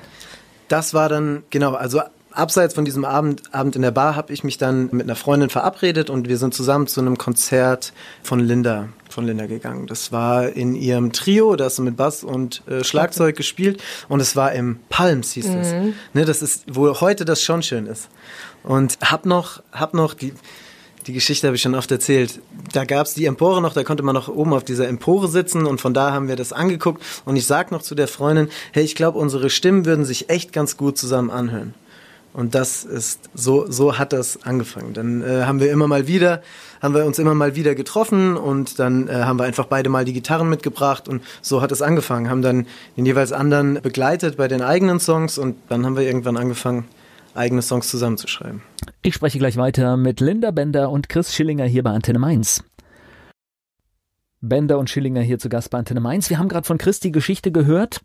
Das 0.70 0.94
war 0.94 1.10
dann, 1.10 1.44
genau, 1.50 1.74
also 1.74 2.02
abseits 2.32 2.74
von 2.74 2.86
diesem 2.86 3.06
Abend, 3.06 3.54
Abend 3.54 3.76
in 3.76 3.82
der 3.82 3.92
Bar 3.92 4.16
habe 4.16 4.34
ich 4.34 4.44
mich 4.44 4.58
dann 4.58 4.90
mit 4.92 5.04
einer 5.04 5.16
Freundin 5.16 5.50
verabredet 5.50 6.10
und 6.10 6.28
wir 6.28 6.38
sind 6.38 6.54
zusammen 6.54 6.88
zu 6.88 7.02
einem 7.02 7.18
Konzert 7.18 7.94
von 8.24 8.40
Linda 8.40 8.90
von 9.12 9.26
Linda 9.26 9.46
gegangen. 9.46 9.88
Das 9.88 10.12
war 10.12 10.50
in 10.50 10.76
ihrem 10.76 11.12
Trio, 11.12 11.56
da 11.56 11.66
hast 11.66 11.78
du 11.78 11.84
mit 11.84 11.98
Bass 11.98 12.24
und 12.24 12.64
äh, 12.68 12.84
Schlagzeug 12.84 13.36
gespielt 13.36 13.82
und 14.10 14.20
es 14.20 14.36
war 14.36 14.54
im 14.54 14.80
Palms 14.90 15.34
hieß 15.34 15.48
es. 15.48 15.74
Mhm. 15.74 15.94
Ne, 16.14 16.26
das 16.26 16.42
ist, 16.42 16.64
wo 16.72 17.00
heute 17.02 17.26
das 17.26 17.44
schon 17.44 17.62
schön 17.62 17.86
ist. 17.86 18.10
Und 18.64 18.98
hab 19.02 19.26
noch, 19.26 19.62
hab 19.72 19.94
noch 19.94 20.14
die, 20.14 20.34
die 21.08 21.14
Geschichte 21.14 21.48
habe 21.48 21.56
ich 21.56 21.62
schon 21.62 21.76
oft 21.76 21.92
erzählt. 21.92 22.40
Da 22.74 22.86
gab 22.86 23.08
es 23.08 23.14
die 23.14 23.26
Empore 23.26 23.62
noch, 23.62 23.74
da 23.74 23.84
konnte 23.84 24.04
man 24.04 24.16
noch 24.16 24.28
oben 24.28 24.54
auf 24.54 24.64
dieser 24.64 24.88
Empore 24.88 25.28
sitzen 25.28 25.66
und 25.66 25.82
von 25.82 25.94
da 25.94 26.12
haben 26.12 26.28
wir 26.28 26.36
das 26.36 26.54
angeguckt. 26.54 27.04
Und 27.26 27.36
ich 27.36 27.46
sag 27.46 27.72
noch 27.72 27.82
zu 27.82 27.96
der 27.96 28.08
Freundin, 28.08 28.50
hey, 28.72 28.84
ich 28.84 28.96
glaube, 28.96 29.20
unsere 29.20 29.50
Stimmen 29.50 29.86
würden 29.86 30.06
sich 30.06 30.30
echt 30.30 30.54
ganz 30.54 30.78
gut 30.78 30.98
zusammen 30.98 31.32
anhören. 31.32 31.74
Und 32.34 32.56
das 32.56 32.86
ist, 32.86 33.30
so, 33.34 33.70
so 33.70 33.98
hat 33.98 34.14
das 34.14 34.44
angefangen. 34.44 34.94
Dann 34.94 35.22
äh, 35.22 35.44
haben 35.44 35.60
wir 35.60 35.72
immer 35.72 35.88
mal 35.88 36.08
wieder, 36.08 36.42
haben 36.82 36.94
wir 36.94 37.06
uns 37.06 37.20
immer 37.20 37.36
mal 37.36 37.56
wieder 37.56 37.76
getroffen 37.76 38.38
und 38.38 38.80
dann 38.80 39.10
äh, 39.10 39.14
haben 39.14 39.38
wir 39.38 39.44
einfach 39.44 39.66
beide 39.66 39.90
mal 39.90 40.06
die 40.06 40.14
Gitarren 40.14 40.50
mitgebracht 40.50 41.10
und 41.10 41.22
so 41.42 41.62
hat 41.62 41.72
es 41.72 41.82
angefangen. 41.82 42.30
Haben 42.30 42.42
dann 42.42 42.68
den 42.96 43.06
jeweils 43.06 43.34
anderen 43.34 43.82
begleitet 43.82 44.38
bei 44.38 44.48
den 44.48 44.62
eigenen 44.62 45.00
Songs 45.00 45.38
und 45.38 45.58
dann 45.68 45.86
haben 45.86 45.98
wir 45.98 46.04
irgendwann 46.04 46.38
angefangen, 46.38 46.86
eigene 47.36 47.62
Songs 47.62 47.90
zusammenzuschreiben. 47.90 48.62
Ich 49.02 49.16
spreche 49.16 49.38
gleich 49.38 49.58
weiter 49.58 49.98
mit 49.98 50.22
Linda 50.22 50.52
Bender 50.52 50.90
und 50.90 51.10
Chris 51.10 51.34
Schillinger 51.36 51.66
hier 51.66 51.84
bei 51.84 51.92
Antenne 51.92 52.20
Mainz. 52.20 52.64
Bender 54.40 54.80
und 54.80 54.90
Schillinger 54.90 55.22
hier 55.22 55.38
zu 55.38 55.50
Gast 55.50 55.70
bei 55.70 55.78
Antenne 55.78 56.00
Mainz. 56.00 56.30
Wir 56.30 56.40
haben 56.40 56.48
gerade 56.50 56.66
von 56.66 56.78
Chris 56.78 57.00
die 57.00 57.12
Geschichte 57.12 57.52
gehört 57.52 58.02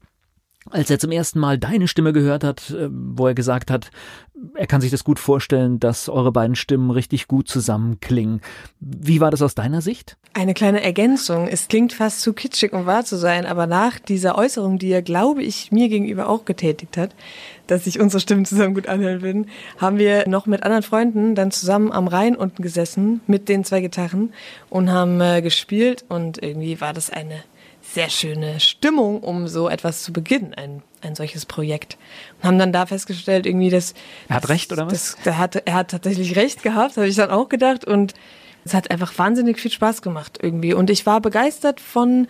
als 0.71 0.91
er 0.91 0.99
zum 0.99 1.13
ersten 1.13 1.39
Mal 1.39 1.59
deine 1.59 1.89
Stimme 1.89 2.13
gehört 2.13 2.45
hat, 2.45 2.71
äh, 2.71 2.89
wo 2.91 3.27
er 3.27 3.35
gesagt 3.35 3.71
hat, 3.71 3.91
er 4.55 4.67
kann 4.67 4.81
sich 4.81 4.91
das 4.91 5.05
gut 5.05 5.19
vorstellen, 5.19 5.81
dass 5.81 6.09
eure 6.09 6.31
beiden 6.31 6.57
Stimmen 6.57 6.91
richtig 6.91 7.27
gut 7.27 7.49
zusammenklingen. 7.49 8.43
Wie 8.81 9.21
war 9.21 9.31
das 9.31 9.41
aus 9.41 9.55
deiner 9.55 9.81
Sicht? 9.81 10.17
Eine 10.35 10.53
kleine 10.53 10.83
Ergänzung. 10.83 11.49
Es 11.49 11.69
klingt 11.69 11.95
fast 11.95 12.21
zu 12.21 12.35
kitschig, 12.35 12.75
um 12.75 12.85
wahr 12.85 13.05
zu 13.05 13.17
sein, 13.17 13.47
aber 13.47 13.67
nach 13.67 13.99
dieser 13.99 14.37
Äußerung, 14.37 14.79
die 14.79 14.91
er, 14.91 15.01
glaube 15.01 15.43
ich, 15.43 15.73
mir 15.73 15.89
gegenüber 15.89 16.29
auch 16.29 16.45
getätigt 16.45 16.99
hat, 16.99 17.15
dass 17.67 17.85
sich 17.85 17.99
unsere 17.99 18.21
Stimmen 18.21 18.45
zusammen 18.45 18.75
gut 18.75 18.89
anhören 18.89 19.23
würden, 19.23 19.47
haben 19.79 19.99
wir 19.99 20.29
noch 20.29 20.47
mit 20.47 20.63
anderen 20.63 20.83
Freunden 20.83 21.35
dann 21.35 21.51
zusammen 21.51 21.91
am 21.91 22.07
Rhein 22.07 22.37
unten 22.37 22.63
gesessen 22.63 23.23
mit 23.27 23.49
den 23.49 23.65
zwei 23.65 23.81
Gitarren 23.81 24.35
und 24.69 24.91
haben 24.91 25.21
äh, 25.21 25.41
gespielt 25.41 26.05
und 26.09 26.43
irgendwie 26.43 26.81
war 26.81 26.93
das 26.93 27.11
eine 27.11 27.43
sehr 27.97 28.11
schöne 28.11 28.61
Stimmung, 28.61 29.21
um 29.21 29.49
so 29.49 29.71
etwas 29.71 30.03
zu 30.03 30.13
beginnen, 30.13 30.53
ein, 30.55 30.83
ein 31.01 31.15
solches 31.15 31.47
Projekt. 31.47 31.97
Und 32.37 32.49
haben 32.49 32.59
dann 32.59 32.71
da 32.71 32.85
festgestellt, 32.85 33.47
irgendwie, 33.47 33.71
dass. 33.71 33.95
Er 34.29 34.37
hat 34.37 34.51
recht, 34.51 34.71
oder 34.71 34.87
was? 34.87 35.17
Der 35.25 35.39
hat, 35.39 35.57
er 35.57 35.75
hat 35.75 35.93
tatsächlich 35.93 36.37
recht 36.37 36.63
gehabt, 36.63 36.99
habe 36.99 37.09
ich 37.09 37.17
dann 37.17 37.31
auch 37.31 37.49
gedacht. 37.49 37.87
Und 37.87 38.13
es 38.67 38.75
hat 38.75 38.91
einfach 38.91 39.17
wahnsinnig 39.19 39.59
viel 39.59 39.71
Spaß 39.71 40.03
gemacht 40.03 40.39
irgendwie. 40.43 40.75
Und 40.75 40.91
ich 40.91 41.07
war 41.07 41.23
begeistert 41.23 41.81
von, 41.81 42.29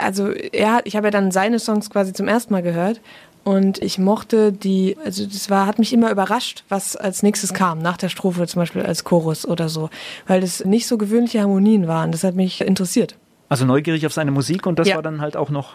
also 0.00 0.30
er, 0.30 0.82
ich 0.84 0.94
habe 0.94 1.08
ja 1.08 1.10
dann 1.10 1.32
seine 1.32 1.58
Songs 1.58 1.90
quasi 1.90 2.12
zum 2.12 2.28
ersten 2.28 2.52
Mal 2.52 2.62
gehört. 2.62 3.00
Und 3.42 3.82
ich 3.82 3.98
mochte 3.98 4.52
die, 4.52 4.96
also 5.04 5.26
das 5.26 5.50
war, 5.50 5.66
hat 5.66 5.80
mich 5.80 5.92
immer 5.92 6.12
überrascht, 6.12 6.62
was 6.68 6.94
als 6.94 7.24
nächstes 7.24 7.52
kam, 7.52 7.80
nach 7.80 7.96
der 7.96 8.10
Strophe 8.10 8.46
zum 8.46 8.62
Beispiel 8.62 8.82
als 8.82 9.02
Chorus 9.02 9.44
oder 9.44 9.68
so, 9.68 9.90
weil 10.28 10.40
das 10.40 10.64
nicht 10.64 10.86
so 10.86 10.98
gewöhnliche 10.98 11.40
Harmonien 11.40 11.88
waren. 11.88 12.12
Das 12.12 12.22
hat 12.22 12.36
mich 12.36 12.60
interessiert. 12.60 13.16
Also 13.50 13.66
neugierig 13.66 14.06
auf 14.06 14.14
seine 14.14 14.30
Musik 14.30 14.66
und 14.66 14.78
das 14.78 14.88
ja. 14.88 14.94
war 14.94 15.02
dann 15.02 15.20
halt 15.20 15.36
auch 15.36 15.50
noch 15.50 15.74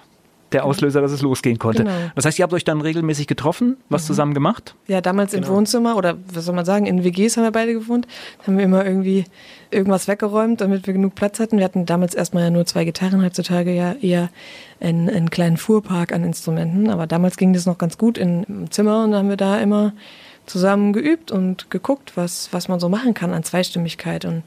der 0.51 0.63
Auslöser, 0.63 1.01
dass 1.01 1.11
es 1.11 1.21
losgehen 1.21 1.59
konnte. 1.59 1.83
Genau. 1.83 1.95
Das 2.15 2.25
heißt, 2.25 2.39
ihr 2.39 2.43
habt 2.43 2.53
euch 2.53 2.63
dann 2.63 2.79
regelmäßig 2.79 3.27
getroffen, 3.27 3.75
was 3.89 4.03
mhm. 4.03 4.07
zusammen 4.07 4.33
gemacht? 4.33 4.75
Ja, 4.87 5.01
damals 5.01 5.31
genau. 5.31 5.47
im 5.47 5.53
Wohnzimmer 5.53 5.97
oder 5.97 6.15
was 6.33 6.45
soll 6.45 6.55
man 6.55 6.63
sagen, 6.63 6.85
in 6.85 7.03
WGs 7.03 7.35
haben 7.35 7.43
wir 7.43 7.51
beide 7.51 7.73
gewohnt. 7.73 8.07
Haben 8.47 8.57
wir 8.57 8.63
immer 8.63 8.85
irgendwie 8.85 9.25
irgendwas 9.71 10.07
weggeräumt, 10.07 10.61
damit 10.61 10.87
wir 10.87 10.93
genug 10.93 11.15
Platz 11.15 11.39
hatten. 11.39 11.57
Wir 11.57 11.65
hatten 11.65 11.85
damals 11.85 12.15
erstmal 12.15 12.43
ja 12.43 12.49
nur 12.49 12.65
zwei 12.65 12.85
Gitarren, 12.85 13.21
heutzutage 13.23 13.73
ja 13.75 13.93
eher 14.01 14.29
einen, 14.79 15.09
einen 15.09 15.29
kleinen 15.29 15.57
Fuhrpark 15.57 16.13
an 16.13 16.23
Instrumenten. 16.23 16.89
Aber 16.89 17.05
damals 17.05 17.35
ging 17.35 17.51
das 17.51 17.65
noch 17.65 17.77
ganz 17.77 17.97
gut 17.97 18.17
in, 18.17 18.43
im 18.43 18.71
Zimmer 18.71 19.03
und 19.03 19.11
dann 19.11 19.19
haben 19.19 19.29
wir 19.29 19.37
da 19.37 19.59
immer 19.59 19.93
zusammen 20.45 20.93
geübt 20.93 21.31
und 21.31 21.69
geguckt, 21.69 22.13
was, 22.15 22.49
was 22.51 22.67
man 22.67 22.79
so 22.79 22.87
machen 22.87 23.13
kann 23.13 23.33
an 23.33 23.43
Zweistimmigkeit 23.43 24.23
und 24.23 24.43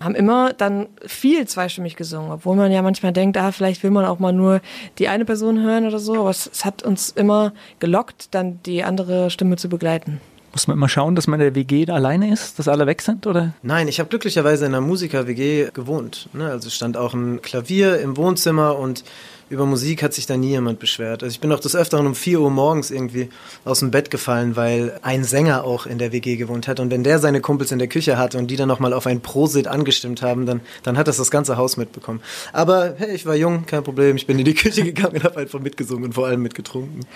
haben 0.00 0.14
immer 0.14 0.52
dann 0.52 0.88
viel 1.06 1.46
zweistimmig 1.46 1.96
gesungen, 1.96 2.30
obwohl 2.30 2.56
man 2.56 2.70
ja 2.70 2.82
manchmal 2.82 3.12
denkt, 3.12 3.36
ah, 3.38 3.52
vielleicht 3.52 3.82
will 3.82 3.90
man 3.90 4.04
auch 4.04 4.18
mal 4.18 4.32
nur 4.32 4.60
die 4.98 5.08
eine 5.08 5.24
Person 5.24 5.62
hören 5.62 5.86
oder 5.86 5.98
so, 5.98 6.20
aber 6.20 6.30
es, 6.30 6.50
es 6.52 6.64
hat 6.64 6.82
uns 6.82 7.10
immer 7.10 7.52
gelockt, 7.78 8.34
dann 8.34 8.62
die 8.64 8.84
andere 8.84 9.30
Stimme 9.30 9.56
zu 9.56 9.68
begleiten. 9.68 10.20
Muss 10.52 10.68
man 10.68 10.78
immer 10.78 10.88
schauen, 10.88 11.14
dass 11.14 11.26
man 11.26 11.38
in 11.38 11.44
der 11.44 11.54
WG 11.54 11.86
alleine 11.90 12.32
ist, 12.32 12.58
dass 12.58 12.66
alle 12.66 12.86
weg 12.86 13.02
sind, 13.02 13.26
oder? 13.26 13.52
Nein, 13.62 13.88
ich 13.88 14.00
habe 14.00 14.08
glücklicherweise 14.08 14.64
in 14.64 14.74
einer 14.74 14.80
Musiker-WG 14.80 15.70
gewohnt. 15.72 16.30
Ne? 16.32 16.48
Also 16.48 16.70
stand 16.70 16.96
auch 16.96 17.12
ein 17.12 17.42
Klavier 17.42 18.00
im 18.00 18.16
Wohnzimmer 18.16 18.78
und 18.78 19.04
über 19.48 19.66
Musik 19.66 20.02
hat 20.02 20.12
sich 20.12 20.26
da 20.26 20.36
nie 20.36 20.50
jemand 20.50 20.78
beschwert. 20.78 21.22
Also 21.22 21.32
ich 21.32 21.40
bin 21.40 21.52
auch 21.52 21.60
des 21.60 21.76
Öfteren 21.76 22.06
um 22.06 22.14
4 22.14 22.40
Uhr 22.40 22.50
morgens 22.50 22.90
irgendwie 22.90 23.28
aus 23.64 23.80
dem 23.80 23.90
Bett 23.90 24.10
gefallen, 24.10 24.56
weil 24.56 24.98
ein 25.02 25.24
Sänger 25.24 25.64
auch 25.64 25.86
in 25.86 25.98
der 25.98 26.12
WG 26.12 26.36
gewohnt 26.36 26.66
hat. 26.66 26.80
Und 26.80 26.90
wenn 26.90 27.04
der 27.04 27.18
seine 27.18 27.40
Kumpels 27.40 27.70
in 27.70 27.78
der 27.78 27.88
Küche 27.88 28.18
hatte 28.18 28.38
und 28.38 28.48
die 28.48 28.56
dann 28.56 28.68
nochmal 28.68 28.92
auf 28.92 29.06
ein 29.06 29.20
Prosit 29.20 29.68
angestimmt 29.68 30.22
haben, 30.22 30.46
dann, 30.46 30.60
dann 30.82 30.98
hat 30.98 31.06
das 31.06 31.18
das 31.18 31.30
ganze 31.30 31.56
Haus 31.56 31.76
mitbekommen. 31.76 32.20
Aber 32.52 32.94
hey, 32.98 33.14
ich 33.14 33.24
war 33.24 33.36
jung, 33.36 33.66
kein 33.66 33.84
Problem. 33.84 34.16
Ich 34.16 34.26
bin 34.26 34.38
in 34.38 34.44
die 34.44 34.54
Küche 34.66 34.82
gegangen 34.82 35.16
und 35.16 35.24
habe 35.24 35.38
einfach 35.38 35.60
mitgesungen 35.60 36.06
und 36.06 36.14
vor 36.14 36.26
allem 36.26 36.42
mitgetrunken. 36.42 37.06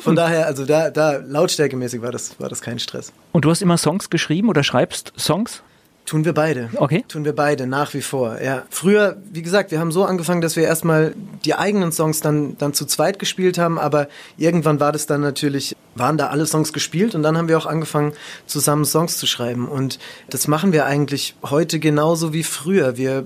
Von 0.00 0.16
daher, 0.16 0.46
also 0.46 0.64
da, 0.64 0.90
da 0.90 1.18
lautstärkemäßig 1.18 2.02
war 2.02 2.10
das, 2.10 2.38
war 2.40 2.48
das 2.48 2.62
kein 2.62 2.78
Stress. 2.78 3.12
Und 3.32 3.44
du 3.44 3.50
hast 3.50 3.62
immer 3.62 3.78
Songs 3.78 4.10
geschrieben 4.10 4.48
oder 4.48 4.64
schreibst 4.64 5.12
Songs? 5.16 5.62
Tun 6.06 6.26
wir 6.26 6.34
beide. 6.34 6.68
Okay. 6.76 7.02
Tun 7.08 7.24
wir 7.24 7.34
beide, 7.34 7.66
nach 7.66 7.94
wie 7.94 8.02
vor. 8.02 8.40
Ja. 8.42 8.64
Früher, 8.68 9.16
wie 9.32 9.40
gesagt, 9.40 9.70
wir 9.70 9.80
haben 9.80 9.90
so 9.90 10.04
angefangen, 10.04 10.42
dass 10.42 10.54
wir 10.54 10.64
erstmal 10.64 11.14
die 11.46 11.54
eigenen 11.54 11.92
Songs 11.92 12.20
dann, 12.20 12.58
dann 12.58 12.74
zu 12.74 12.84
zweit 12.84 13.18
gespielt 13.18 13.56
haben, 13.56 13.78
aber 13.78 14.08
irgendwann 14.36 14.80
war 14.80 14.92
das 14.92 15.06
dann 15.06 15.22
natürlich, 15.22 15.74
waren 15.94 16.18
da 16.18 16.26
alle 16.26 16.44
Songs 16.44 16.74
gespielt 16.74 17.14
und 17.14 17.22
dann 17.22 17.38
haben 17.38 17.48
wir 17.48 17.56
auch 17.56 17.64
angefangen, 17.64 18.12
zusammen 18.46 18.84
Songs 18.84 19.16
zu 19.16 19.26
schreiben. 19.26 19.66
Und 19.66 19.98
das 20.28 20.46
machen 20.46 20.74
wir 20.74 20.84
eigentlich 20.84 21.36
heute 21.42 21.78
genauso 21.78 22.34
wie 22.34 22.42
früher. 22.42 22.98
Wir 22.98 23.24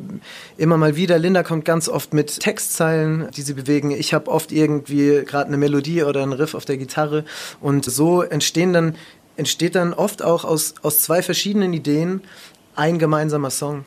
immer 0.57 0.77
mal 0.77 0.95
wieder, 0.95 1.19
Linda 1.19 1.43
kommt 1.43 1.65
ganz 1.65 1.89
oft 1.89 2.15
mit 2.15 2.39
Textzeilen, 2.39 3.29
die 3.37 3.43
sie 3.43 3.55
bewegen. 3.55 3.91
Ich 3.91 4.15
habe 4.15 4.31
oft 4.31 4.53
irgendwie 4.53 5.25
gerade 5.27 5.49
eine 5.49 5.57
Melodie 5.57 6.05
oder 6.05 6.23
einen 6.23 6.33
Riff 6.33 6.55
auf 6.55 6.65
der 6.65 6.77
Gitarre 6.77 7.25
und 7.61 7.85
so 7.85 8.23
entstehen 8.23 8.73
dann 8.73 8.95
entsteht 9.39 9.77
dann 9.77 9.95
oft 9.95 10.21
auch 10.21 10.45
aus, 10.45 10.75
aus 10.83 11.01
zwei 11.01 11.23
verschiedenen 11.23 11.73
Ideen 11.73 12.23
ein 12.79 12.99
gemeinsamer 12.99 13.51
Song. 13.51 13.85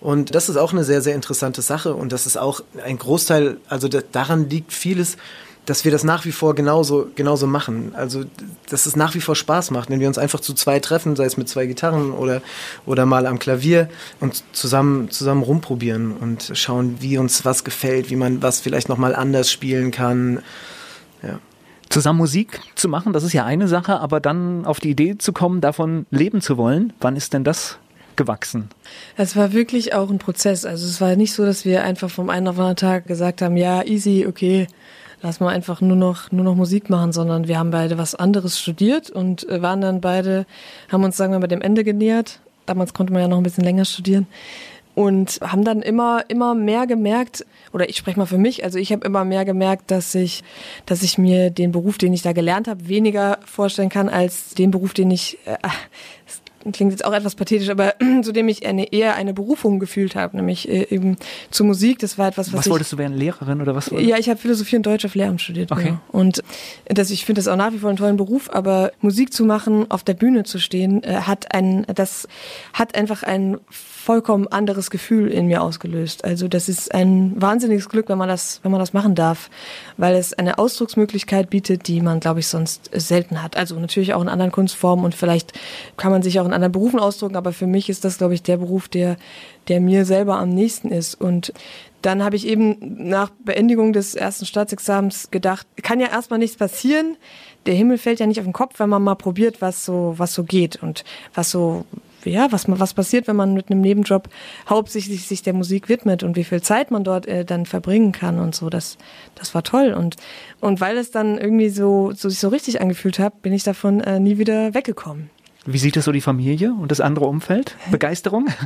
Und 0.00 0.34
das 0.34 0.48
ist 0.48 0.56
auch 0.56 0.72
eine 0.72 0.82
sehr, 0.82 1.00
sehr 1.00 1.14
interessante 1.14 1.62
Sache. 1.62 1.94
Und 1.94 2.12
das 2.12 2.26
ist 2.26 2.36
auch 2.36 2.60
ein 2.84 2.98
Großteil, 2.98 3.58
also 3.68 3.88
daran 3.88 4.50
liegt 4.50 4.72
vieles, 4.72 5.16
dass 5.64 5.84
wir 5.84 5.92
das 5.92 6.02
nach 6.02 6.24
wie 6.24 6.32
vor 6.32 6.56
genauso, 6.56 7.08
genauso 7.14 7.46
machen. 7.46 7.92
Also, 7.94 8.24
dass 8.68 8.86
es 8.86 8.96
nach 8.96 9.14
wie 9.14 9.20
vor 9.20 9.36
Spaß 9.36 9.70
macht, 9.70 9.90
wenn 9.90 10.00
wir 10.00 10.08
uns 10.08 10.18
einfach 10.18 10.40
zu 10.40 10.54
zwei 10.54 10.80
treffen, 10.80 11.14
sei 11.14 11.24
es 11.24 11.36
mit 11.36 11.48
zwei 11.48 11.66
Gitarren 11.66 12.10
oder, 12.10 12.42
oder 12.84 13.06
mal 13.06 13.26
am 13.26 13.38
Klavier 13.38 13.88
und 14.18 14.42
zusammen, 14.52 15.10
zusammen 15.10 15.44
rumprobieren 15.44 16.16
und 16.16 16.50
schauen, 16.54 16.96
wie 16.98 17.16
uns 17.16 17.44
was 17.44 17.62
gefällt, 17.62 18.10
wie 18.10 18.16
man 18.16 18.42
was 18.42 18.58
vielleicht 18.58 18.88
nochmal 18.88 19.14
anders 19.14 19.52
spielen 19.52 19.92
kann. 19.92 20.42
Ja. 21.22 21.38
Zusammen 21.90 22.18
Musik 22.18 22.60
zu 22.74 22.88
machen, 22.88 23.12
das 23.12 23.22
ist 23.22 23.34
ja 23.34 23.44
eine 23.44 23.68
Sache, 23.68 24.00
aber 24.00 24.18
dann 24.18 24.64
auf 24.64 24.80
die 24.80 24.90
Idee 24.90 25.18
zu 25.18 25.32
kommen, 25.32 25.60
davon 25.60 26.06
leben 26.10 26.40
zu 26.40 26.56
wollen, 26.56 26.92
wann 27.00 27.14
ist 27.14 27.34
denn 27.34 27.44
das 27.44 27.78
gewachsen? 28.16 28.68
Es 29.16 29.36
war 29.36 29.52
wirklich 29.52 29.94
auch 29.94 30.10
ein 30.10 30.18
Prozess. 30.18 30.64
Also 30.64 30.86
es 30.86 31.00
war 31.00 31.16
nicht 31.16 31.32
so, 31.32 31.44
dass 31.44 31.64
wir 31.64 31.84
einfach 31.84 32.10
vom 32.10 32.30
einen 32.30 32.48
auf 32.48 32.56
den 32.56 32.60
anderen 32.60 32.76
Tag 32.76 33.06
gesagt 33.06 33.42
haben, 33.42 33.56
ja, 33.56 33.82
easy, 33.82 34.26
okay, 34.28 34.66
lass 35.22 35.40
mal 35.40 35.48
einfach 35.48 35.80
nur 35.80 35.96
noch, 35.96 36.30
nur 36.32 36.44
noch 36.44 36.54
Musik 36.54 36.90
machen, 36.90 37.12
sondern 37.12 37.48
wir 37.48 37.58
haben 37.58 37.70
beide 37.70 37.98
was 37.98 38.14
anderes 38.14 38.60
studiert 38.60 39.10
und 39.10 39.48
äh, 39.48 39.62
waren 39.62 39.80
dann 39.80 40.00
beide, 40.00 40.46
haben 40.90 41.04
uns, 41.04 41.16
sagen 41.16 41.32
wir 41.32 41.38
mal, 41.38 41.46
dem 41.46 41.62
Ende 41.62 41.84
genähert. 41.84 42.40
Damals 42.66 42.94
konnte 42.94 43.12
man 43.12 43.22
ja 43.22 43.28
noch 43.28 43.38
ein 43.38 43.42
bisschen 43.42 43.64
länger 43.64 43.84
studieren 43.84 44.26
und 44.94 45.40
haben 45.40 45.64
dann 45.64 45.80
immer 45.80 46.24
immer 46.28 46.54
mehr 46.54 46.86
gemerkt 46.86 47.46
oder 47.72 47.88
ich 47.88 47.96
spreche 47.96 48.18
mal 48.18 48.26
für 48.26 48.38
mich 48.38 48.62
also 48.62 48.78
ich 48.78 48.92
habe 48.92 49.06
immer 49.06 49.24
mehr 49.24 49.44
gemerkt 49.44 49.90
dass 49.90 50.14
ich 50.14 50.44
dass 50.84 51.02
ich 51.02 51.16
mir 51.16 51.50
den 51.50 51.72
Beruf 51.72 51.96
den 51.96 52.12
ich 52.12 52.22
da 52.22 52.32
gelernt 52.32 52.68
habe 52.68 52.88
weniger 52.88 53.38
vorstellen 53.46 53.88
kann 53.88 54.08
als 54.08 54.50
den 54.50 54.70
Beruf 54.70 54.92
den 54.92 55.10
ich 55.10 55.38
äh, 55.46 55.56
klingt 56.70 56.92
jetzt 56.92 57.04
auch 57.04 57.12
etwas 57.12 57.34
pathetisch, 57.34 57.68
aber 57.68 57.94
zu 58.22 58.32
dem 58.32 58.48
ich 58.48 58.66
eine, 58.66 58.92
eher 58.92 59.16
eine 59.16 59.34
Berufung 59.34 59.80
gefühlt 59.80 60.14
habe, 60.14 60.36
nämlich 60.36 60.68
äh, 60.68 60.86
eben 60.90 61.16
zur 61.50 61.66
Musik. 61.66 61.98
Das 61.98 62.18
war 62.18 62.28
etwas, 62.28 62.52
was, 62.52 62.60
was 62.60 62.70
wolltest 62.70 62.92
du 62.92 62.98
werden, 62.98 63.16
Lehrerin 63.16 63.60
oder 63.60 63.74
was? 63.74 63.90
Ja, 63.90 64.18
ich 64.18 64.28
habe 64.28 64.38
Philosophie 64.38 64.76
und 64.76 64.86
Deutsch 64.86 65.04
auf 65.04 65.14
Lehramt 65.14 65.40
studiert. 65.40 65.72
Okay. 65.72 65.82
Genau. 65.84 66.00
Und 66.12 66.42
das, 66.86 67.10
ich 67.10 67.24
finde 67.24 67.40
das 67.40 67.48
auch 67.48 67.56
nach 67.56 67.72
wie 67.72 67.78
vor 67.78 67.88
einen 67.88 67.98
tollen 67.98 68.16
Beruf, 68.16 68.50
aber 68.52 68.92
Musik 69.00 69.32
zu 69.32 69.44
machen, 69.44 69.90
auf 69.90 70.04
der 70.04 70.14
Bühne 70.14 70.44
zu 70.44 70.58
stehen, 70.58 71.02
äh, 71.02 71.22
hat 71.22 71.54
ein, 71.54 71.84
das 71.94 72.28
hat 72.72 72.94
einfach 72.94 73.22
ein 73.22 73.58
vollkommen 74.02 74.48
anderes 74.48 74.90
Gefühl 74.90 75.28
in 75.28 75.46
mir 75.46 75.62
ausgelöst. 75.62 76.24
Also 76.24 76.48
das 76.48 76.68
ist 76.68 76.92
ein 76.92 77.40
wahnsinniges 77.40 77.88
Glück, 77.88 78.08
wenn 78.08 78.18
man 78.18 78.28
das, 78.28 78.58
wenn 78.64 78.72
man 78.72 78.80
das 78.80 78.92
machen 78.92 79.14
darf, 79.14 79.48
weil 79.96 80.16
es 80.16 80.34
eine 80.34 80.58
Ausdrucksmöglichkeit 80.58 81.50
bietet, 81.50 81.86
die 81.86 82.00
man, 82.00 82.18
glaube 82.18 82.40
ich, 82.40 82.48
sonst 82.48 82.90
selten 82.92 83.42
hat. 83.42 83.56
Also 83.56 83.78
natürlich 83.78 84.12
auch 84.14 84.20
in 84.20 84.28
anderen 84.28 84.50
Kunstformen 84.50 85.04
und 85.04 85.14
vielleicht 85.14 85.52
kann 85.96 86.10
man 86.10 86.22
sich 86.22 86.40
auch 86.40 86.46
in 86.46 86.52
anderen 86.52 86.72
Berufen 86.72 86.98
ausdrücken, 86.98 87.36
aber 87.36 87.52
für 87.52 87.68
mich 87.68 87.88
ist 87.88 88.04
das, 88.04 88.18
glaube 88.18 88.34
ich, 88.34 88.42
der 88.42 88.56
Beruf, 88.56 88.88
der, 88.88 89.16
der 89.68 89.80
mir 89.80 90.04
selber 90.04 90.36
am 90.38 90.48
nächsten 90.48 90.90
ist. 90.90 91.14
Und 91.14 91.52
dann 92.02 92.24
habe 92.24 92.34
ich 92.34 92.48
eben 92.48 92.76
nach 92.80 93.30
Beendigung 93.44 93.92
des 93.92 94.16
ersten 94.16 94.46
Staatsexamens 94.46 95.30
gedacht, 95.30 95.64
kann 95.80 96.00
ja 96.00 96.08
erstmal 96.08 96.40
nichts 96.40 96.56
passieren. 96.56 97.16
Der 97.66 97.74
Himmel 97.74 97.98
fällt 97.98 98.18
ja 98.18 98.26
nicht 98.26 98.40
auf 98.40 98.46
den 98.46 98.52
Kopf, 98.52 98.80
wenn 98.80 98.88
man 98.88 99.02
mal 99.02 99.14
probiert, 99.14 99.60
was 99.60 99.84
so, 99.84 100.14
was 100.16 100.34
so 100.34 100.42
geht 100.42 100.82
und 100.82 101.04
was 101.34 101.52
so 101.52 101.84
ja, 102.24 102.50
was, 102.50 102.64
was 102.68 102.94
passiert, 102.94 103.28
wenn 103.28 103.36
man 103.36 103.54
mit 103.54 103.70
einem 103.70 103.80
Nebenjob 103.80 104.28
hauptsächlich 104.68 105.26
sich 105.26 105.42
der 105.42 105.52
Musik 105.52 105.88
widmet 105.88 106.22
und 106.22 106.36
wie 106.36 106.44
viel 106.44 106.62
Zeit 106.62 106.90
man 106.90 107.04
dort 107.04 107.26
äh, 107.26 107.44
dann 107.44 107.66
verbringen 107.66 108.12
kann 108.12 108.38
und 108.38 108.54
so. 108.54 108.70
Das, 108.70 108.98
das 109.34 109.54
war 109.54 109.62
toll. 109.62 109.92
Und, 109.92 110.16
und 110.60 110.80
weil 110.80 110.96
es 110.96 111.10
dann 111.10 111.38
irgendwie 111.38 111.68
so, 111.68 112.12
so 112.12 112.28
sich 112.28 112.38
so 112.38 112.48
richtig 112.48 112.80
angefühlt 112.80 113.18
hat, 113.18 113.42
bin 113.42 113.52
ich 113.52 113.64
davon 113.64 114.00
äh, 114.00 114.20
nie 114.20 114.38
wieder 114.38 114.74
weggekommen. 114.74 115.30
Wie 115.64 115.78
sieht 115.78 115.96
es 115.96 116.06
so 116.06 116.12
die 116.12 116.20
Familie 116.20 116.74
und 116.74 116.90
das 116.90 117.00
andere 117.00 117.26
Umfeld? 117.26 117.76
Begeisterung? 117.90 118.48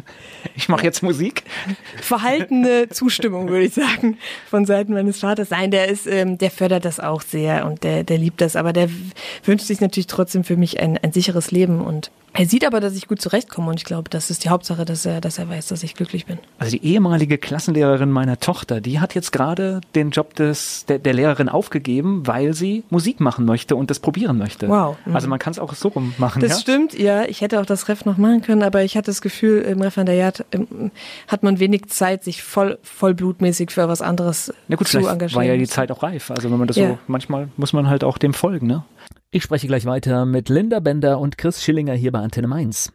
Ich 0.58 0.70
mache 0.70 0.84
jetzt 0.84 1.02
Musik. 1.02 1.42
Verhaltene 2.00 2.88
Zustimmung, 2.88 3.50
würde 3.50 3.66
ich 3.66 3.74
sagen, 3.74 4.16
von 4.48 4.64
Seiten 4.64 4.94
meines 4.94 5.20
Vaters. 5.20 5.50
Nein, 5.50 5.70
der 5.70 5.88
ist, 5.88 6.06
ähm, 6.06 6.38
der 6.38 6.50
fördert 6.50 6.86
das 6.86 6.98
auch 6.98 7.20
sehr 7.20 7.66
und 7.66 7.84
der, 7.84 8.04
der 8.04 8.16
liebt 8.16 8.40
das, 8.40 8.56
aber 8.56 8.72
der 8.72 8.88
wünscht 9.44 9.66
sich 9.66 9.82
natürlich 9.82 10.06
trotzdem 10.06 10.44
für 10.44 10.56
mich 10.56 10.80
ein, 10.80 10.96
ein 10.96 11.12
sicheres 11.12 11.50
Leben 11.50 11.82
und 11.82 12.10
er 12.36 12.46
sieht 12.46 12.64
aber, 12.66 12.80
dass 12.80 12.94
ich 12.96 13.08
gut 13.08 13.20
zurechtkomme 13.20 13.70
und 13.70 13.78
ich 13.78 13.84
glaube, 13.84 14.10
das 14.10 14.30
ist 14.30 14.44
die 14.44 14.48
Hauptsache, 14.48 14.84
dass 14.84 15.04
er, 15.06 15.20
dass 15.20 15.38
er 15.38 15.48
weiß, 15.48 15.68
dass 15.68 15.82
ich 15.82 15.94
glücklich 15.94 16.26
bin. 16.26 16.38
Also 16.58 16.76
die 16.76 16.84
ehemalige 16.84 17.38
Klassenlehrerin 17.38 18.10
meiner 18.10 18.38
Tochter, 18.38 18.80
die 18.80 19.00
hat 19.00 19.14
jetzt 19.14 19.32
gerade 19.32 19.80
den 19.94 20.10
Job 20.10 20.34
des, 20.34 20.84
der, 20.86 20.98
der 20.98 21.14
Lehrerin 21.14 21.48
aufgegeben, 21.48 22.26
weil 22.26 22.54
sie 22.54 22.84
Musik 22.90 23.20
machen 23.20 23.44
möchte 23.44 23.76
und 23.76 23.90
das 23.90 23.98
probieren 23.98 24.38
möchte. 24.38 24.68
Wow. 24.68 24.96
Mhm. 25.04 25.14
Also 25.14 25.28
man 25.28 25.38
kann 25.38 25.52
es 25.52 25.58
auch 25.58 25.74
so 25.74 25.88
rum 25.88 26.14
machen. 26.18 26.40
Das 26.42 26.52
ja? 26.52 26.58
stimmt, 26.58 26.98
ja. 26.98 27.24
Ich 27.24 27.40
hätte 27.40 27.60
auch 27.60 27.66
das 27.66 27.88
Ref 27.88 28.04
noch 28.04 28.16
machen 28.18 28.42
können, 28.42 28.62
aber 28.62 28.82
ich 28.82 28.96
hatte 28.96 29.06
das 29.06 29.20
Gefühl, 29.20 29.62
im 29.62 29.80
Referendariat 29.80 30.44
ähm, 30.52 30.90
hat 31.28 31.42
man 31.42 31.58
wenig 31.58 31.86
Zeit, 31.86 32.24
sich 32.24 32.42
voll, 32.42 32.78
vollblutmäßig 32.82 33.70
für 33.70 33.88
was 33.88 34.02
anderes 34.02 34.52
Na 34.68 34.76
gut, 34.76 34.88
zu 34.88 34.98
engagieren. 34.98 35.34
war 35.34 35.44
ja 35.44 35.56
die 35.56 35.66
Zeit 35.66 35.90
auch 35.90 36.02
reif. 36.02 36.30
Also 36.30 36.50
wenn 36.50 36.58
man 36.58 36.68
das 36.68 36.76
Ja. 36.76 36.88
so, 36.88 36.98
manchmal 37.06 37.48
muss 37.56 37.72
man 37.72 37.88
halt 37.88 38.04
auch 38.04 38.18
dem 38.18 38.34
folgen, 38.34 38.66
ne? 38.66 38.84
Ich 39.30 39.42
spreche 39.42 39.66
gleich 39.66 39.84
weiter 39.86 40.24
mit 40.24 40.48
Linda 40.48 40.80
Bender 40.80 41.18
und 41.18 41.36
Chris 41.36 41.62
Schillinger 41.62 41.94
hier 41.94 42.12
bei 42.12 42.20
Antenne 42.20 42.46
Mainz. 42.46 42.92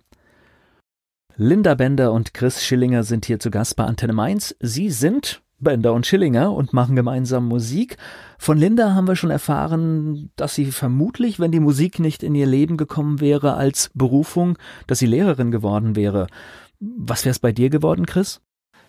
Linda 1.35 1.75
Bender 1.75 2.11
und 2.13 2.33
Chris 2.33 2.63
Schillinger 2.63 3.03
sind 3.03 3.25
hier 3.25 3.39
zu 3.39 3.51
Gast 3.51 3.75
bei 3.75 3.83
Antenne 3.83 4.13
Mainz. 4.13 4.55
Sie 4.59 4.89
sind 4.89 5.41
Bender 5.59 5.93
und 5.93 6.07
Schillinger 6.07 6.53
und 6.53 6.73
machen 6.73 6.95
gemeinsam 6.95 7.47
Musik. 7.47 7.97
Von 8.37 8.57
Linda 8.57 8.93
haben 8.93 9.07
wir 9.07 9.15
schon 9.15 9.29
erfahren, 9.29 10.31
dass 10.35 10.55
sie 10.55 10.71
vermutlich, 10.71 11.39
wenn 11.39 11.51
die 11.51 11.59
Musik 11.59 11.99
nicht 11.99 12.23
in 12.23 12.33
ihr 12.33 12.47
Leben 12.47 12.77
gekommen 12.77 13.19
wäre 13.19 13.55
als 13.55 13.91
Berufung, 13.93 14.57
dass 14.87 14.99
sie 14.99 15.05
Lehrerin 15.05 15.51
geworden 15.51 15.95
wäre. 15.95 16.27
Was 16.79 17.25
wäre 17.25 17.31
es 17.31 17.39
bei 17.39 17.51
dir 17.51 17.69
geworden, 17.69 18.05
Chris? 18.05 18.41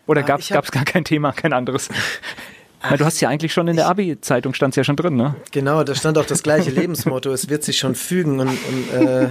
Oder 0.06 0.22
Ah, 0.22 0.24
gab 0.24 0.40
es 0.40 0.48
gar 0.48 0.84
kein 0.84 1.04
Thema, 1.04 1.32
kein 1.32 1.52
anderes? 1.52 1.88
Weil 2.88 2.98
du 2.98 3.04
hast 3.04 3.20
ja 3.20 3.28
eigentlich 3.28 3.52
schon 3.52 3.68
in 3.68 3.76
der 3.76 3.86
Abi-Zeitung 3.88 4.54
stand's 4.54 4.76
ja 4.76 4.84
schon 4.84 4.96
drin, 4.96 5.16
ne? 5.16 5.34
Genau, 5.52 5.84
da 5.84 5.94
stand 5.94 6.18
auch 6.18 6.26
das 6.26 6.42
gleiche 6.42 6.70
Lebensmotto, 6.70 7.30
es 7.32 7.48
wird 7.48 7.62
sich 7.64 7.78
schon 7.78 7.94
fügen 7.94 8.40
und, 8.40 8.48
und 8.48 8.92
äh, 9.06 9.28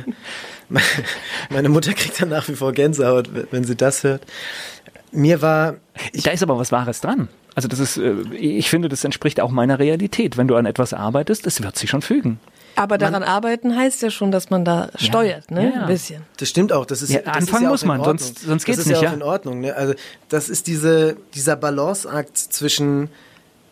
meine 1.50 1.70
Mutter 1.70 1.94
kriegt 1.94 2.22
dann 2.22 2.30
nach 2.30 2.48
wie 2.48 2.56
vor 2.56 2.72
Gänsehaut, 2.72 3.30
wenn 3.52 3.64
sie 3.64 3.76
das 3.76 4.04
hört. 4.04 4.22
Mir 5.12 5.42
war, 5.42 5.76
da 6.24 6.32
ist 6.32 6.42
aber 6.44 6.58
was 6.58 6.72
Wahres 6.72 7.02
dran. 7.02 7.28
Also 7.54 7.68
das 7.68 7.80
ist, 7.80 7.98
äh, 7.98 8.14
ich 8.34 8.70
finde, 8.70 8.88
das 8.88 9.04
entspricht 9.04 9.42
auch 9.42 9.52
meiner 9.52 9.78
Realität. 9.80 10.38
Wenn 10.38 10.48
du 10.48 10.56
an 10.56 10.66
etwas 10.66 10.94
arbeitest, 10.94 11.46
es 11.48 11.62
wird 11.62 11.78
sich 11.78 11.90
schon 11.90 12.02
fügen. 12.02 12.40
Aber 12.78 12.98
daran 12.98 13.22
arbeiten 13.24 13.76
heißt 13.76 14.02
ja 14.02 14.10
schon, 14.10 14.32
dass 14.32 14.50
man 14.50 14.64
da 14.64 14.90
steuert, 14.96 15.52
ne? 15.52 15.66
Ja, 15.66 15.70
ja. 15.76 15.82
Ein 15.82 15.88
bisschen. 15.88 16.22
das 16.38 16.48
stimmt 16.48 16.72
auch, 16.72 16.86
das 16.86 17.02
ist 17.02 17.10
Ja, 17.12 17.20
das 17.20 17.36
anfangen 17.36 17.44
ist 17.44 17.62
ja 17.64 17.68
auch 17.68 17.72
muss 17.74 17.86
man, 17.86 18.00
Ordnung. 18.00 18.18
sonst- 18.20 18.40
sonst 18.40 18.64
geht's 18.66 18.78
das 18.78 18.86
ist 18.86 18.92
nicht, 18.94 19.02
ja 19.02 19.10
auch 19.10 19.12
ja. 19.12 19.18
in 19.18 19.24
Ordnung. 19.24 19.60
Ne? 19.60 19.76
Also 19.76 19.94
das 20.30 20.48
ist 20.48 20.68
diese, 20.68 21.18
dieser 21.36 21.58
Balanceakt 21.58 22.38
zwischen, 22.38 23.10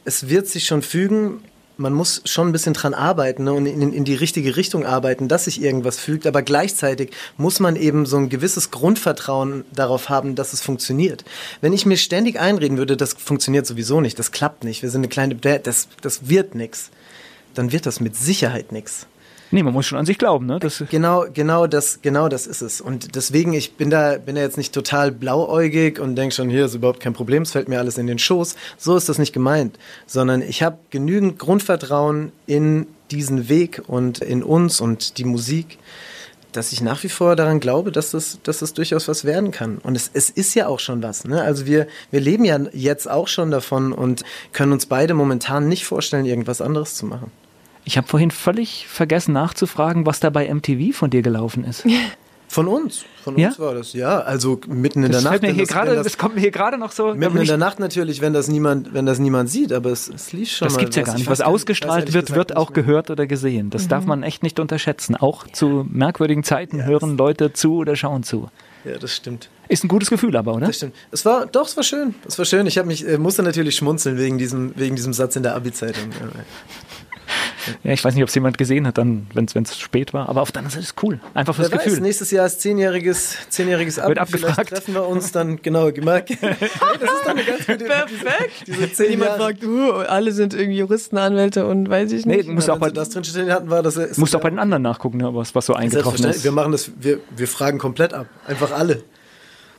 es 0.10 0.28
wird 0.28 0.48
sich 0.48 0.66
schon 0.66 0.82
fügen, 0.82 1.44
man 1.78 1.94
muss 1.94 2.24
schon 2.26 2.50
ein 2.50 2.52
bisschen 2.52 2.74
dran 2.74 2.96
arbeiten 2.96 3.44
ne? 3.44 3.54
und 3.54 3.68
in, 3.68 3.94
in 3.94 4.04
die 4.06 4.16
richtige 4.16 4.58
Richtung 4.58 4.88
arbeiten, 4.88 5.28
dass 5.28 5.46
sich 5.46 5.62
irgendwas 5.62 6.00
fügt, 6.00 6.26
aber 6.26 6.42
gleichzeitig 6.42 7.12
muss 7.38 7.60
man 7.60 7.76
eben 7.76 8.08
so 8.08 8.18
ein 8.18 8.28
gewisses 8.28 8.72
Grundvertrauen 8.72 9.66
darauf 9.72 10.10
haben, 10.10 10.34
dass 10.34 10.52
es 10.52 10.62
funktioniert. 10.62 11.24
Wenn 11.62 11.72
ich 11.72 11.86
mir 11.86 11.96
ständig 11.96 12.40
einreden 12.40 12.80
würde, 12.80 12.98
das 12.98 13.14
funktioniert 13.14 13.68
sowieso 13.68 14.02
nicht, 14.02 14.18
das 14.18 14.32
klappt 14.32 14.64
nicht, 14.64 14.82
wir 14.82 14.90
sind 14.90 15.02
eine 15.02 15.10
kleine, 15.10 15.36
das, 15.36 15.88
das 16.02 16.28
wird 16.28 16.56
nix, 16.56 16.90
dann 17.54 17.72
wird 17.72 17.86
das 17.86 18.00
mit 18.00 18.16
Sicherheit 18.16 18.72
nix. 18.72 19.06
Nee, 19.52 19.64
man 19.64 19.74
muss 19.74 19.88
schon 19.88 19.98
an 19.98 20.06
sich 20.06 20.18
glauben, 20.18 20.46
ne? 20.46 20.60
Das, 20.60 20.84
Genau, 20.90 21.26
genau 21.34 21.66
das, 21.66 22.02
genau 22.02 22.30
das 22.30 22.46
ist 22.46 22.62
es. 22.62 22.82
Und 22.82 23.16
deswegen, 23.16 23.54
ich 23.54 23.74
bin 23.74 23.90
da, 23.90 24.18
bin 24.18 24.36
da 24.36 24.42
jetzt 24.42 24.58
nicht 24.58 24.74
total 24.74 25.12
blauäugig 25.12 26.00
und 26.00 26.16
denke 26.16 26.36
schon, 26.36 26.50
hier 26.50 26.66
ist 26.66 26.76
überhaupt 26.76 27.00
kein 27.00 27.14
Problem, 27.14 27.44
es 27.44 27.52
fällt 27.52 27.68
mir 27.68 27.80
alles 27.80 27.98
in 27.98 28.06
den 28.06 28.20
Schoß. 28.20 28.56
So 28.78 28.96
ist 28.96 29.10
das 29.10 29.18
nicht 29.18 29.34
gemeint, 29.34 29.80
sondern 30.06 30.42
ich 30.42 30.62
habe 30.62 30.78
genügend 30.92 31.40
Grundvertrauen 31.40 32.32
in 32.46 32.86
diesen 33.10 33.50
Weg 33.50 33.82
und 33.88 34.20
in 34.20 34.44
uns 34.44 34.82
und 34.82 35.18
die 35.18 35.26
Musik, 35.26 35.80
dass 36.52 36.72
ich 36.72 36.82
nach 36.82 37.04
wie 37.04 37.10
vor 37.10 37.36
daran 37.36 37.60
glaube, 37.60 37.92
dass 37.92 38.12
das, 38.12 38.40
dass 38.44 38.60
das 38.60 38.74
durchaus 38.74 39.08
was 39.08 39.26
werden 39.26 39.52
kann. 39.52 39.80
Und 39.80 39.96
es, 39.96 40.10
es 40.14 40.30
ist 40.30 40.54
ja 40.56 40.68
auch 40.68 40.80
schon 40.80 41.02
was. 41.02 41.26
Ne? 41.26 41.42
Also 41.42 41.66
wir, 41.66 41.88
wir 42.12 42.20
leben 42.20 42.46
ja 42.46 42.60
jetzt 42.74 43.10
auch 43.10 43.28
schon 43.28 43.50
davon 43.50 43.94
und 43.94 44.24
können 44.54 44.72
uns 44.72 44.86
beide 44.86 45.14
momentan 45.16 45.68
nicht 45.68 45.86
vorstellen, 45.86 46.26
irgendwas 46.26 46.62
anderes 46.62 46.96
zu 46.96 47.06
machen. 47.06 47.32
Ich 47.86 47.98
habe 47.98 48.08
vorhin 48.08 48.32
völlig 48.32 48.88
vergessen 48.88 49.34
nachzufragen, 49.34 50.06
was 50.06 50.20
da 50.20 50.30
bei 50.30 50.54
MTV 50.54 50.96
von 50.96 51.10
dir 51.10 51.22
gelaufen 51.22 51.64
ist. 51.64 51.86
Von 52.52 52.68
uns, 52.68 53.06
von 53.24 53.38
Ja? 53.38 53.50
uns 53.50 53.60
war 53.60 53.76
das, 53.76 53.94
ja. 53.94 54.22
Also 54.22 54.60
mitten 54.68 55.04
in 55.04 55.12
Das, 55.12 55.22
der 55.22 55.32
Nacht. 55.34 55.42
mir 55.44 55.52
hier 55.52 55.66
das, 55.66 55.70
gerade, 55.72 55.92
wenn 55.92 55.98
das, 55.98 56.06
das, 56.06 56.18
kommt 56.18 56.34
mir 56.34 56.42
hier 56.42 56.50
gerade 56.50 56.80
noch 56.80 56.92
so. 56.92 57.14
mitten 57.14 57.38
in 57.38 57.46
der 57.46 57.58
Nacht 57.58 57.80
natürlich, 57.80 58.22
wenn 58.22 58.34
das 58.34 58.48
niemand, 58.48 58.92
wenn 58.92 59.06
das 59.06 59.20
niemand 59.20 59.52
sieht, 59.52 59.72
aber 59.72 59.92
es, 59.92 60.08
es 60.10 60.34
lief 60.34 60.50
schon 60.50 60.66
das 60.66 60.74
mal. 60.74 60.80
gibt's 60.80 60.96
ja 60.96 61.04
gar 61.04 61.14
Ich 61.14 61.20
nicht. 61.20 61.30
Was 61.30 61.42
ausgestrahlt 61.42 62.12
wird, 62.12 62.34
wird 62.34 62.56
auch 62.58 62.74
gehört 62.74 63.12
oder 63.12 63.28
gesehen. 63.28 63.70
Das 63.70 63.88
darf 63.88 64.06
man 64.06 64.24
echt 64.24 64.42
nicht 64.42 64.60
unterschätzen. 64.60 65.16
Auch 65.16 65.46
zu 65.48 65.86
merkwürdigen 65.92 66.44
Zeiten 66.44 66.84
hören 66.84 67.18
Leute 67.18 67.54
zu 67.54 67.76
oder 67.76 67.96
schauen 67.96 68.24
zu. 68.24 68.50
Ja, 68.84 68.98
das 68.98 69.16
stimmt. 69.16 69.50
Ist 69.68 69.84
ein 69.84 69.88
gutes 69.88 70.10
Gefühl 70.10 70.36
aber, 70.36 70.56
oder? 70.56 70.66
Das 70.68 70.78
stimmt. 70.78 70.96
Es 71.12 71.26
war, 71.26 71.46
doch, 71.46 71.68
es 71.68 71.78
war 71.78 71.84
schön. 71.84 72.16
Es 72.28 72.40
war 72.40 72.46
schön. 72.46 72.66
Ich 72.66 72.80
habe 72.80 72.88
mich, 72.88 73.08
äh, 73.08 73.20
musste 73.20 73.44
natürlich 73.44 73.76
schmunzeln 73.76 74.18
wegen 74.18 74.40
diesem, 74.40 74.74
wegen 74.76 74.96
diesem 74.96 75.14
Satz 75.14 75.36
in 75.36 75.44
der 75.44 75.56
Abi-Zeitung. 75.56 76.06
Ja, 77.84 77.92
ich 77.94 78.04
weiß 78.04 78.14
nicht, 78.16 78.24
ob 78.24 78.30
es 78.30 78.36
jemand 78.36 78.58
gesehen 78.58 78.86
hat, 78.88 78.98
dann, 78.98 79.28
wenn 79.34 79.46
es 79.46 79.78
spät 79.80 80.14
war. 80.14 80.30
Aber 80.30 80.42
auf 80.42 80.52
der 80.52 80.60
anderen 80.60 80.72
Seite 80.72 80.84
ist 80.84 80.96
es 80.98 81.04
cool. 81.04 81.20
Einfach 81.34 81.56
fürs 81.56 81.72
Wer 81.72 81.78
weiß, 81.80 81.86
Gefühl. 81.86 82.02
nächstes 82.02 82.32
Jahr 82.32 82.46
ist 82.46 82.62
zehnjähriges, 82.62 83.36
zehnjähriges 83.50 84.00
Abi. 84.00 84.10
Wird 84.10 84.20
abgefragt. 84.20 84.54
Vielleicht 84.56 84.70
treffen 84.70 84.94
wir 84.94 85.08
uns 85.08 85.32
dann, 85.32 85.62
genau, 85.62 85.92
gemerkt. 85.92 86.30
das 86.42 86.62
ist 86.62 86.72
doch 87.24 87.28
eine 87.30 87.44
ganz 87.44 87.66
gute 87.68 87.86
Perfekt. 87.86 88.68
Diese 88.68 88.92
zehn 88.94 89.12
Jemand 89.12 89.30
Jahre. 89.32 89.42
fragt, 89.44 89.64
uh, 89.64 89.92
alle 90.08 90.32
sind 90.32 90.54
irgendwie 90.54 90.78
Juristen, 90.80 91.18
Anwälte 91.18 91.66
und 91.66 91.90
weiß 91.90 92.12
ich 92.12 92.26
Nee, 92.26 92.38
nicht. 92.38 92.50
du 92.50 92.54
musst 92.54 92.68
Ja, 92.68 92.74
auch 92.76 92.80
bei, 92.80 92.90
das 92.90 93.10
drinstehen 93.10 93.52
hatten, 93.52 93.70
war 93.70 93.84
das. 93.84 93.96
musst 94.18 94.34
ja- 94.34 94.40
auch 94.40 94.44
bei 94.44 94.50
den 94.50 94.60
anderen 94.60 94.84
nachgucken, 94.84 95.18
ne, 95.18 95.34
was, 95.34 95.54
was 95.56 95.66
so 95.66 95.74
eingetroffen 95.74 96.26
ist. 96.26 96.44
Wir 96.44 96.52
machen 96.52 96.72
das, 96.72 96.92
wir, 97.00 97.20
wir 97.36 97.48
fragen 97.48 97.78
komplett 97.80 98.14
ab. 98.14 98.28
Einfach 98.48 98.72
alle. 98.72 99.04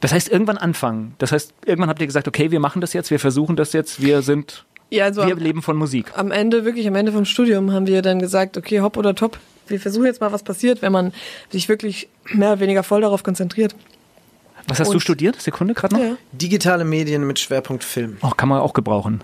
Das 0.01 0.13
heißt, 0.13 0.31
irgendwann 0.31 0.57
anfangen. 0.57 1.15
Das 1.19 1.31
heißt, 1.31 1.53
irgendwann 1.67 1.91
habt 1.91 2.01
ihr 2.01 2.07
gesagt, 2.07 2.27
okay, 2.27 2.51
wir 2.51 2.59
machen 2.61 2.81
das 2.81 2.95
jetzt, 2.95 3.11
wir 3.11 3.21
versuchen 3.21 3.57
das 3.57 3.75
jetzt, 3.75 4.01
wir 4.01 4.23
sind, 4.23 4.65
Ja, 4.91 5.05
also 5.05 5.25
wir 5.25 5.33
am, 5.35 5.39
leben 5.39 5.63
von 5.63 5.77
Musik. 5.77 6.13
am 6.17 6.31
Ende, 6.31 6.65
wirklich 6.65 6.87
am 6.89 6.95
Ende 6.97 7.13
vom 7.13 7.25
Studium 7.25 7.73
haben 7.73 7.87
wir 7.87 8.03
dann 8.03 8.19
gesagt, 8.19 8.57
okay, 8.57 8.81
hopp 8.81 8.97
oder 8.97 9.15
top. 9.15 9.39
Wir 9.69 9.79
versuchen 9.81 10.07
jetzt 10.07 10.21
mal, 10.21 10.33
was 10.33 10.43
passiert, 10.43 10.83
wenn 10.83 10.91
man 10.93 11.13
sich 11.51 11.69
wirklich 11.69 12.09
mehr 12.33 12.53
oder 12.53 12.61
weniger 12.61 12.83
voll 12.83 13.01
darauf 13.03 13.23
konzentriert. 13.23 13.75
Was 14.67 14.81
hast 14.81 14.89
du 14.89 14.95
Und- 14.95 15.01
studiert? 15.01 15.41
Sekunde 15.41 15.75
gerade 15.75 15.95
noch? 15.95 16.03
Ja. 16.03 16.17
Digitale 16.33 16.85
Medien 16.85 17.27
mit 17.27 17.39
Schwerpunkt 17.39 17.85
Film. 17.85 18.19
Oh, 18.23 18.31
kann 18.31 18.49
man 18.49 18.61
auch 18.61 18.73
gebrauchen. 18.73 19.21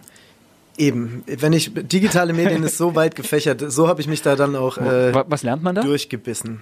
Eben. 0.79 1.25
Wenn 1.27 1.55
ich, 1.55 1.73
digitale 1.75 2.35
Medien 2.35 2.63
ist 2.63 2.77
so 2.77 2.95
weit 2.95 3.17
gefächert, 3.17 3.65
so 3.73 3.89
habe 3.89 4.03
ich 4.03 4.09
mich 4.09 4.21
da 4.21 4.37
dann 4.37 4.55
auch 4.57 4.77
äh, 4.77 5.15
Wa- 5.15 5.25
was 5.27 5.43
lernt 5.43 5.63
man 5.63 5.75
da? 5.75 5.81
durchgebissen. 5.81 6.61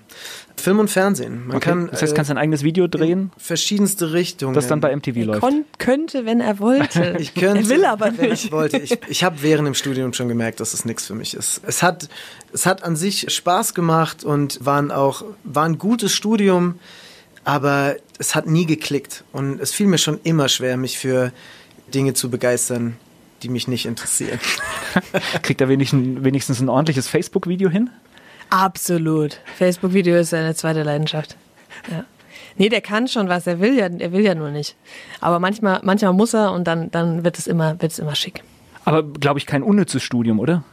Film 0.56 0.78
und 0.78 0.88
Fernsehen. 0.88 1.48
Man 1.48 1.56
Okay. 1.56 1.68
kann 1.70 1.88
das 1.90 2.00
heißt, 2.00 2.12
äh, 2.12 2.16
kannst 2.16 2.30
du 2.30 2.34
ein 2.34 2.38
eigenes 2.38 2.62
Video 2.62 2.86
drehen, 2.86 3.32
verschiedenste 3.36 4.12
Richtungen. 4.12 4.54
das 4.54 4.68
dann 4.68 4.80
bei 4.80 4.94
MTV 4.94 5.16
Er 5.16 5.24
läuft. 5.26 5.40
kon 5.40 5.64
könnte, 5.78 6.24
wenn 6.26 6.40
er 6.40 6.60
wollte. 6.60 7.16
Ich 7.18 7.34
könnte, 7.34 7.62
er 7.64 7.68
will 7.68 7.84
aber 7.84 8.16
wenn 8.16 8.30
nicht. 8.30 8.44
ich 8.44 8.52
wollte. 8.52 8.78
Ich, 8.78 8.96
ich 9.08 9.24
habe 9.24 9.42
während 9.42 9.66
dem 9.66 9.74
Studium 9.74 10.12
schon 10.12 10.28
gemerkt, 10.28 10.60
dass 10.60 10.74
es 10.74 10.84
nichts 10.84 11.06
für 11.06 11.14
mich 11.14 11.34
ist. 11.34 11.60
Es 11.66 11.82
hat, 11.82 12.08
es 12.52 12.66
hat 12.66 12.84
an 12.84 12.94
sich 12.94 13.26
Spaß 13.34 13.74
gemacht 13.74 14.22
und 14.22 14.64
waren 14.64 14.92
auch, 14.92 15.24
war 15.42 15.64
ein 15.64 15.76
gutes 15.78 16.12
Studium, 16.12 16.78
aber 17.44 17.96
es 18.18 18.34
hat 18.36 18.46
nie 18.46 18.64
geklickt. 18.66 19.24
Und 19.32 19.60
es 19.60 19.72
fiel 19.72 19.86
mir 19.88 19.98
schon 19.98 20.20
immer 20.22 20.48
schwer, 20.48 20.76
mich 20.76 20.98
für 20.98 21.32
Dinge 21.92 22.14
zu 22.14 22.30
begeistern, 22.30 22.96
die 23.44 23.50
mich 23.50 23.68
nicht 23.68 23.86
interessieren. 23.86 24.40
Kriegt 25.42 25.60
er 25.60 25.68
wenigstens, 25.68 26.60
ein 26.60 26.68
ordentliches 26.68 27.08
Facebook-Video 27.08 27.68
hin? 27.68 27.90
Absolut. 28.50 29.38
Facebook-Video 29.56 30.16
ist 30.16 30.30
seine 30.30 30.54
zweite 30.54 30.82
Leidenschaft. 30.82 31.36
Ja. 31.90 32.04
Nee, 32.56 32.68
der 32.68 32.80
kann 32.80 33.08
schon 33.08 33.28
was, 33.28 33.46
er 33.46 33.60
will 33.60 33.76
ja, 33.76 33.86
er 33.86 34.12
will 34.12 34.24
ja 34.24 34.34
nur 34.34 34.50
nicht. 34.50 34.76
Aber 35.20 35.40
manchmal, 35.40 35.80
manchmal 35.82 36.12
muss 36.12 36.34
er 36.34 36.52
und 36.52 36.64
dann, 36.64 36.90
dann 36.90 37.24
wird 37.24 37.38
es 37.38 37.46
immer, 37.46 37.80
wird 37.82 37.92
es 37.92 37.98
immer 37.98 38.14
schick. 38.14 38.42
Aber, 38.84 39.02
glaube 39.02 39.38
ich, 39.38 39.46
kein 39.46 39.62
unnützes 39.62 40.02
Studium, 40.02 40.38
oder? 40.40 40.64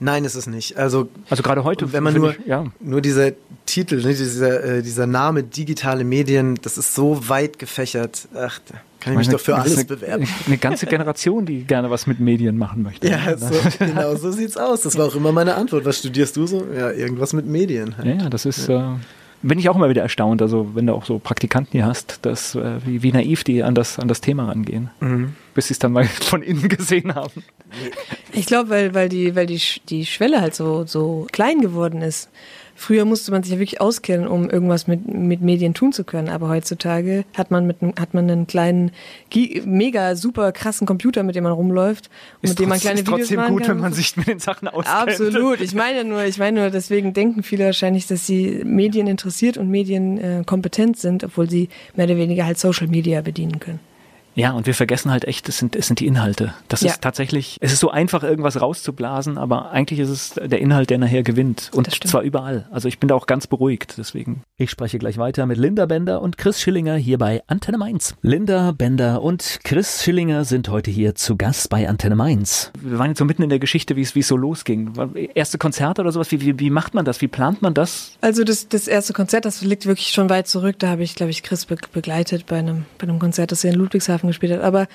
Nein, 0.00 0.24
ist 0.24 0.34
es 0.34 0.46
nicht. 0.46 0.78
Also 0.78 1.08
Also 1.28 1.42
gerade 1.42 1.62
heute. 1.62 1.92
Wenn 1.92 2.02
man 2.02 2.14
nur, 2.14 2.34
Ich, 2.38 2.46
ja. 2.46 2.64
nur 2.80 3.00
dieser 3.00 3.32
Titel, 3.66 3.96
ne, 3.96 4.08
dieser, 4.14 4.64
äh, 4.64 4.82
dieser 4.82 5.06
Name 5.06 5.42
digitale 5.42 6.04
Medien, 6.04 6.56
das 6.62 6.78
ist 6.78 6.94
so 6.94 7.28
weit 7.28 7.58
gefächert. 7.58 8.28
Ach, 8.34 8.58
da 8.66 8.80
kann 9.00 9.14
ich 9.14 9.18
mich 9.18 9.26
Meine- 9.28 9.38
doch 9.38 9.44
für 9.44 9.56
alles 9.56 9.76
eine, 9.76 9.84
bewerben. 9.86 10.28
Eine 10.46 10.58
ganze 10.58 10.86
Generation, 10.86 11.46
die 11.46 11.64
gerne 11.64 11.90
was 11.90 12.06
mit 12.06 12.20
Medien 12.20 12.58
machen 12.58 12.82
möchte. 12.82 13.08
Ja, 13.08 13.36
so, 13.36 13.48
genau 13.78 14.14
so 14.14 14.30
sieht's 14.32 14.56
aus. 14.56 14.82
Das 14.82 14.96
war 14.98 15.06
auch 15.06 15.14
immer 15.16 15.32
meine 15.32 15.54
Antwort. 15.54 15.84
Was 15.84 15.98
studierst 15.98 16.36
du 16.36 16.46
so? 16.46 16.66
Ja, 16.76 16.90
irgendwas 16.90 17.32
mit 17.32 17.46
Medien. 17.46 17.96
Halt. 17.96 18.06
Ja, 18.06 18.14
ja, 18.24 18.28
das 18.28 18.44
ist, 18.44 18.68
äh, 18.68 18.82
bin 19.42 19.58
ich 19.58 19.68
auch 19.70 19.76
immer 19.76 19.88
wieder 19.88 20.02
erstaunt, 20.02 20.42
also 20.42 20.70
wenn 20.74 20.86
du 20.86 20.92
auch 20.92 21.04
so 21.06 21.18
Praktikanten 21.18 21.72
hier 21.72 21.86
hast, 21.86 22.18
dass, 22.22 22.54
äh, 22.54 22.76
wie, 22.84 23.02
wie 23.02 23.10
naiv 23.10 23.42
die 23.42 23.62
an 23.62 23.74
das, 23.74 23.98
an 23.98 24.06
das 24.06 24.20
Thema 24.20 24.44
rangehen, 24.48 24.90
mhm. 25.00 25.32
Bis 25.54 25.68
sie 25.68 25.72
es 25.72 25.78
dann 25.78 25.92
mal 25.92 26.04
von 26.20 26.42
innen 26.42 26.68
gesehen 26.68 27.14
haben. 27.14 27.44
Ich 28.32 28.46
glaube, 28.46 28.70
weil, 28.70 28.94
weil, 28.94 29.08
die, 29.08 29.34
weil 29.34 29.46
die, 29.46 29.60
die 29.88 30.06
Schwelle 30.06 30.40
halt 30.40 30.54
so, 30.54 30.84
so 30.86 31.26
klein 31.32 31.60
geworden 31.60 32.02
ist. 32.02 32.28
Früher 32.80 33.04
musste 33.04 33.30
man 33.30 33.42
sich 33.42 33.52
ja 33.52 33.58
wirklich 33.58 33.78
auskennen, 33.82 34.26
um 34.26 34.48
irgendwas 34.48 34.86
mit, 34.86 35.06
mit 35.06 35.42
Medien 35.42 35.74
tun 35.74 35.92
zu 35.92 36.02
können. 36.02 36.30
Aber 36.30 36.48
heutzutage 36.48 37.26
hat 37.36 37.50
man 37.50 37.66
mit 37.66 37.76
hat 37.98 38.14
man 38.14 38.30
einen 38.30 38.46
kleinen, 38.46 38.92
mega 39.66 40.16
super 40.16 40.50
krassen 40.52 40.86
Computer, 40.86 41.22
mit 41.22 41.36
dem 41.36 41.44
man 41.44 41.52
rumläuft 41.52 42.08
und 42.36 42.44
ist 42.44 42.50
mit 42.52 42.60
dem 42.60 42.68
man 42.70 42.80
kleine 42.80 43.00
ist 43.00 43.06
Videos 43.06 43.20
trotzdem 43.20 43.36
machen 43.36 43.52
gut, 43.52 43.64
kann. 43.64 43.76
wenn 43.76 43.82
man 43.82 43.92
sich 43.92 44.16
mit 44.16 44.28
den 44.28 44.38
Sachen 44.38 44.66
auskennt. 44.66 45.10
Absolut. 45.10 45.60
Ich 45.60 45.74
meine 45.74 46.04
nur, 46.04 46.24
ich 46.24 46.38
meine 46.38 46.58
nur, 46.58 46.70
deswegen 46.70 47.12
denken 47.12 47.42
viele 47.42 47.66
wahrscheinlich, 47.66 48.06
dass 48.06 48.26
sie 48.26 48.62
Medien 48.64 49.06
interessiert 49.08 49.58
und 49.58 49.68
Medien 49.68 50.16
äh, 50.16 50.42
kompetent 50.46 50.96
sind, 50.96 51.22
obwohl 51.22 51.50
sie 51.50 51.68
mehr 51.96 52.06
oder 52.06 52.16
weniger 52.16 52.46
halt 52.46 52.58
Social 52.58 52.86
Media 52.86 53.20
bedienen 53.20 53.60
können. 53.60 53.89
Ja, 54.40 54.52
und 54.52 54.66
wir 54.66 54.74
vergessen 54.74 55.10
halt 55.10 55.26
echt, 55.26 55.50
es 55.50 55.58
sind, 55.58 55.76
es 55.76 55.86
sind 55.86 56.00
die 56.00 56.06
Inhalte. 56.06 56.54
Das 56.68 56.80
ja. 56.80 56.92
ist 56.92 57.02
tatsächlich, 57.02 57.58
es 57.60 57.74
ist 57.74 57.80
so 57.80 57.90
einfach, 57.90 58.22
irgendwas 58.22 58.58
rauszublasen, 58.58 59.36
aber 59.36 59.70
eigentlich 59.70 60.00
ist 60.00 60.08
es 60.08 60.30
der 60.30 60.60
Inhalt, 60.60 60.88
der 60.88 60.96
nachher 60.96 61.22
gewinnt. 61.22 61.70
Und 61.74 61.92
zwar 62.06 62.22
überall. 62.22 62.66
Also 62.70 62.88
ich 62.88 62.98
bin 62.98 63.08
da 63.08 63.16
auch 63.16 63.26
ganz 63.26 63.46
beruhigt, 63.46 63.96
deswegen. 63.98 64.42
Ich 64.56 64.70
spreche 64.70 64.98
gleich 64.98 65.18
weiter 65.18 65.44
mit 65.44 65.58
Linda 65.58 65.84
Bender 65.84 66.22
und 66.22 66.38
Chris 66.38 66.58
Schillinger 66.58 66.96
hier 66.96 67.18
bei 67.18 67.42
Antenne 67.48 67.76
Mainz. 67.76 68.14
Linda 68.22 68.72
Bender 68.72 69.20
und 69.20 69.60
Chris 69.62 70.02
Schillinger 70.02 70.46
sind 70.46 70.70
heute 70.70 70.90
hier 70.90 71.14
zu 71.14 71.36
Gast 71.36 71.68
bei 71.68 71.86
Antenne 71.86 72.16
Mainz. 72.16 72.72
Wir 72.80 72.98
waren 72.98 73.08
jetzt 73.10 73.18
so 73.18 73.26
mitten 73.26 73.42
in 73.42 73.50
der 73.50 73.58
Geschichte, 73.58 73.94
wie 73.96 74.02
es, 74.02 74.14
wie 74.14 74.20
es 74.20 74.28
so 74.28 74.38
losging. 74.38 74.94
Erste 75.34 75.58
Konzerte 75.58 76.00
oder 76.00 76.12
sowas, 76.12 76.30
wie, 76.30 76.40
wie, 76.40 76.58
wie 76.58 76.70
macht 76.70 76.94
man 76.94 77.04
das? 77.04 77.20
Wie 77.20 77.28
plant 77.28 77.60
man 77.60 77.74
das? 77.74 78.12
Also 78.22 78.42
das, 78.42 78.68
das 78.68 78.88
erste 78.88 79.12
Konzert, 79.12 79.44
das 79.44 79.60
liegt 79.60 79.84
wirklich 79.84 80.08
schon 80.08 80.30
weit 80.30 80.48
zurück. 80.48 80.76
Da 80.78 80.88
habe 80.88 81.02
ich, 81.02 81.14
glaube 81.14 81.30
ich, 81.30 81.42
Chris 81.42 81.66
be 81.66 81.76
begleitet 81.92 82.46
bei 82.46 82.58
einem, 82.58 82.86
bei 82.96 83.02
einem 83.02 83.18
Konzert, 83.18 83.52
das 83.52 83.64
er 83.64 83.72
in 83.72 83.78
Ludwigshafen 83.78 84.29
gespielt 84.30 84.52
hat. 84.52 84.62
Aber 84.62 84.86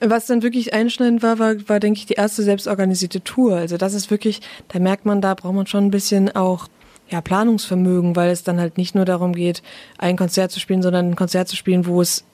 was 0.00 0.26
dann 0.26 0.42
wirklich 0.42 0.74
einschneidend 0.74 1.22
war, 1.22 1.38
war, 1.38 1.54
war, 1.68 1.80
denke 1.80 1.98
ich, 1.98 2.06
die 2.06 2.14
erste 2.14 2.42
selbstorganisierte 2.42 3.22
Tour. 3.22 3.56
Also 3.56 3.76
das 3.76 3.94
ist 3.94 4.10
wirklich, 4.10 4.40
da 4.68 4.78
merkt 4.78 5.06
man, 5.06 5.20
da 5.20 5.34
braucht 5.34 5.54
man 5.54 5.66
schon 5.66 5.86
ein 5.86 5.90
bisschen 5.90 6.34
auch 6.34 6.68
ja, 7.08 7.20
Planungsvermögen, 7.20 8.16
weil 8.16 8.30
es 8.30 8.42
dann 8.42 8.58
halt 8.58 8.78
nicht 8.78 8.94
nur 8.94 9.04
darum 9.04 9.34
geht, 9.34 9.62
ein 9.98 10.16
Konzert 10.16 10.50
zu 10.50 10.60
spielen, 10.60 10.82
sondern 10.82 11.10
ein 11.10 11.16
Konzert 11.16 11.48
zu 11.48 11.56
spielen, 11.56 11.86
wo 11.86 12.00
es 12.00 12.24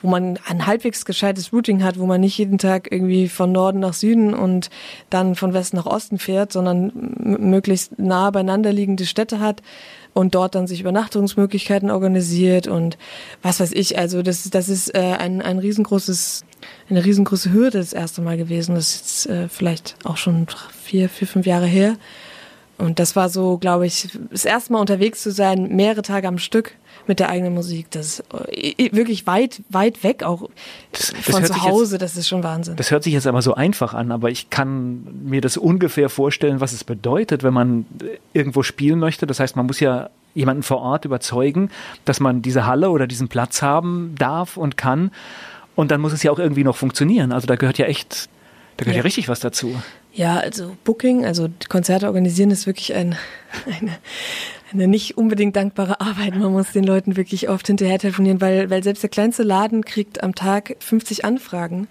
wo 0.00 0.08
man 0.08 0.38
ein 0.46 0.66
halbwegs 0.66 1.04
gescheites 1.04 1.52
Routing 1.52 1.82
hat, 1.82 1.98
wo 1.98 2.06
man 2.06 2.20
nicht 2.20 2.38
jeden 2.38 2.56
Tag 2.56 2.90
irgendwie 2.90 3.28
von 3.28 3.52
Norden 3.52 3.80
nach 3.80 3.92
Süden 3.92 4.32
und 4.32 4.70
dann 5.10 5.34
von 5.34 5.52
Westen 5.52 5.76
nach 5.76 5.84
Osten 5.84 6.18
fährt, 6.18 6.52
sondern 6.52 6.92
möglichst 7.18 7.98
nah 7.98 8.30
beieinander 8.30 8.72
liegende 8.72 9.04
Städte 9.04 9.38
hat 9.38 9.62
und 10.14 10.34
dort 10.34 10.54
dann 10.54 10.66
sich 10.66 10.80
Übernachtungsmöglichkeiten 10.80 11.90
organisiert 11.90 12.66
und 12.66 12.98
was 13.42 13.60
weiß 13.60 13.72
ich. 13.72 13.98
Also 13.98 14.22
das, 14.22 14.48
das 14.50 14.68
ist 14.68 14.94
äh, 14.94 15.16
ein, 15.18 15.42
ein 15.42 15.58
riesengroßes, 15.58 16.44
eine 16.88 17.04
riesengroße 17.04 17.52
Hürde 17.52 17.78
das 17.78 17.92
erste 17.92 18.22
Mal 18.22 18.36
gewesen. 18.36 18.74
Das 18.74 18.94
ist 18.94 19.26
jetzt 19.26 19.26
äh, 19.26 19.48
vielleicht 19.48 19.96
auch 20.04 20.16
schon 20.16 20.46
vier, 20.82 21.08
vier, 21.08 21.28
fünf 21.28 21.46
Jahre 21.46 21.66
her. 21.66 21.96
Und 22.78 22.98
das 22.98 23.14
war 23.14 23.28
so, 23.28 23.58
glaube 23.58 23.86
ich, 23.86 24.08
das 24.30 24.44
erste 24.44 24.72
Mal 24.72 24.80
unterwegs 24.80 25.22
zu 25.22 25.30
sein, 25.30 25.76
mehrere 25.76 26.02
Tage 26.02 26.26
am 26.26 26.38
Stück 26.38 26.76
mit 27.10 27.18
der 27.18 27.28
eigenen 27.28 27.52
Musik. 27.54 27.90
Das 27.90 28.20
ist 28.20 28.24
äh, 28.52 28.92
wirklich 28.92 29.26
weit, 29.26 29.62
weit 29.68 30.04
weg 30.04 30.22
auch 30.22 30.48
das, 30.92 31.12
das 31.12 31.34
von 31.34 31.44
zu 31.44 31.62
Hause. 31.62 31.96
Jetzt, 31.96 32.02
das 32.02 32.16
ist 32.16 32.28
schon 32.28 32.44
Wahnsinn. 32.44 32.76
Das 32.76 32.92
hört 32.92 33.02
sich 33.02 33.12
jetzt 33.12 33.26
aber 33.26 33.42
so 33.42 33.54
einfach 33.54 33.94
an, 33.94 34.12
aber 34.12 34.30
ich 34.30 34.48
kann 34.48 35.24
mir 35.24 35.40
das 35.40 35.56
ungefähr 35.56 36.08
vorstellen, 36.08 36.60
was 36.60 36.72
es 36.72 36.84
bedeutet, 36.84 37.42
wenn 37.42 37.52
man 37.52 37.84
irgendwo 38.32 38.62
spielen 38.62 39.00
möchte. 39.00 39.26
Das 39.26 39.40
heißt, 39.40 39.56
man 39.56 39.66
muss 39.66 39.80
ja 39.80 40.10
jemanden 40.34 40.62
vor 40.62 40.78
Ort 40.78 41.04
überzeugen, 41.04 41.70
dass 42.04 42.20
man 42.20 42.42
diese 42.42 42.64
Halle 42.64 42.90
oder 42.90 43.08
diesen 43.08 43.26
Platz 43.26 43.60
haben 43.60 44.14
darf 44.16 44.56
und 44.56 44.76
kann. 44.76 45.10
Und 45.74 45.90
dann 45.90 46.00
muss 46.00 46.12
es 46.12 46.22
ja 46.22 46.30
auch 46.30 46.38
irgendwie 46.38 46.62
noch 46.62 46.76
funktionieren. 46.76 47.32
Also 47.32 47.48
da 47.48 47.56
gehört 47.56 47.78
ja 47.78 47.86
echt, 47.86 48.28
da 48.76 48.84
gehört 48.84 48.94
ja, 48.94 49.00
ja 49.00 49.04
richtig 49.04 49.28
was 49.28 49.40
dazu. 49.40 49.74
Ja, 50.12 50.36
also 50.36 50.76
Booking, 50.84 51.24
also 51.24 51.48
Konzerte 51.68 52.06
organisieren 52.06 52.52
ist 52.52 52.68
wirklich 52.68 52.94
ein, 52.94 53.16
eine, 53.80 53.98
eine 54.72 54.88
nicht 54.88 55.16
unbedingt 55.16 55.56
dankbare 55.56 56.00
Arbeit. 56.00 56.36
Man 56.36 56.52
muss 56.52 56.72
den 56.72 56.84
Leuten 56.84 57.16
wirklich 57.16 57.48
oft 57.48 57.66
hinterher 57.66 57.98
telefonieren, 57.98 58.40
weil, 58.40 58.70
weil 58.70 58.82
selbst 58.82 59.02
der 59.02 59.10
kleinste 59.10 59.42
Laden 59.42 59.84
kriegt 59.84 60.22
am 60.22 60.34
Tag 60.34 60.76
50 60.80 61.24
Anfragen 61.24 61.88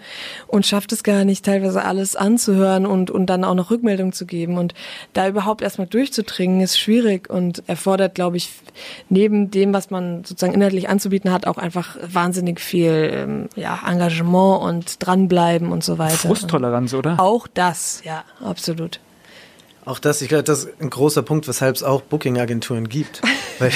und 0.47 0.65
schafft 0.65 0.91
es 0.91 1.03
gar 1.03 1.25
nicht, 1.25 1.45
teilweise 1.45 1.83
alles 1.83 2.15
anzuhören 2.15 2.85
und, 2.85 3.11
und 3.11 3.27
dann 3.27 3.43
auch 3.43 3.55
noch 3.55 3.71
Rückmeldung 3.71 4.13
zu 4.13 4.25
geben. 4.25 4.57
Und 4.57 4.73
da 5.13 5.27
überhaupt 5.27 5.61
erstmal 5.61 5.87
durchzudringen, 5.87 6.61
ist 6.61 6.79
schwierig 6.79 7.29
und 7.29 7.63
erfordert, 7.67 8.15
glaube 8.15 8.37
ich, 8.37 8.49
neben 9.09 9.51
dem, 9.51 9.73
was 9.73 9.89
man 9.89 10.23
sozusagen 10.23 10.53
inhaltlich 10.53 10.89
anzubieten 10.89 11.31
hat, 11.31 11.47
auch 11.47 11.57
einfach 11.57 11.97
wahnsinnig 12.01 12.59
viel 12.59 13.09
ähm, 13.13 13.49
ja, 13.55 13.79
Engagement 13.87 14.61
und 14.61 15.05
dranbleiben 15.05 15.71
und 15.71 15.83
so 15.83 15.97
weiter. 15.97 16.15
Frusttoleranz, 16.15 16.93
oder? 16.93 17.19
Auch 17.19 17.47
das, 17.47 18.01
ja, 18.05 18.23
absolut. 18.43 18.99
Auch 19.85 19.99
das, 19.99 20.21
ich 20.21 20.29
glaube, 20.29 20.43
das 20.43 20.65
ist 20.65 20.81
ein 20.81 20.89
großer 20.89 21.23
Punkt, 21.23 21.47
weshalb 21.47 21.75
es 21.75 21.83
auch 21.83 22.01
Booking-Agenturen 22.01 22.89
gibt. 22.89 23.21
Weil 23.59 23.71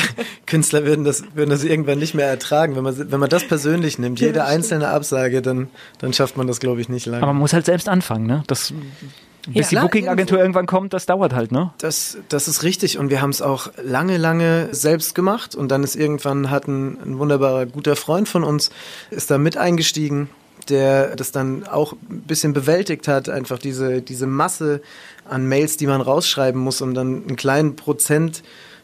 Künstler 0.46 0.86
würden 0.86 1.04
das, 1.04 1.24
würden 1.34 1.50
das 1.50 1.63
irgendwann 1.63 2.00
nicht 2.00 2.13
mehr 2.13 2.28
ertragen. 2.28 2.76
Wenn 2.76 2.84
man, 2.84 3.12
wenn 3.12 3.20
man 3.20 3.30
das 3.30 3.48
persönlich 3.48 4.00
nimmt, 4.00 4.20
jede 4.20 4.39
ja, 4.39 4.46
einzelne 4.46 4.89
Absage, 4.89 5.42
dann, 5.42 5.70
dann 6.00 6.13
schafft 6.13 6.38
man 6.38 6.48
das, 6.48 6.60
glaube 6.60 6.82
ich, 6.82 6.89
nicht 6.89 7.06
lange. 7.06 7.24
Aber 7.24 7.34
man 7.34 7.39
muss 7.42 7.54
halt 7.54 7.66
selbst 7.66 7.89
anfangen, 7.89 8.26
ne? 8.26 8.44
Das, 8.48 8.74
bis 9.48 9.72
ja, 9.72 9.82
die 9.82 9.86
Booking-Agentur 9.86 10.39
irgendwann 10.39 10.68
kommt, 10.68 10.94
das 10.94 11.06
dauert 11.06 11.34
halt, 11.34 11.52
ne? 11.52 11.74
Das, 11.80 12.18
das 12.30 12.48
ist 12.48 12.63
richtig 12.63 12.98
und 12.98 13.10
wir 13.10 13.22
haben 13.22 13.32
es 13.32 13.42
auch 13.42 13.72
lange, 13.84 14.18
lange 14.18 14.70
selbst 14.72 15.16
gemacht 15.16 15.54
und 15.54 15.70
dann 15.70 15.84
ist 15.84 15.96
irgendwann 15.96 16.50
hat 16.50 16.68
ein, 16.68 16.98
ein 17.04 17.20
wunderbarer, 17.20 17.66
guter 17.66 17.98
Freund 17.98 18.30
von 18.30 18.44
uns, 18.44 18.70
ist 19.12 19.32
da 19.32 19.38
mit 19.38 19.58
eingestiegen 19.58 20.30
der 20.70 21.16
das 21.16 21.32
dann 21.32 21.66
auch 21.68 21.94
ein 22.10 22.22
bisschen 22.22 22.54
bewältigt 22.54 23.08
hat, 23.08 23.30
einfach 23.30 23.60
diese, 23.60 24.02
diese 24.02 24.28
Masse 24.28 24.82
an 25.30 25.48
Mails, 25.48 25.78
die 25.78 25.88
man 25.88 26.02
rausschreiben 26.02 26.60
muss, 26.60 26.82
um 26.82 26.94
dann 26.94 27.28
einen 27.28 27.36
kleinen 27.36 27.76
Prozent 27.76 28.44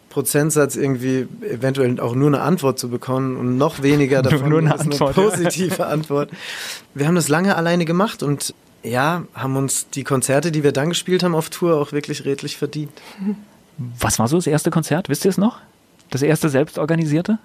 Prozentsatz 0.10 0.76
irgendwie 0.76 1.28
eventuell 1.42 2.00
auch 2.00 2.16
nur 2.16 2.28
eine 2.28 2.42
Antwort 2.42 2.80
zu 2.80 2.90
bekommen 2.90 3.38
und 3.38 3.58
noch 3.58 3.82
weniger 3.82 4.22
davon 4.24 4.50
nur, 4.50 4.62
nur 4.62 4.72
eine, 4.72 4.80
Antwort, 4.80 5.18
eine 5.18 5.30
positive 5.30 5.78
ja. 5.78 5.88
Antwort. 5.88 6.32
Wir 6.94 7.08
haben 7.08 7.16
das 7.16 7.30
lange 7.30 7.56
alleine 7.56 7.86
gemacht 7.86 8.24
und 8.24 8.54
ja, 8.82 9.24
haben 9.34 9.56
uns 9.56 9.90
die 9.90 10.04
Konzerte, 10.04 10.52
die 10.52 10.64
wir 10.64 10.72
dann 10.72 10.90
gespielt 10.90 11.24
haben 11.24 11.36
auf 11.36 11.50
Tour, 11.50 11.80
auch 11.80 11.92
wirklich 11.92 12.26
redlich 12.26 12.58
verdient. 12.58 12.92
Was 14.00 14.20
war 14.20 14.28
so 14.28 14.38
das 14.38 14.48
erste 14.48 14.72
Konzert? 14.72 15.10
Wisst 15.10 15.26
ihr 15.26 15.30
es 15.30 15.38
noch? 15.38 15.60
Das 16.10 16.22
erste 16.22 16.50
selbstorganisierte? 16.50 17.40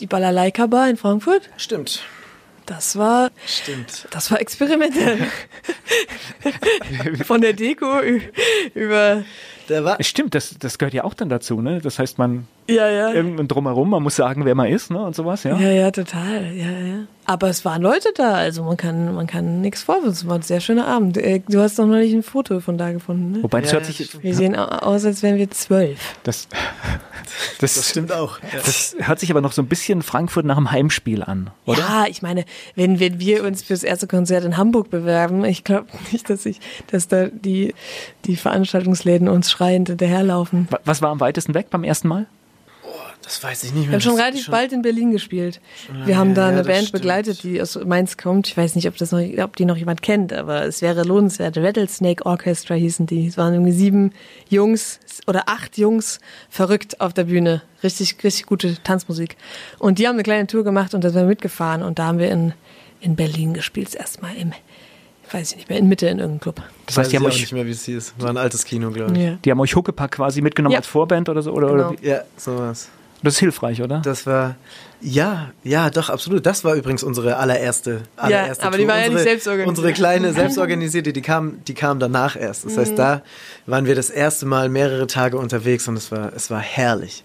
Die 0.00 0.06
Balalaika 0.06 0.66
Bar 0.66 0.90
in 0.90 0.96
Frankfurt? 0.96 1.48
Stimmt. 1.56 2.02
Das 2.68 2.98
war, 2.98 3.30
Stimmt. 3.46 4.06
das 4.10 4.30
war 4.30 4.42
experimentell. 4.42 5.26
Von 7.24 7.40
der 7.40 7.54
Deko 7.54 8.00
über. 8.74 9.24
Der 9.70 9.84
war 9.84 10.02
Stimmt, 10.02 10.34
das, 10.34 10.54
das 10.58 10.76
gehört 10.76 10.92
ja 10.92 11.04
auch 11.04 11.14
dann 11.14 11.30
dazu, 11.30 11.62
ne? 11.62 11.80
Das 11.80 11.98
heißt, 11.98 12.18
man 12.18 12.46
ja, 12.68 12.88
ja. 12.88 13.12
irgendwann 13.12 13.48
drumherum, 13.48 13.90
man 13.90 14.02
muss 14.02 14.16
sagen, 14.16 14.44
wer 14.44 14.54
man 14.54 14.68
ist, 14.68 14.90
ne? 14.90 15.00
Und 15.00 15.14
sowas, 15.14 15.44
ja. 15.44 15.56
Ja, 15.58 15.70
ja, 15.70 15.90
total. 15.90 16.52
Ja, 16.54 16.70
ja. 16.70 17.04
Aber 17.24 17.48
es 17.48 17.64
waren 17.64 17.82
Leute 17.82 18.08
da, 18.14 18.34
also 18.34 18.64
man 18.64 18.76
kann, 18.78 19.14
man 19.14 19.26
kann 19.26 19.60
nichts 19.60 19.82
vorwürfen. 19.82 20.12
Es 20.12 20.26
war 20.26 20.36
ein 20.36 20.42
sehr 20.42 20.60
schöner 20.60 20.86
Abend. 20.86 21.18
Äh, 21.18 21.42
du 21.46 21.60
hast 21.60 21.78
doch 21.78 21.86
noch 21.86 21.96
nicht 21.96 22.14
ein 22.14 22.22
Foto 22.22 22.60
von 22.60 22.78
da 22.78 22.90
gefunden, 22.90 23.32
ne? 23.32 23.42
Wobei 23.42 23.60
das 23.60 23.70
ja, 23.70 23.78
hört 23.78 23.86
sich. 23.86 24.22
Wir 24.22 24.34
sehen 24.34 24.56
aus, 24.56 25.04
als 25.04 25.22
wären 25.22 25.36
wir 25.36 25.50
zwölf. 25.50 25.98
Das, 26.22 26.48
das, 27.60 27.74
das 27.74 27.90
stimmt 27.90 28.12
auch. 28.12 28.38
Ja. 28.40 28.60
Das 28.64 28.96
hört 28.98 29.20
sich 29.20 29.30
aber 29.30 29.42
noch 29.42 29.52
so 29.52 29.60
ein 29.60 29.66
bisschen 29.68 30.00
Frankfurt 30.00 30.46
nach 30.46 30.56
einem 30.56 30.70
Heimspiel 30.70 31.22
an, 31.22 31.50
oder? 31.66 31.80
Ja, 31.80 32.06
ich 32.08 32.22
meine, 32.22 32.46
wenn, 32.74 32.98
wenn 32.98 33.20
wir 33.20 33.44
uns 33.44 33.62
fürs 33.62 33.82
erste 33.82 34.06
Konzert 34.06 34.44
in 34.44 34.56
Hamburg 34.56 34.88
bewerben, 34.88 35.44
ich 35.44 35.64
glaube 35.64 35.88
nicht, 36.12 36.30
dass 36.30 36.46
ich, 36.46 36.60
dass 36.86 37.08
da 37.08 37.26
die, 37.26 37.74
die 38.24 38.36
Veranstaltungsläden 38.36 39.28
uns 39.28 39.50
schreiend 39.50 39.88
hinterherlaufen. 39.88 40.68
Was 40.84 41.02
war 41.02 41.10
am 41.10 41.20
weitesten 41.20 41.52
weg 41.52 41.68
beim 41.70 41.84
ersten 41.84 42.08
Mal? 42.08 42.26
Das 43.28 43.44
weiß 43.44 43.64
ich 43.64 43.74
nicht 43.74 43.82
mehr. 43.82 43.88
Wir 43.90 43.92
haben 43.96 44.00
schon 44.00 44.14
relativ 44.14 44.44
schon 44.44 44.52
bald 44.52 44.72
in 44.72 44.80
Berlin 44.80 45.12
gespielt. 45.12 45.60
Wir 46.06 46.16
haben 46.16 46.34
da 46.34 46.46
ja, 46.46 46.48
eine 46.48 46.64
Band 46.64 46.88
stimmt. 46.88 46.92
begleitet, 46.92 47.42
die 47.42 47.60
aus 47.60 47.78
Mainz 47.84 48.16
kommt. 48.16 48.48
Ich 48.48 48.56
weiß 48.56 48.74
nicht, 48.74 48.88
ob 48.88 48.96
das 48.96 49.12
noch, 49.12 49.20
ob 49.20 49.54
die 49.54 49.66
noch 49.66 49.76
jemand 49.76 50.00
kennt, 50.00 50.32
aber 50.32 50.64
es 50.64 50.80
wäre 50.80 51.02
lohnenswert. 51.02 51.58
Rattlesnake 51.58 52.24
Orchestra 52.24 52.74
hießen 52.74 53.04
die. 53.04 53.26
Es 53.26 53.36
waren 53.36 53.52
irgendwie 53.52 53.72
sieben 53.72 54.12
Jungs 54.48 54.98
oder 55.26 55.42
acht 55.46 55.76
Jungs 55.76 56.20
verrückt 56.48 57.02
auf 57.02 57.12
der 57.12 57.24
Bühne. 57.24 57.60
Richtig, 57.82 58.16
richtig 58.24 58.46
gute 58.46 58.82
Tanzmusik. 58.82 59.36
Und 59.78 59.98
die 59.98 60.08
haben 60.08 60.14
eine 60.14 60.22
kleine 60.22 60.46
Tour 60.46 60.64
gemacht 60.64 60.94
und 60.94 61.04
da 61.04 61.10
sind 61.10 61.20
wir 61.20 61.28
mitgefahren 61.28 61.82
und 61.82 61.98
da 61.98 62.06
haben 62.06 62.18
wir 62.18 62.30
in, 62.30 62.54
in 63.02 63.14
Berlin 63.14 63.52
gespielt, 63.52 63.94
erstmal 63.94 64.34
im 64.36 64.54
weiß 65.30 65.50
ich 65.50 65.56
nicht 65.58 65.68
mehr, 65.68 65.78
in 65.78 65.86
Mitte 65.88 66.06
in 66.06 66.20
irgendeinem 66.20 66.40
Club. 66.40 66.62
Das 66.86 66.96
heißt, 66.96 67.12
die 67.12 67.16
haben 67.16 67.26
euch 67.26 67.38
nicht 67.38 67.52
mehr, 67.52 67.66
wie 67.66 67.72
es 67.72 67.84
hieß. 67.84 68.14
War 68.18 68.30
ein 68.30 68.38
altes 68.38 68.64
Kino, 68.64 68.90
glaube 68.90 69.12
ich. 69.12 69.22
Ja. 69.22 69.38
Die 69.44 69.50
haben 69.50 69.60
euch 69.60 69.76
Huckepack 69.76 70.12
quasi 70.12 70.40
mitgenommen 70.40 70.72
ja. 70.72 70.78
als 70.78 70.86
Vorband 70.86 71.28
oder 71.28 71.42
so? 71.42 71.52
Oder, 71.52 71.68
genau. 71.68 71.88
oder 71.90 72.02
ja, 72.02 72.22
sowas. 72.38 72.88
Das 73.22 73.34
ist 73.34 73.40
hilfreich, 73.40 73.82
oder? 73.82 74.00
Das 74.04 74.26
war, 74.26 74.56
ja, 75.00 75.50
ja, 75.64 75.90
doch, 75.90 76.08
absolut. 76.08 76.46
Das 76.46 76.64
war 76.64 76.74
übrigens 76.74 77.02
unsere 77.02 77.36
allererste, 77.36 78.02
allererste 78.16 78.62
ja, 78.62 78.66
aber 78.68 78.76
Tour. 78.76 78.84
die 78.84 78.88
war 78.88 79.00
ja 79.00 79.08
nicht 79.08 79.22
selbst 79.22 79.46
organisiert. 79.46 79.68
Unsere 79.68 79.92
kleine 79.92 80.32
selbstorganisierte, 80.32 81.12
die 81.12 81.22
kam, 81.22 81.64
die 81.66 81.74
kam 81.74 81.98
danach 81.98 82.36
erst. 82.36 82.64
Das 82.64 82.76
heißt, 82.76 82.92
mhm. 82.92 82.96
da 82.96 83.22
waren 83.66 83.86
wir 83.86 83.94
das 83.94 84.10
erste 84.10 84.46
Mal 84.46 84.68
mehrere 84.68 85.06
Tage 85.06 85.36
unterwegs 85.36 85.88
und 85.88 85.96
es 85.96 86.12
war, 86.12 86.32
es 86.34 86.50
war 86.50 86.60
herrlich. 86.60 87.24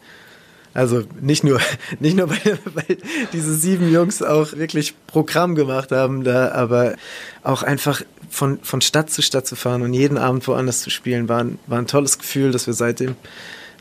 Also 0.73 1.03
nicht 1.21 1.43
nur, 1.43 1.59
nicht 1.99 2.17
nur, 2.17 2.29
weil, 2.29 2.57
weil 2.73 2.97
diese 3.31 3.53
sieben 3.55 3.91
Jungs 3.91 4.23
auch 4.23 4.53
wirklich 4.53 4.95
Programm 5.07 5.53
gemacht 5.55 5.91
haben 5.91 6.23
da, 6.23 6.51
aber 6.51 6.95
auch 7.43 7.61
einfach 7.61 8.01
von, 8.29 8.59
von 8.63 8.81
Stadt 8.81 9.11
zu 9.11 9.21
Stadt 9.21 9.45
zu 9.45 9.55
fahren 9.55 9.83
und 9.83 9.93
jeden 9.93 10.17
Abend 10.17 10.47
woanders 10.47 10.81
zu 10.81 10.89
spielen, 10.89 11.29
war 11.29 11.43
ein, 11.43 11.59
war 11.67 11.77
ein 11.77 11.87
tolles 11.87 12.17
Gefühl, 12.17 12.51
das 12.51 12.65
wir 12.65 12.73
seitdem 12.73 13.15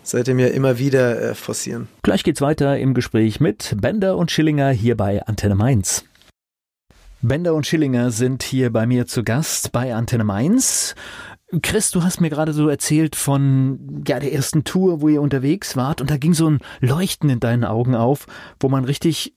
seitdem 0.03 0.39
ja 0.39 0.49
immer 0.49 0.79
wieder 0.79 1.21
äh, 1.21 1.35
forcieren. 1.35 1.89
Gleich 2.03 2.25
geht's 2.25 2.41
weiter 2.41 2.79
im 2.79 2.95
Gespräch 2.95 3.41
mit 3.41 3.77
Bender 3.81 4.17
und 4.17 4.31
Schillinger 4.31 4.71
hier 4.71 4.97
bei 4.97 5.25
Antenne 5.27 5.55
Mainz. 5.55 6.05
Bender 7.21 7.55
und 7.55 7.67
Schillinger 7.67 8.11
sind 8.11 8.43
hier 8.43 8.73
bei 8.73 8.87
mir 8.87 9.07
zu 9.07 9.23
Gast 9.23 9.71
bei 9.71 9.95
Antenne 9.95 10.25
Mainz. 10.25 10.97
Chris, 11.63 11.91
du 11.91 12.03
hast 12.03 12.21
mir 12.21 12.31
gerade 12.31 12.53
so 12.53 12.69
erzählt 12.69 13.15
von 13.15 14.03
ja 14.09 14.19
der 14.19 14.33
ersten 14.33 14.65
Tour, 14.65 15.03
wo 15.03 15.09
ihr 15.09 15.21
unterwegs 15.21 15.77
wart 15.77 16.01
und 16.01 16.11
da 16.11 16.17
ging 16.17 16.35
so 16.35 16.49
ein 16.49 16.61
Leuchten 16.81 17.29
in 17.29 17.41
deinen 17.41 17.65
Augen 17.65 17.95
auf, 17.95 18.27
wo 18.59 18.69
man 18.69 18.85
richtig 18.85 19.35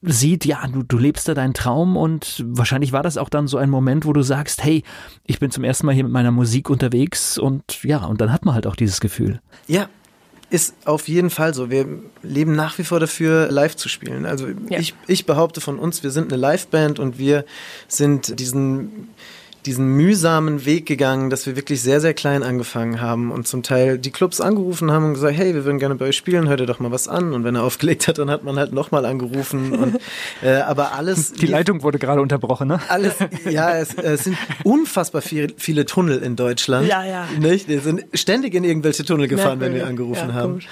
sieht, 0.00 0.44
ja, 0.44 0.66
du, 0.68 0.82
du 0.82 0.96
lebst 0.96 1.28
da 1.28 1.34
deinen 1.34 1.54
Traum 1.54 1.96
und 1.96 2.44
wahrscheinlich 2.46 2.92
war 2.92 3.02
das 3.02 3.18
auch 3.18 3.28
dann 3.28 3.48
so 3.48 3.58
ein 3.58 3.68
Moment, 3.68 4.06
wo 4.06 4.12
du 4.12 4.22
sagst, 4.22 4.62
hey, 4.64 4.84
ich 5.24 5.40
bin 5.40 5.50
zum 5.50 5.64
ersten 5.64 5.86
Mal 5.86 5.94
hier 5.94 6.04
mit 6.04 6.12
meiner 6.12 6.30
Musik 6.30 6.70
unterwegs 6.70 7.36
und 7.36 7.82
ja, 7.82 8.04
und 8.04 8.20
dann 8.20 8.32
hat 8.32 8.44
man 8.44 8.54
halt 8.54 8.66
auch 8.66 8.76
dieses 8.76 9.00
Gefühl. 9.00 9.40
Ja, 9.66 9.88
ist 10.50 10.74
auf 10.84 11.08
jeden 11.08 11.30
Fall 11.30 11.52
so. 11.52 11.70
Wir 11.70 11.86
leben 12.22 12.54
nach 12.54 12.78
wie 12.78 12.84
vor 12.84 13.00
dafür, 13.00 13.50
live 13.50 13.76
zu 13.76 13.88
spielen. 13.88 14.24
Also 14.24 14.48
ja. 14.68 14.78
ich, 14.78 14.94
ich 15.06 15.26
behaupte 15.26 15.60
von 15.60 15.78
uns, 15.78 16.02
wir 16.02 16.10
sind 16.10 16.32
eine 16.32 16.40
Liveband 16.40 16.98
und 16.98 17.18
wir 17.18 17.44
sind 17.86 18.40
diesen 18.40 19.08
diesen 19.66 19.88
mühsamen 19.88 20.64
Weg 20.64 20.86
gegangen, 20.86 21.30
dass 21.30 21.46
wir 21.46 21.56
wirklich 21.56 21.82
sehr, 21.82 22.00
sehr 22.00 22.14
klein 22.14 22.42
angefangen 22.42 23.00
haben 23.00 23.30
und 23.30 23.46
zum 23.46 23.62
Teil 23.62 23.98
die 23.98 24.10
Clubs 24.10 24.40
angerufen 24.40 24.90
haben 24.90 25.06
und 25.06 25.14
gesagt, 25.14 25.36
hey, 25.36 25.54
wir 25.54 25.64
würden 25.64 25.78
gerne 25.78 25.94
bei 25.94 26.06
euch 26.06 26.16
spielen, 26.16 26.48
hört 26.48 26.60
ihr 26.60 26.66
doch 26.66 26.80
mal 26.80 26.90
was 26.90 27.08
an. 27.08 27.32
Und 27.32 27.44
wenn 27.44 27.54
er 27.54 27.64
aufgelegt 27.64 28.08
hat, 28.08 28.18
dann 28.18 28.30
hat 28.30 28.44
man 28.44 28.58
halt 28.58 28.72
nochmal 28.72 29.04
angerufen. 29.04 29.72
Und, 29.72 29.98
äh, 30.42 30.56
aber 30.56 30.92
alles. 30.92 31.32
Die 31.32 31.46
Leitung 31.46 31.82
wurde 31.82 31.98
gerade 31.98 32.20
unterbrochen, 32.20 32.68
ne? 32.68 32.80
Alles, 32.88 33.14
ja, 33.48 33.76
es, 33.76 33.94
es 33.94 34.24
sind 34.24 34.36
unfassbar 34.64 35.22
viel, 35.22 35.54
viele 35.56 35.86
Tunnel 35.86 36.22
in 36.22 36.36
Deutschland. 36.36 36.86
Ja, 36.86 37.04
ja. 37.04 37.26
Nicht? 37.38 37.68
Wir 37.68 37.80
sind 37.80 38.04
ständig 38.14 38.54
in 38.54 38.64
irgendwelche 38.64 39.04
Tunnel 39.04 39.28
gefahren, 39.28 39.60
wenn 39.60 39.74
wir 39.74 39.86
angerufen 39.86 40.28
ja, 40.28 40.34
haben. 40.34 40.52
Komisch 40.52 40.68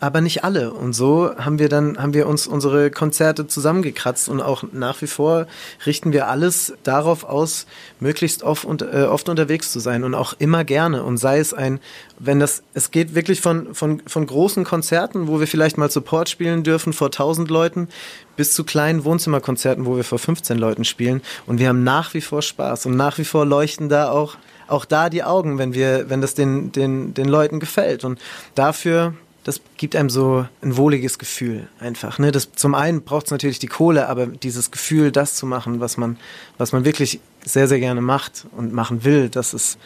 aber 0.00 0.20
nicht 0.20 0.44
alle. 0.44 0.72
Und 0.72 0.92
so 0.92 1.30
haben 1.36 1.58
wir 1.58 1.68
dann, 1.68 1.98
haben 1.98 2.14
wir 2.14 2.26
uns 2.26 2.46
unsere 2.46 2.90
Konzerte 2.90 3.46
zusammengekratzt 3.46 4.28
und 4.28 4.40
auch 4.40 4.64
nach 4.72 5.00
wie 5.02 5.06
vor 5.06 5.46
richten 5.86 6.12
wir 6.12 6.28
alles 6.28 6.74
darauf 6.82 7.24
aus, 7.24 7.66
möglichst 8.00 8.42
oft, 8.42 8.64
und, 8.64 8.82
äh, 8.82 9.06
oft 9.08 9.28
unterwegs 9.28 9.72
zu 9.72 9.80
sein 9.80 10.04
und 10.04 10.14
auch 10.14 10.34
immer 10.38 10.64
gerne. 10.64 11.02
Und 11.02 11.16
sei 11.18 11.38
es 11.38 11.52
ein, 11.54 11.80
wenn 12.18 12.40
das, 12.40 12.62
es 12.74 12.90
geht 12.90 13.14
wirklich 13.14 13.40
von, 13.40 13.74
von, 13.74 14.02
von 14.06 14.26
großen 14.26 14.64
Konzerten, 14.64 15.28
wo 15.28 15.40
wir 15.40 15.46
vielleicht 15.46 15.78
mal 15.78 15.90
Support 15.90 16.28
spielen 16.28 16.62
dürfen 16.62 16.92
vor 16.92 17.08
1000 17.08 17.50
Leuten, 17.50 17.88
bis 18.36 18.54
zu 18.54 18.64
kleinen 18.64 19.04
Wohnzimmerkonzerten, 19.04 19.84
wo 19.84 19.96
wir 19.96 20.04
vor 20.04 20.18
15 20.18 20.58
Leuten 20.58 20.84
spielen. 20.84 21.22
Und 21.46 21.58
wir 21.58 21.68
haben 21.68 21.82
nach 21.82 22.14
wie 22.14 22.20
vor 22.20 22.42
Spaß 22.42 22.86
und 22.86 22.96
nach 22.96 23.18
wie 23.18 23.24
vor 23.24 23.44
leuchten 23.44 23.88
da 23.88 24.10
auch 24.10 24.36
auch 24.68 24.84
da 24.84 25.08
die 25.08 25.24
Augen, 25.24 25.56
wenn 25.56 25.72
wir, 25.72 26.10
wenn 26.10 26.20
das 26.20 26.34
den, 26.34 26.72
den, 26.72 27.14
den 27.14 27.26
Leuten 27.26 27.58
gefällt. 27.58 28.04
Und 28.04 28.20
dafür 28.54 29.14
das 29.48 29.62
gibt 29.78 29.96
einem 29.96 30.10
so 30.10 30.46
ein 30.60 30.76
wohliges 30.76 31.18
Gefühl 31.18 31.68
einfach. 31.80 32.18
Ne? 32.18 32.32
Das, 32.32 32.52
zum 32.52 32.74
einen 32.74 33.00
braucht 33.00 33.24
es 33.24 33.30
natürlich 33.30 33.58
die 33.58 33.66
Kohle, 33.66 34.06
aber 34.06 34.26
dieses 34.26 34.70
Gefühl, 34.70 35.10
das 35.10 35.36
zu 35.36 35.46
machen, 35.46 35.80
was 35.80 35.96
man, 35.96 36.18
was 36.58 36.72
man 36.72 36.84
wirklich 36.84 37.18
sehr, 37.46 37.66
sehr 37.66 37.80
gerne 37.80 38.02
macht 38.02 38.46
und 38.54 38.74
machen 38.74 39.04
will, 39.04 39.30
das 39.30 39.54
ist, 39.54 39.78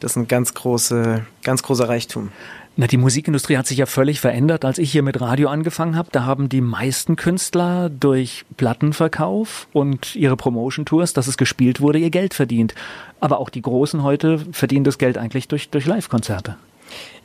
das 0.00 0.12
ist 0.12 0.16
ein 0.16 0.26
ganz, 0.26 0.52
große, 0.54 1.24
ganz 1.44 1.62
großer 1.62 1.88
Reichtum. 1.88 2.32
Na, 2.76 2.88
die 2.88 2.96
Musikindustrie 2.96 3.56
hat 3.56 3.68
sich 3.68 3.78
ja 3.78 3.86
völlig 3.86 4.18
verändert. 4.18 4.64
Als 4.64 4.78
ich 4.78 4.90
hier 4.90 5.04
mit 5.04 5.20
Radio 5.20 5.48
angefangen 5.48 5.94
habe, 5.94 6.08
da 6.10 6.24
haben 6.24 6.48
die 6.48 6.60
meisten 6.60 7.14
Künstler 7.14 7.88
durch 7.88 8.44
Plattenverkauf 8.56 9.68
und 9.72 10.16
ihre 10.16 10.36
Promotion-Tours, 10.36 11.12
dass 11.12 11.28
es 11.28 11.36
gespielt 11.36 11.80
wurde, 11.80 12.00
ihr 12.00 12.10
Geld 12.10 12.34
verdient. 12.34 12.74
Aber 13.20 13.38
auch 13.38 13.48
die 13.48 13.62
Großen 13.62 14.02
heute 14.02 14.44
verdienen 14.50 14.82
das 14.82 14.98
Geld 14.98 15.18
eigentlich 15.18 15.46
durch, 15.46 15.70
durch 15.70 15.86
Live-Konzerte. 15.86 16.56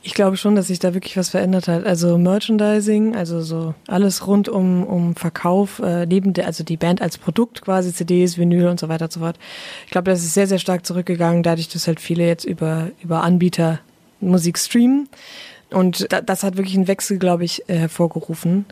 Ich 0.02 0.14
glaube 0.14 0.38
schon, 0.38 0.56
dass 0.56 0.68
sich 0.68 0.78
da 0.78 0.94
wirklich 0.94 1.16
was 1.16 1.28
verändert 1.28 1.68
hat. 1.68 1.84
Also 1.84 2.16
Merchandising, 2.16 3.16
also 3.16 3.42
so 3.42 3.74
alles 3.86 4.26
rund 4.26 4.48
um, 4.48 4.84
um 4.84 5.14
Verkauf, 5.14 5.78
äh, 5.80 6.06
neben 6.06 6.32
der, 6.32 6.46
also 6.46 6.64
die 6.64 6.78
Band 6.78 7.02
als 7.02 7.18
Produkt 7.18 7.62
quasi, 7.62 7.92
CDs, 7.92 8.38
Vinyl 8.38 8.68
und 8.68 8.80
so 8.80 8.88
weiter 8.88 9.06
und 9.06 9.12
so 9.12 9.20
fort. 9.20 9.36
Ich 9.84 9.90
glaube, 9.90 10.10
das 10.10 10.20
ist 10.20 10.32
sehr, 10.32 10.46
sehr 10.46 10.58
stark 10.58 10.86
zurückgegangen, 10.86 11.42
dadurch, 11.42 11.68
dass 11.68 11.86
halt 11.86 12.00
viele 12.00 12.26
jetzt 12.26 12.44
über, 12.44 12.90
über 13.02 13.22
Anbieter 13.22 13.80
Musik 14.20 14.58
streamen. 14.58 15.08
Und 15.70 16.08
das 16.10 16.42
hat 16.42 16.56
wirklich 16.56 16.76
einen 16.76 16.88
Wechsel, 16.88 17.18
glaube 17.18 17.44
ich, 17.44 17.68
äh, 17.68 17.76
hervorgerufen, 17.76 18.66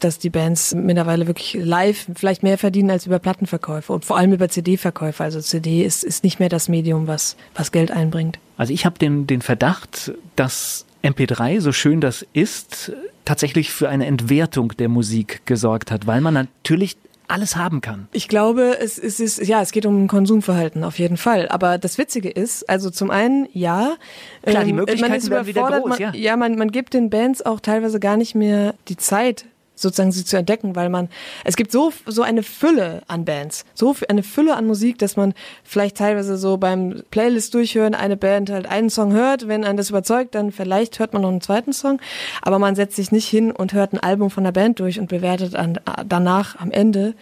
dass 0.00 0.18
die 0.18 0.30
Bands 0.30 0.74
mittlerweile 0.74 1.26
wirklich 1.26 1.54
live 1.54 2.06
vielleicht 2.14 2.42
mehr 2.42 2.58
verdienen 2.58 2.90
als 2.90 3.06
über 3.06 3.18
Plattenverkäufe 3.18 3.92
und 3.92 4.04
vor 4.04 4.16
allem 4.18 4.32
über 4.32 4.48
CD-Verkäufe. 4.48 5.24
Also 5.24 5.40
CD 5.40 5.84
ist, 5.84 6.04
ist 6.04 6.24
nicht 6.24 6.40
mehr 6.40 6.48
das 6.48 6.68
Medium, 6.68 7.06
was, 7.06 7.36
was 7.54 7.72
Geld 7.72 7.90
einbringt. 7.90 8.38
Also 8.56 8.72
ich 8.72 8.84
habe 8.84 8.98
den, 8.98 9.26
den 9.26 9.42
Verdacht, 9.42 10.12
dass 10.36 10.84
MP3, 11.02 11.60
so 11.60 11.72
schön 11.72 12.00
das 12.00 12.26
ist, 12.32 12.92
tatsächlich 13.24 13.70
für 13.70 13.88
eine 13.88 14.06
Entwertung 14.06 14.72
der 14.76 14.88
Musik 14.88 15.42
gesorgt 15.46 15.90
hat, 15.90 16.06
weil 16.06 16.20
man 16.20 16.34
natürlich 16.34 16.96
alles 17.32 17.56
haben 17.56 17.80
kann. 17.80 18.08
Ich 18.12 18.28
glaube, 18.28 18.78
es, 18.80 18.98
es 18.98 19.20
ist, 19.20 19.46
ja, 19.46 19.60
es 19.62 19.72
geht 19.72 19.86
um 19.86 20.06
Konsumverhalten 20.06 20.84
auf 20.84 20.98
jeden 20.98 21.16
Fall. 21.16 21.48
Aber 21.48 21.78
das 21.78 21.98
Witzige 21.98 22.28
ist, 22.28 22.68
also 22.68 22.90
zum 22.90 23.10
einen, 23.10 23.48
ja. 23.52 23.96
Klar, 24.42 24.64
die 24.64 24.70
ähm, 24.70 24.76
Möglichkeiten 24.76 25.30
werden 25.30 25.46
wieder 25.46 25.62
groß, 25.62 25.88
man, 25.88 25.98
ja. 25.98 26.12
Ja, 26.14 26.36
man, 26.36 26.56
man 26.56 26.70
gibt 26.70 26.94
den 26.94 27.10
Bands 27.10 27.44
auch 27.44 27.60
teilweise 27.60 27.98
gar 27.98 28.16
nicht 28.16 28.34
mehr 28.34 28.74
die 28.88 28.96
Zeit, 28.96 29.46
sozusagen 29.82 30.12
sie 30.12 30.24
zu 30.24 30.36
entdecken, 30.36 30.74
weil 30.76 30.88
man, 30.88 31.08
es 31.44 31.56
gibt 31.56 31.72
so, 31.72 31.92
so 32.06 32.22
eine 32.22 32.42
Fülle 32.42 33.02
an 33.08 33.24
Bands, 33.24 33.64
so 33.74 33.94
eine 34.08 34.22
Fülle 34.22 34.56
an 34.56 34.66
Musik, 34.66 34.98
dass 34.98 35.16
man 35.16 35.34
vielleicht 35.64 35.96
teilweise 35.96 36.36
so 36.36 36.56
beim 36.56 37.02
Playlist 37.10 37.54
durchhören 37.54 37.94
eine 37.94 38.16
Band 38.16 38.50
halt 38.50 38.66
einen 38.66 38.90
Song 38.90 39.12
hört, 39.12 39.48
wenn 39.48 39.64
einen 39.64 39.76
das 39.76 39.90
überzeugt, 39.90 40.34
dann 40.34 40.52
vielleicht 40.52 40.98
hört 40.98 41.12
man 41.12 41.22
noch 41.22 41.30
einen 41.30 41.40
zweiten 41.40 41.72
Song, 41.72 42.00
aber 42.40 42.58
man 42.58 42.74
setzt 42.74 42.96
sich 42.96 43.12
nicht 43.12 43.28
hin 43.28 43.50
und 43.50 43.72
hört 43.72 43.92
ein 43.92 44.00
Album 44.00 44.30
von 44.30 44.44
der 44.44 44.52
Band 44.52 44.80
durch 44.80 44.98
und 44.98 45.08
bewertet 45.08 45.54
an, 45.54 45.78
danach 46.06 46.58
am 46.58 46.70
Ende, 46.70 47.14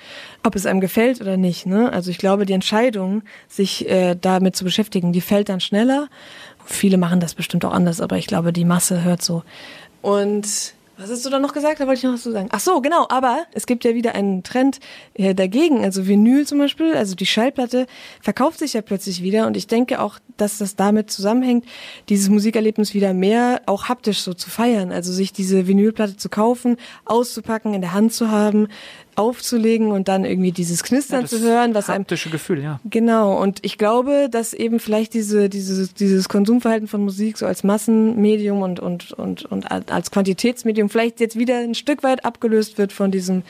ob 0.42 0.54
es 0.54 0.66
einem 0.66 0.80
gefällt 0.80 1.20
oder 1.20 1.36
nicht. 1.36 1.66
Ne? 1.66 1.92
Also 1.92 2.10
ich 2.10 2.18
glaube, 2.18 2.46
die 2.46 2.52
Entscheidung, 2.52 3.22
sich 3.48 3.88
äh, 3.88 4.16
damit 4.20 4.56
zu 4.56 4.64
beschäftigen, 4.64 5.12
die 5.12 5.20
fällt 5.20 5.48
dann 5.48 5.60
schneller. 5.60 6.08
Viele 6.64 6.98
machen 6.98 7.20
das 7.20 7.34
bestimmt 7.34 7.64
auch 7.64 7.72
anders, 7.72 8.00
aber 8.00 8.16
ich 8.16 8.26
glaube, 8.26 8.52
die 8.52 8.64
Masse 8.64 9.02
hört 9.02 9.22
so. 9.22 9.42
Und 10.02 10.74
was 11.00 11.10
hast 11.10 11.24
du 11.24 11.30
da 11.30 11.38
noch 11.38 11.54
gesagt? 11.54 11.80
Da 11.80 11.86
wollte 11.86 11.98
ich 11.98 12.04
noch 12.04 12.12
was 12.12 12.22
zu 12.22 12.30
sagen. 12.30 12.48
Ach 12.52 12.60
so, 12.60 12.82
genau. 12.82 13.06
Aber 13.08 13.46
es 13.52 13.66
gibt 13.66 13.84
ja 13.84 13.94
wieder 13.94 14.14
einen 14.14 14.42
Trend 14.42 14.80
äh, 15.14 15.34
dagegen. 15.34 15.82
Also 15.82 16.06
Vinyl 16.06 16.46
zum 16.46 16.58
Beispiel, 16.58 16.94
also 16.94 17.14
die 17.14 17.24
Schallplatte 17.24 17.86
verkauft 18.20 18.58
sich 18.58 18.74
ja 18.74 18.82
plötzlich 18.82 19.22
wieder. 19.22 19.46
Und 19.46 19.56
ich 19.56 19.66
denke 19.66 20.00
auch, 20.00 20.18
dass 20.36 20.58
das 20.58 20.76
damit 20.76 21.10
zusammenhängt, 21.10 21.64
dieses 22.10 22.28
Musikerlebnis 22.28 22.92
wieder 22.92 23.14
mehr 23.14 23.62
auch 23.64 23.88
haptisch 23.88 24.20
so 24.20 24.34
zu 24.34 24.50
feiern. 24.50 24.92
Also 24.92 25.12
sich 25.12 25.32
diese 25.32 25.66
Vinylplatte 25.66 26.18
zu 26.18 26.28
kaufen, 26.28 26.76
auszupacken, 27.06 27.72
in 27.72 27.80
der 27.80 27.94
Hand 27.94 28.12
zu 28.12 28.30
haben, 28.30 28.68
aufzulegen 29.20 29.88
und 29.92 30.08
dann 30.08 30.24
irgendwie 30.24 30.50
dieses 30.50 30.82
Knistern 30.82 31.22
ja, 31.22 31.26
zu 31.26 31.40
hören, 31.40 31.74
was 31.74 31.90
einem 31.90 32.06
Gefühl, 32.06 32.62
ja. 32.62 32.80
Genau 32.88 33.40
und 33.40 33.58
ich 33.62 33.76
glaube, 33.76 34.28
dass 34.30 34.54
eben 34.54 34.80
vielleicht 34.80 35.14
diese 35.14 35.48
dieses 35.48 35.94
dieses 35.94 36.28
Konsumverhalten 36.28 36.88
von 36.88 37.04
Musik 37.04 37.36
so 37.36 37.46
als 37.46 37.62
Massenmedium 37.62 38.62
und 38.62 38.80
und 38.80 39.12
und 39.12 39.44
und 39.44 39.70
als 39.70 40.10
Quantitätsmedium 40.10 40.88
vielleicht 40.88 41.20
jetzt 41.20 41.38
wieder 41.38 41.58
ein 41.58 41.74
Stück 41.74 42.02
weit 42.02 42.24
abgelöst 42.24 42.78
wird 42.78 42.92
von 42.92 43.10
diesem 43.10 43.42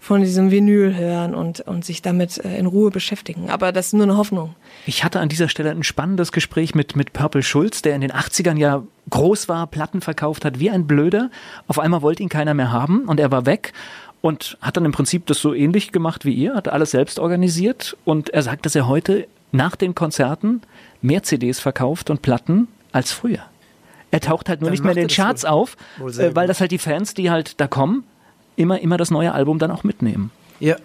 von 0.00 0.20
diesem 0.20 0.50
Vinyl 0.50 0.96
hören 0.96 1.34
und 1.34 1.60
und 1.60 1.84
sich 1.84 2.02
damit 2.02 2.44
äh, 2.44 2.58
in 2.58 2.66
Ruhe 2.66 2.90
beschäftigen, 2.90 3.48
aber 3.48 3.72
das 3.72 3.86
ist 3.86 3.92
nur 3.92 4.02
eine 4.02 4.16
Hoffnung. 4.16 4.54
Ich 4.86 5.04
hatte 5.04 5.20
an 5.20 5.28
dieser 5.28 5.48
Stelle 5.48 5.70
ein 5.70 5.84
spannendes 5.84 6.32
Gespräch 6.32 6.74
mit 6.74 6.96
mit 6.96 7.12
Purple 7.12 7.42
Schulz, 7.42 7.82
der 7.82 7.94
in 7.94 8.00
den 8.00 8.12
80ern 8.12 8.58
ja 8.58 8.82
groß 9.10 9.48
war, 9.48 9.66
Platten 9.66 10.00
verkauft 10.00 10.44
hat 10.44 10.58
wie 10.58 10.70
ein 10.70 10.86
Blöder. 10.86 11.30
Auf 11.66 11.78
einmal 11.78 12.02
wollte 12.02 12.22
ihn 12.22 12.28
keiner 12.28 12.54
mehr 12.54 12.72
haben 12.72 13.04
und 13.04 13.20
er 13.20 13.30
war 13.30 13.46
weg 13.46 13.72
und 14.22 14.56
hat 14.62 14.78
dann 14.78 14.86
im 14.86 14.92
Prinzip 14.92 15.26
das 15.26 15.40
so 15.40 15.52
ähnlich 15.52 15.92
gemacht 15.92 16.24
wie 16.24 16.32
ihr, 16.32 16.54
hat 16.54 16.68
alles 16.68 16.92
selbst 16.92 17.18
organisiert 17.18 17.96
und 18.06 18.30
er 18.30 18.42
sagt, 18.42 18.64
dass 18.64 18.74
er 18.74 18.88
heute 18.88 19.26
nach 19.50 19.76
den 19.76 19.94
Konzerten 19.94 20.62
mehr 21.02 21.22
CDs 21.22 21.60
verkauft 21.60 22.08
und 22.08 22.22
Platten 22.22 22.68
als 22.92 23.12
früher. 23.12 23.42
Er 24.10 24.20
taucht 24.20 24.48
halt 24.48 24.60
nur 24.60 24.68
dann 24.68 24.72
nicht 24.72 24.84
mehr 24.84 24.92
in 24.92 25.08
den 25.08 25.08
Charts 25.08 25.42
wohl, 25.42 25.50
auf, 25.50 25.76
wohl 25.98 26.18
äh, 26.18 26.34
weil 26.34 26.46
das 26.46 26.60
halt 26.60 26.70
die 26.70 26.78
Fans, 26.78 27.12
die 27.14 27.30
halt 27.30 27.60
da 27.60 27.66
kommen, 27.66 28.04
immer, 28.56 28.80
immer 28.80 28.96
das 28.96 29.10
neue 29.10 29.32
Album 29.32 29.58
dann 29.58 29.70
auch 29.70 29.84
mitnehmen. 29.84 30.30
Ja, 30.60 30.76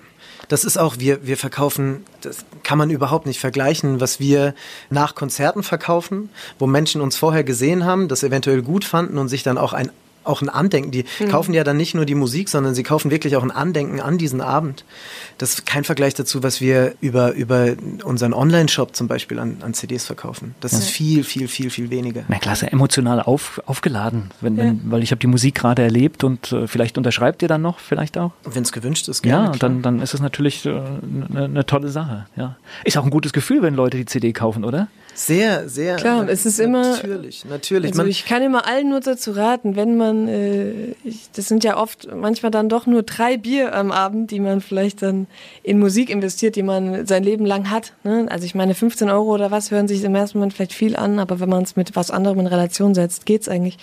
das 0.47 0.63
ist 0.63 0.77
auch, 0.77 0.95
wir, 0.97 1.27
wir 1.27 1.37
verkaufen, 1.37 2.05
das 2.21 2.45
kann 2.63 2.77
man 2.77 2.89
überhaupt 2.89 3.25
nicht 3.25 3.39
vergleichen, 3.39 3.99
was 3.99 4.19
wir 4.19 4.55
nach 4.89 5.13
Konzerten 5.13 5.61
verkaufen, 5.61 6.29
wo 6.57 6.67
Menschen 6.67 7.01
uns 7.01 7.17
vorher 7.17 7.43
gesehen 7.43 7.85
haben, 7.85 8.07
das 8.07 8.23
eventuell 8.23 8.61
gut 8.61 8.85
fanden 8.85 9.17
und 9.17 9.27
sich 9.27 9.43
dann 9.43 9.57
auch 9.57 9.73
ein 9.73 9.91
auch 10.27 10.41
ein 10.41 10.49
Andenken. 10.49 10.91
Die 10.91 11.05
mhm. 11.19 11.29
kaufen 11.29 11.53
ja 11.53 11.63
dann 11.63 11.77
nicht 11.77 11.95
nur 11.95 12.05
die 12.05 12.15
Musik, 12.15 12.49
sondern 12.49 12.75
sie 12.75 12.83
kaufen 12.83 13.11
wirklich 13.11 13.35
auch 13.35 13.43
ein 13.43 13.51
Andenken 13.51 13.99
an 13.99 14.17
diesen 14.17 14.41
Abend. 14.41 14.85
Das 15.37 15.53
ist 15.53 15.65
kein 15.65 15.83
Vergleich 15.83 16.13
dazu, 16.13 16.43
was 16.43 16.61
wir 16.61 16.95
über, 17.01 17.33
über 17.33 17.73
unseren 18.03 18.33
Online-Shop 18.33 18.95
zum 18.95 19.07
Beispiel 19.07 19.39
an, 19.39 19.57
an 19.61 19.73
CDs 19.73 20.05
verkaufen. 20.05 20.55
Das 20.59 20.71
ja. 20.73 20.79
ist 20.79 20.89
viel, 20.89 21.23
viel, 21.23 21.47
viel, 21.47 21.69
viel 21.69 21.89
weniger. 21.89 22.23
Na 22.27 22.39
klasse, 22.39 22.71
emotional 22.71 23.21
auf, 23.21 23.61
aufgeladen, 23.65 24.31
wenn, 24.41 24.57
ja. 24.57 24.63
wenn, 24.63 24.81
weil 24.91 25.03
ich 25.03 25.11
habe 25.11 25.19
die 25.19 25.27
Musik 25.27 25.55
gerade 25.55 25.81
erlebt 25.81 26.23
und 26.23 26.51
äh, 26.51 26.67
vielleicht 26.67 26.97
unterschreibt 26.97 27.41
ihr 27.41 27.47
dann 27.47 27.61
noch, 27.61 27.79
vielleicht 27.79 28.17
auch. 28.17 28.31
Wenn 28.43 28.63
es 28.63 28.71
gewünscht 28.71 29.07
ist, 29.07 29.21
gerne. 29.21 29.47
Ja, 29.47 29.51
dann, 29.53 29.81
dann 29.81 30.01
ist 30.01 30.13
es 30.13 30.21
natürlich 30.21 30.67
eine 30.67 30.77
äh, 31.29 31.33
ne, 31.33 31.49
ne 31.49 31.65
tolle 31.65 31.89
Sache. 31.89 32.25
Ja. 32.35 32.57
Ist 32.83 32.97
auch 32.97 33.03
ein 33.03 33.09
gutes 33.09 33.33
Gefühl, 33.33 33.61
wenn 33.61 33.75
Leute 33.75 33.97
die 33.97 34.05
CD 34.05 34.33
kaufen, 34.33 34.63
oder? 34.63 34.87
Sehr, 35.19 35.67
sehr. 35.67 35.95
Klar, 35.95 36.29
es 36.29 36.45
ist 36.45 36.59
immer. 36.59 36.91
Natürlich, 36.91 37.43
natürlich. 37.43 37.91
Also 37.93 38.05
ich 38.05 38.25
kann 38.25 38.43
immer 38.43 38.67
allen 38.67 38.89
nur 38.89 38.99
dazu 38.99 39.31
raten, 39.31 39.75
wenn 39.75 39.97
man, 39.97 40.27
äh, 40.27 40.91
ich, 41.03 41.31
das 41.35 41.47
sind 41.47 41.63
ja 41.63 41.75
oft 41.75 42.07
manchmal 42.15 42.51
dann 42.51 42.69
doch 42.69 42.85
nur 42.85 43.01
drei 43.01 43.35
Bier 43.35 43.73
am 43.73 43.91
Abend, 43.91 44.29
die 44.29 44.39
man 44.39 44.61
vielleicht 44.61 45.01
dann 45.01 45.25
in 45.63 45.79
Musik 45.79 46.11
investiert, 46.11 46.55
die 46.55 46.61
man 46.61 47.07
sein 47.07 47.23
Leben 47.23 47.47
lang 47.47 47.71
hat. 47.71 47.93
Ne? 48.03 48.27
Also 48.29 48.45
ich 48.45 48.53
meine, 48.53 48.75
15 48.75 49.09
Euro 49.09 49.33
oder 49.33 49.49
was 49.49 49.71
hören 49.71 49.87
sich 49.87 50.03
im 50.03 50.13
ersten 50.13 50.37
Moment 50.37 50.53
vielleicht 50.53 50.73
viel 50.73 50.95
an, 50.95 51.17
aber 51.17 51.39
wenn 51.39 51.49
man 51.49 51.63
es 51.63 51.75
mit 51.75 51.95
was 51.95 52.11
anderem 52.11 52.39
in 52.41 52.45
Relation 52.45 52.93
setzt, 52.93 53.25
geht's 53.25 53.49
eigentlich. 53.49 53.79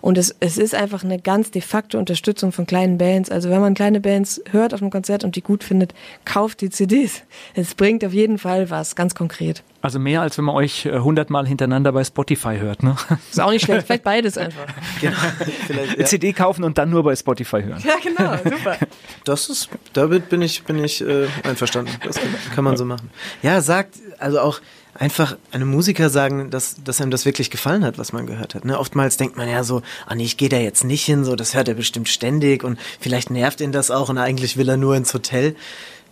Und 0.00 0.16
es, 0.16 0.36
es 0.38 0.58
ist 0.58 0.76
einfach 0.76 1.02
eine 1.02 1.18
ganz 1.18 1.50
de 1.50 1.60
facto 1.60 1.98
Unterstützung 1.98 2.52
von 2.52 2.66
kleinen 2.66 2.98
Bands. 2.98 3.32
Also 3.32 3.50
wenn 3.50 3.60
man 3.60 3.74
kleine 3.74 4.00
Bands 4.00 4.40
hört 4.52 4.72
auf 4.74 4.80
einem 4.80 4.92
Konzert 4.92 5.24
und 5.24 5.34
die 5.34 5.42
gut 5.42 5.64
findet, 5.64 5.92
kauft 6.24 6.60
die 6.60 6.70
CDs. 6.70 7.22
Es 7.54 7.74
bringt 7.74 8.04
auf 8.04 8.12
jeden 8.12 8.38
Fall 8.38 8.70
was, 8.70 8.94
ganz 8.94 9.16
konkret. 9.16 9.64
Also 9.80 10.00
mehr 10.00 10.22
als 10.22 10.36
wenn 10.36 10.44
man 10.44 10.56
euch 10.56 10.86
äh, 10.86 10.98
hundertmal 10.98 11.46
hintereinander 11.46 11.92
bei 11.92 12.02
Spotify 12.02 12.58
hört, 12.58 12.82
ne? 12.82 12.96
Ist 13.30 13.40
auch 13.40 13.50
nicht 13.50 13.64
schlecht, 13.64 13.86
vielleicht 13.86 14.04
beides 14.04 14.36
einfach. 14.36 14.66
Genau. 15.00 15.16
ja. 15.96 16.04
CD 16.04 16.32
kaufen 16.32 16.64
und 16.64 16.76
dann 16.78 16.90
nur 16.90 17.04
bei 17.04 17.14
Spotify 17.14 17.62
hören. 17.62 17.80
Ja, 17.84 17.94
genau, 18.02 18.36
super. 18.36 18.76
Das 19.24 19.48
ist, 19.48 19.68
damit 19.92 20.28
bin 20.28 20.42
ich, 20.42 20.64
bin 20.64 20.82
ich 20.82 21.00
äh, 21.00 21.28
einverstanden. 21.44 21.92
Das 22.02 22.16
kann, 22.16 22.34
kann 22.54 22.64
man 22.64 22.76
so 22.76 22.84
machen. 22.84 23.10
Ja, 23.42 23.60
sagt, 23.60 23.94
also 24.18 24.40
auch 24.40 24.60
einfach 24.98 25.36
einem 25.52 25.68
Musiker 25.68 26.10
sagen, 26.10 26.50
dass, 26.50 26.82
dass 26.82 27.00
einem 27.00 27.10
das 27.12 27.24
wirklich 27.24 27.50
gefallen 27.50 27.84
hat, 27.84 27.98
was 27.98 28.12
man 28.12 28.26
gehört 28.26 28.54
hat. 28.54 28.64
Ne? 28.64 28.78
Oftmals 28.78 29.16
denkt 29.16 29.36
man 29.36 29.48
ja 29.48 29.62
so, 29.62 29.82
ah 30.06 30.14
nee, 30.14 30.24
ich 30.24 30.36
gehe 30.36 30.48
da 30.48 30.58
jetzt 30.58 30.82
nicht 30.82 31.04
hin, 31.04 31.24
so 31.24 31.36
das 31.36 31.54
hört 31.54 31.68
er 31.68 31.74
bestimmt 31.74 32.08
ständig 32.08 32.64
und 32.64 32.78
vielleicht 32.98 33.30
nervt 33.30 33.60
ihn 33.60 33.72
das 33.72 33.90
auch 33.90 34.08
und 34.08 34.18
eigentlich 34.18 34.56
will 34.56 34.68
er 34.68 34.76
nur 34.76 34.96
ins 34.96 35.14
Hotel 35.14 35.54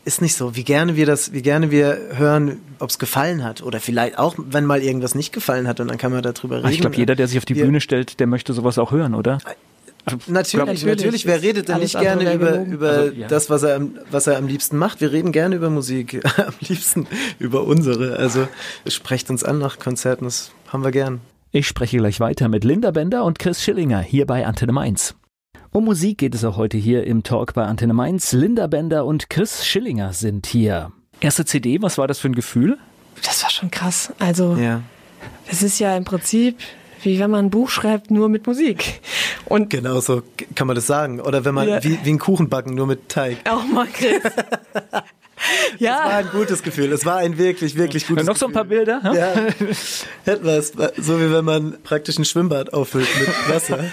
ist 0.07 0.23
nicht 0.23 0.37
so. 0.37 0.55
Wie 0.55 0.65
gerne 0.65 0.97
wir 0.97 1.05
das, 1.05 1.33
wie 1.33 1.43
gerne 1.43 1.71
wir 1.71 1.99
hören, 2.15 2.61
ob 2.79 2.91
es 2.91 2.99
gefallen 2.99 3.43
hat 3.43 3.63
oder 3.63 3.81
vielleicht 3.81 4.19
auch, 4.19 4.37
wenn 4.39 4.65
mal 4.65 4.81
irgendwas 4.81 5.15
nicht 5.15 5.33
gefallen 5.33 5.67
hat 5.67 5.81
und 5.81 5.89
dann 5.89 5.99
kann 5.99 6.13
man 6.13 6.23
darüber 6.23 6.59
reden. 6.59 6.69
Ich 6.69 6.81
glaube, 6.81 6.97
jeder, 6.97 7.17
der 7.17 7.27
sich 7.27 7.39
auf 7.39 7.45
die 7.45 7.57
wir, 7.57 7.65
Bühne 7.65 7.81
stellt, 7.81 8.21
der 8.21 8.27
möchte 8.27 8.53
sowas 8.53 8.79
auch 8.79 8.93
hören, 8.93 9.15
oder? 9.15 9.39
Natürlich, 10.07 10.29
natürlich, 10.29 10.85
natürlich. 10.85 11.27
Wer 11.27 11.43
redet 11.43 11.69
denn 11.69 11.81
nicht 11.81 11.99
gerne 11.99 12.33
über, 12.33 12.61
über 12.61 12.89
also, 12.91 13.13
ja. 13.13 13.27
das, 13.27 13.51
was 13.51 13.65
er, 13.65 13.81
was 14.09 14.29
er 14.29 14.37
am 14.39 14.47
liebsten 14.47 14.77
macht? 14.77 15.01
Wir 15.01 15.11
reden 15.11 15.33
gerne 15.33 15.57
über 15.57 15.69
Musik, 15.69 16.25
am 16.39 16.55
liebsten 16.61 17.09
über 17.41 17.65
unsere. 17.65 18.17
Also 18.17 18.47
sprecht 18.87 19.29
uns 19.31 19.43
an 19.43 19.59
nach 19.59 19.81
Konzerten, 19.81 20.25
das 20.25 20.53
haben 20.69 20.85
wir 20.85 20.93
gern. 20.93 21.21
Ich 21.51 21.67
spreche 21.67 21.97
gleich 21.97 22.21
weiter 22.21 22.49
mit 22.49 22.63
Linda 22.63 22.93
Bender 22.93 23.25
und 23.25 23.41
Chris 23.41 23.61
Schillinger 23.61 24.01
hier 24.01 24.27
bei 24.27 24.47
Antenne 24.47 24.73
Mainz. 24.73 25.17
Um 25.77 25.85
Musik 25.85 26.17
geht 26.17 26.35
es 26.35 26.43
auch 26.43 26.57
heute 26.57 26.79
hier 26.79 27.05
im 27.05 27.23
Talk 27.23 27.53
bei 27.53 27.63
Antenne 27.67 27.93
Mainz. 27.93 28.33
Linda 28.33 28.67
Bender 28.67 29.05
und 29.05 29.29
Chris 29.29 29.67
Schillinger 29.67 30.15
sind 30.15 30.47
hier. 30.47 30.91
Erste 31.21 31.45
CD, 31.45 31.83
was 31.83 31.99
war 31.99 32.09
das 32.09 32.19
für 32.19 32.31
ein 32.31 32.35
Gefühl? 32.35 32.79
Das 33.23 33.43
war 33.43 33.51
schon 33.51 33.71
krass. 33.71 34.11
Also, 34.19 34.57
ja. 34.57 34.81
das 35.51 35.63
ist 35.63 35.79
ja 35.79 35.95
im 35.95 36.07
Prinzip 36.07 36.57
wie 37.03 37.19
wenn 37.19 37.31
man 37.31 37.45
ein 37.45 37.51
Buch 37.51 37.69
schreibt, 37.69 38.11
nur 38.11 38.31
mit 38.31 38.47
Musik. 38.47 39.03
Und 39.45 39.69
genau 39.69 40.01
so 40.01 40.23
kann 40.55 40.67
man 40.67 40.77
das 40.77 40.87
sagen. 40.87 41.21
Oder 41.21 41.45
wenn 41.45 41.55
man 41.55 41.69
ja. 41.69 41.85
wie, 41.85 41.99
wie 42.03 42.11
ein 42.11 42.19
Kuchen 42.19 42.49
backen, 42.49 42.75
nur 42.75 42.87
mit 42.87 43.11
Teig. 43.11 43.37
Auch 43.47 43.67
mal, 43.67 43.87
Chris. 43.87 44.23
ja. 45.79 45.99
Es 45.99 46.05
war 46.05 46.15
ein 46.15 46.29
gutes 46.33 46.63
Gefühl. 46.63 46.91
Es 46.91 47.05
war 47.05 47.19
ein 47.19 47.37
wirklich, 47.37 47.77
wirklich 47.77 48.07
gutes 48.07 48.25
Gefühl. 48.25 48.33
Noch 48.33 48.37
so 48.39 48.47
ein 48.47 48.53
paar 48.53 48.65
Bilder? 48.65 49.03
Hm? 49.03 49.15
Ja, 49.15 49.35
etwas. 50.33 50.73
So 50.97 51.21
wie 51.21 51.31
wenn 51.31 51.45
man 51.45 51.77
praktisch 51.83 52.19
ein 52.19 52.25
Schwimmbad 52.25 52.73
auffüllt 52.73 53.09
mit 53.21 53.55
Wasser. 53.55 53.85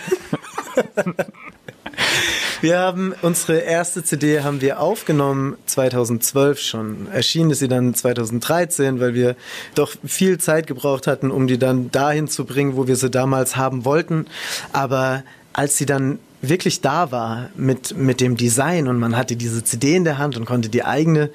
Wir 2.61 2.79
haben 2.79 3.13
unsere 3.21 3.57
erste 3.57 4.03
CD 4.03 4.41
haben 4.41 4.61
wir 4.61 4.79
aufgenommen 4.79 5.57
2012 5.65 6.59
schon. 6.61 7.07
Erschienen 7.11 7.51
ist 7.51 7.59
sie 7.59 7.67
dann 7.67 7.93
2013, 7.93 9.01
weil 9.01 9.13
wir 9.13 9.35
doch 9.75 9.93
viel 10.05 10.37
Zeit 10.37 10.67
gebraucht 10.67 11.05
hatten, 11.05 11.29
um 11.29 11.47
die 11.47 11.57
dann 11.57 11.91
dahin 11.91 12.29
zu 12.29 12.45
bringen, 12.45 12.77
wo 12.77 12.87
wir 12.87 12.95
sie 12.95 13.09
damals 13.09 13.57
haben 13.57 13.83
wollten. 13.83 14.27
Aber 14.71 15.23
als 15.51 15.77
sie 15.77 15.85
dann 15.85 16.19
wirklich 16.41 16.81
da 16.81 17.11
war 17.11 17.49
mit, 17.55 17.97
mit 17.97 18.21
dem 18.21 18.37
Design 18.37 18.87
und 18.87 18.97
man 18.97 19.17
hatte 19.17 19.35
diese 19.35 19.63
CD 19.63 19.95
in 19.95 20.03
der 20.03 20.17
Hand 20.17 20.37
und 20.37 20.45
konnte 20.45 20.69
die 20.69 20.83
eigene 20.83 21.29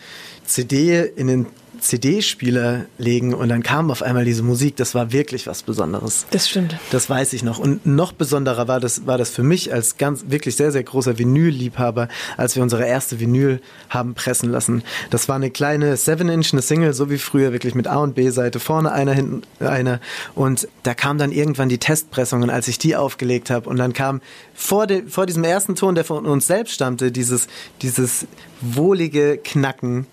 CD 0.45 1.03
in 1.15 1.27
den 1.27 1.47
CD-Spieler 1.79 2.87
legen 2.99 3.35
und 3.35 3.49
dann 3.49 3.63
kam 3.63 3.91
auf 3.91 4.03
einmal 4.03 4.25
diese 4.25 4.43
Musik. 4.43 4.77
Das 4.77 4.95
war 4.95 5.13
wirklich 5.13 5.47
was 5.47 5.63
Besonderes. 5.63 6.27
Das 6.31 6.49
stimmt. 6.49 6.77
Das 6.91 7.09
weiß 7.09 7.33
ich 7.33 7.43
noch. 7.43 7.59
Und 7.59 7.87
noch 7.87 8.13
besonderer 8.13 8.69
war 8.69 8.81
das, 8.81 9.07
war 9.07 9.19
das 9.19 9.31
für 9.31 9.43
mich 9.43 9.73
als 9.73 9.97
ganz, 9.97 10.25
wirklich 10.29 10.57
sehr, 10.57 10.73
sehr 10.73 10.83
großer 10.83 11.19
Vinyl-Liebhaber, 11.19 12.09
als 12.37 12.57
wir 12.57 12.63
unsere 12.63 12.87
erste 12.87 13.21
Vinyl 13.21 13.61
haben 13.89 14.15
pressen 14.15 14.51
lassen. 14.51 14.83
Das 15.11 15.29
war 15.29 15.37
eine 15.37 15.51
kleine 15.51 15.97
7-Inch, 15.97 16.53
eine 16.53 16.63
Single, 16.63 16.93
so 16.93 17.11
wie 17.11 17.19
früher, 17.19 17.53
wirklich 17.53 17.75
mit 17.75 17.87
A 17.87 17.97
und 17.97 18.15
B-Seite, 18.15 18.61
vorne 18.61 18.93
einer, 18.93 19.13
hinten 19.13 19.43
einer. 19.61 20.01
Und 20.35 20.69
da 20.83 20.95
kam 20.95 21.19
dann 21.19 21.33
irgendwann 21.33 21.69
die 21.69 21.79
Testpressung 21.79 22.43
und 22.43 22.51
als 22.51 22.69
ich 22.69 22.79
die 22.79 22.97
aufgelegt 22.97 23.51
habe 23.51 23.69
und 23.69 23.77
dann 23.77 23.93
kam 23.93 24.21
vor, 24.55 24.87
de, 24.87 25.07
vor 25.07 25.27
diesem 25.27 25.45
ersten 25.45 25.77
Ton, 25.77 25.95
der 25.95 26.05
von 26.05 26.27
uns 26.27 26.47
selbst 26.47 26.75
stammte, 26.75 27.13
dieses, 27.13 27.47
dieses 27.83 28.27
wohlige 28.61 29.39
Knacken 29.39 30.07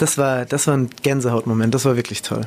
das 0.00 0.18
war, 0.18 0.44
das 0.44 0.66
war 0.66 0.76
ein 0.76 0.90
Gänsehautmoment, 1.02 1.74
das 1.74 1.84
war 1.84 1.96
wirklich 1.96 2.22
toll. 2.22 2.42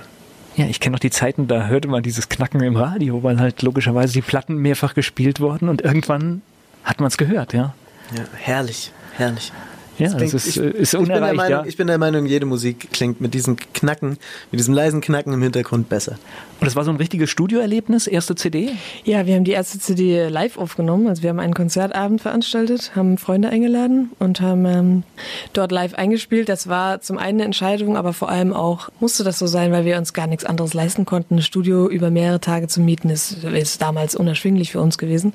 Ja, 0.55 0.65
ich 0.65 0.79
kenne 0.79 0.93
noch 0.93 0.99
die 0.99 1.09
Zeiten, 1.09 1.47
da 1.47 1.65
hörte 1.65 1.87
man 1.87 2.03
dieses 2.03 2.29
Knacken 2.29 2.61
im 2.61 2.75
Radio, 2.75 3.23
weil 3.23 3.39
halt 3.39 3.61
logischerweise 3.63 4.13
die 4.13 4.21
Platten 4.21 4.57
mehrfach 4.57 4.93
gespielt 4.93 5.39
wurden 5.39 5.67
und 5.67 5.81
irgendwann 5.81 6.41
hat 6.83 6.99
man 6.99 7.07
es 7.07 7.17
gehört, 7.17 7.53
ja. 7.53 7.73
Ja, 8.15 8.23
herrlich, 8.35 8.91
herrlich. 9.17 9.51
Ja, 9.97 10.07
das, 10.07 10.17
klingt, 10.17 10.33
ist, 10.33 10.47
ich, 10.47 10.57
ist 10.57 10.95
unerreicht, 10.95 11.33
ich 11.33 11.37
Meinung, 11.37 11.51
ja. 11.51 11.65
Ich 11.65 11.77
bin 11.77 11.87
der 11.87 11.97
Meinung, 11.97 12.25
jede 12.25 12.45
Musik 12.45 12.91
klingt 12.91 13.21
mit 13.21 13.33
diesem 13.33 13.57
Knacken, 13.57 14.17
mit 14.51 14.59
diesem 14.59 14.73
leisen 14.73 15.01
Knacken 15.01 15.33
im 15.33 15.41
Hintergrund 15.41 15.89
besser. 15.89 16.17
Und 16.59 16.67
das 16.67 16.75
war 16.75 16.83
so 16.85 16.91
ein 16.91 16.97
richtiges 16.97 17.29
Studioerlebnis, 17.29 18.07
erste 18.07 18.35
CD? 18.35 18.71
Ja, 19.03 19.25
wir 19.25 19.35
haben 19.35 19.43
die 19.43 19.51
erste 19.51 19.79
CD 19.79 20.29
live 20.29 20.57
aufgenommen. 20.57 21.07
Also 21.07 21.21
wir 21.21 21.29
haben 21.29 21.39
einen 21.39 21.53
Konzertabend 21.53 22.21
veranstaltet, 22.21 22.95
haben 22.95 23.17
Freunde 23.17 23.49
eingeladen 23.49 24.11
und 24.19 24.39
haben 24.39 24.65
ähm, 24.65 25.03
dort 25.51 25.71
live 25.71 25.93
eingespielt. 25.95 26.47
Das 26.47 26.69
war 26.69 27.01
zum 27.01 27.17
einen 27.17 27.33
eine 27.33 27.45
Entscheidung, 27.45 27.97
aber 27.97 28.13
vor 28.13 28.29
allem 28.29 28.53
auch 28.53 28.89
musste 28.99 29.23
das 29.23 29.39
so 29.39 29.47
sein, 29.47 29.71
weil 29.71 29.85
wir 29.85 29.97
uns 29.97 30.13
gar 30.13 30.27
nichts 30.27 30.45
anderes 30.45 30.73
leisten 30.73 31.05
konnten. 31.05 31.35
Ein 31.35 31.41
Studio 31.41 31.89
über 31.89 32.11
mehrere 32.11 32.39
Tage 32.39 32.67
zu 32.67 32.79
mieten 32.79 33.09
ist, 33.09 33.43
ist 33.43 33.81
damals 33.81 34.15
unerschwinglich 34.15 34.71
für 34.71 34.81
uns 34.81 34.97
gewesen. 34.97 35.33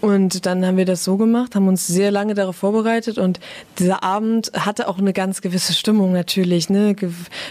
Und 0.00 0.46
dann 0.46 0.64
haben 0.64 0.76
wir 0.76 0.86
das 0.86 1.04
so 1.04 1.16
gemacht, 1.16 1.54
haben 1.54 1.68
uns 1.68 1.86
sehr 1.86 2.10
lange 2.10 2.34
darauf 2.34 2.56
vorbereitet 2.56 3.18
und 3.18 3.40
dieser 3.84 4.02
Abend 4.02 4.50
hatte 4.54 4.88
auch 4.88 4.98
eine 4.98 5.12
ganz 5.12 5.42
gewisse 5.42 5.74
Stimmung 5.74 6.12
natürlich, 6.12 6.70
ne, 6.70 6.96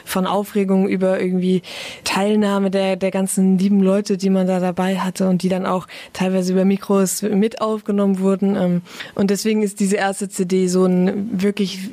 von 0.04 0.26
Aufregung 0.26 0.88
über 0.88 1.22
irgendwie 1.22 1.62
Teilnahme 2.04 2.72
der, 2.72 2.96
der 2.96 3.12
ganzen 3.12 3.60
lieben 3.60 3.82
Leute, 3.82 4.18
die 4.18 4.32
man 4.32 4.48
da 4.48 4.60
dabei 4.60 4.98
hatte 5.00 5.30
und 5.30 5.44
die 5.44 5.50
dann 5.50 5.68
auch 5.68 5.88
teilweise 6.12 6.54
über 6.54 6.66
Mikros 6.66 7.22
mit 7.22 7.62
aufgenommen 7.62 8.18
wurden. 8.20 8.56
Ähm, 8.56 8.82
und 9.14 9.30
deswegen 9.30 9.62
ist 9.62 9.80
diese 9.80 9.98
erste 9.98 10.28
CD 10.28 10.68
so 10.68 10.86
ein 10.86 11.30
wirklich 11.32 11.90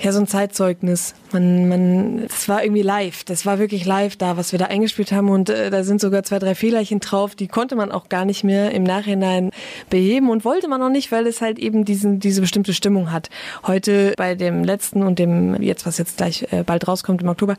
ja, 0.00 0.12
so 0.12 0.18
ein 0.18 0.26
Zeitzeugnis. 0.26 1.14
Man, 1.32 1.68
man, 1.68 2.26
das 2.26 2.48
war 2.48 2.62
irgendwie 2.62 2.82
live. 2.82 3.24
Das 3.24 3.46
war 3.46 3.58
wirklich 3.58 3.84
live 3.84 4.16
da, 4.16 4.36
was 4.36 4.52
wir 4.52 4.58
da 4.58 4.66
eingespielt 4.66 5.12
haben. 5.12 5.28
Und 5.30 5.50
äh, 5.50 5.70
da 5.70 5.84
sind 5.84 6.00
sogar 6.00 6.22
zwei, 6.24 6.38
drei 6.38 6.54
Fehlerchen 6.54 7.00
drauf. 7.00 7.34
Die 7.34 7.48
konnte 7.48 7.76
man 7.76 7.90
auch 7.90 8.08
gar 8.08 8.24
nicht 8.24 8.44
mehr 8.44 8.72
im 8.72 8.82
Nachhinein 8.82 9.50
beheben 9.90 10.30
und 10.30 10.44
wollte 10.44 10.68
man 10.68 10.82
auch 10.82 10.90
nicht, 10.90 11.12
weil 11.12 11.26
es 11.26 11.40
halt 11.40 11.58
eben 11.58 11.84
diesen, 11.84 12.20
diese 12.20 12.40
bestimmte 12.40 12.74
Stimmung 12.74 13.12
hat. 13.12 13.30
Heute 13.66 14.14
bei 14.16 14.34
dem 14.34 14.64
letzten 14.64 15.02
und 15.02 15.18
dem 15.18 15.60
jetzt, 15.62 15.86
was 15.86 15.98
jetzt 15.98 16.16
gleich 16.18 16.46
äh, 16.50 16.64
bald 16.64 16.86
rauskommt 16.86 17.22
im 17.22 17.28
Oktober, 17.28 17.56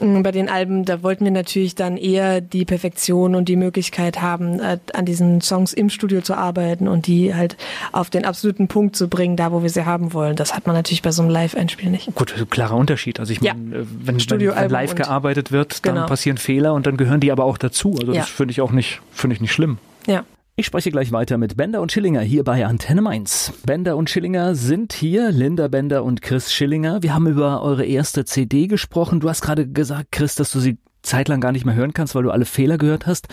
bei 0.00 0.32
den 0.32 0.48
Alben, 0.48 0.84
da 0.84 1.02
wollten 1.02 1.24
wir 1.24 1.30
natürlich 1.30 1.74
dann 1.74 1.96
eher 1.96 2.40
die 2.40 2.64
Perfektion 2.64 3.34
und 3.34 3.48
die 3.48 3.56
Möglichkeit 3.56 4.20
haben, 4.20 4.60
äh, 4.60 4.78
an 4.92 5.04
diesen 5.04 5.40
Songs 5.40 5.72
im 5.72 5.88
Studio 5.88 6.20
zu 6.20 6.34
arbeiten 6.34 6.88
und 6.88 7.06
die 7.06 7.34
halt 7.34 7.56
auf 7.92 8.10
den 8.10 8.24
absoluten 8.24 8.68
Punkt 8.68 8.96
zu 8.96 9.08
bringen, 9.08 9.36
da 9.36 9.52
wo 9.52 9.62
wir 9.62 9.70
sie 9.70 9.86
haben 9.86 10.12
wollen. 10.12 10.36
Das 10.36 10.54
hat 10.54 10.66
man 10.66 10.74
natürlich 10.74 11.02
bei 11.02 11.12
so 11.12 11.22
einem 11.22 11.30
Live-Einspiel 11.30 11.90
nicht. 11.90 12.14
Gut, 12.14 12.34
klarer 12.50 12.76
Unterschied. 12.76 13.20
Also 13.20 13.32
ich 13.32 13.40
ja. 13.40 13.54
meine, 13.54 13.76
äh, 13.76 13.84
wenn, 13.84 14.18
wenn, 14.18 14.40
wenn 14.40 14.70
live 14.70 14.94
gearbeitet 14.94 15.52
wird, 15.52 15.86
dann 15.86 15.94
genau. 15.94 16.06
passieren 16.06 16.38
Fehler 16.38 16.74
und 16.74 16.86
dann 16.86 16.96
gehören 16.96 17.20
die 17.20 17.32
aber 17.32 17.44
auch 17.44 17.58
dazu. 17.58 17.96
Also 17.98 18.12
ja. 18.12 18.20
das 18.20 18.30
finde 18.30 18.52
ich 18.52 18.60
auch 18.60 18.72
nicht, 18.72 19.00
finde 19.10 19.34
ich 19.34 19.40
nicht 19.40 19.52
schlimm. 19.52 19.78
Ja. 20.06 20.24
Ich 20.56 20.66
spreche 20.66 20.92
gleich 20.92 21.10
weiter 21.10 21.36
mit 21.36 21.56
Bender 21.56 21.80
und 21.80 21.90
Schillinger 21.90 22.20
hier 22.20 22.44
bei 22.44 22.64
Antenne 22.64 23.02
Mainz. 23.02 23.52
Bender 23.66 23.96
und 23.96 24.08
Schillinger 24.08 24.54
sind 24.54 24.92
hier, 24.92 25.32
Linda 25.32 25.66
Bender 25.66 26.04
und 26.04 26.22
Chris 26.22 26.52
Schillinger. 26.52 27.02
Wir 27.02 27.12
haben 27.12 27.26
über 27.26 27.60
eure 27.60 27.84
erste 27.84 28.24
CD 28.24 28.68
gesprochen. 28.68 29.18
Du 29.18 29.28
hast 29.28 29.40
gerade 29.40 29.66
gesagt, 29.66 30.12
Chris, 30.12 30.36
dass 30.36 30.52
du 30.52 30.60
sie 30.60 30.78
zeitlang 31.02 31.40
gar 31.40 31.50
nicht 31.50 31.64
mehr 31.64 31.74
hören 31.74 31.92
kannst, 31.92 32.14
weil 32.14 32.22
du 32.22 32.30
alle 32.30 32.44
Fehler 32.44 32.78
gehört 32.78 33.08
hast. 33.08 33.26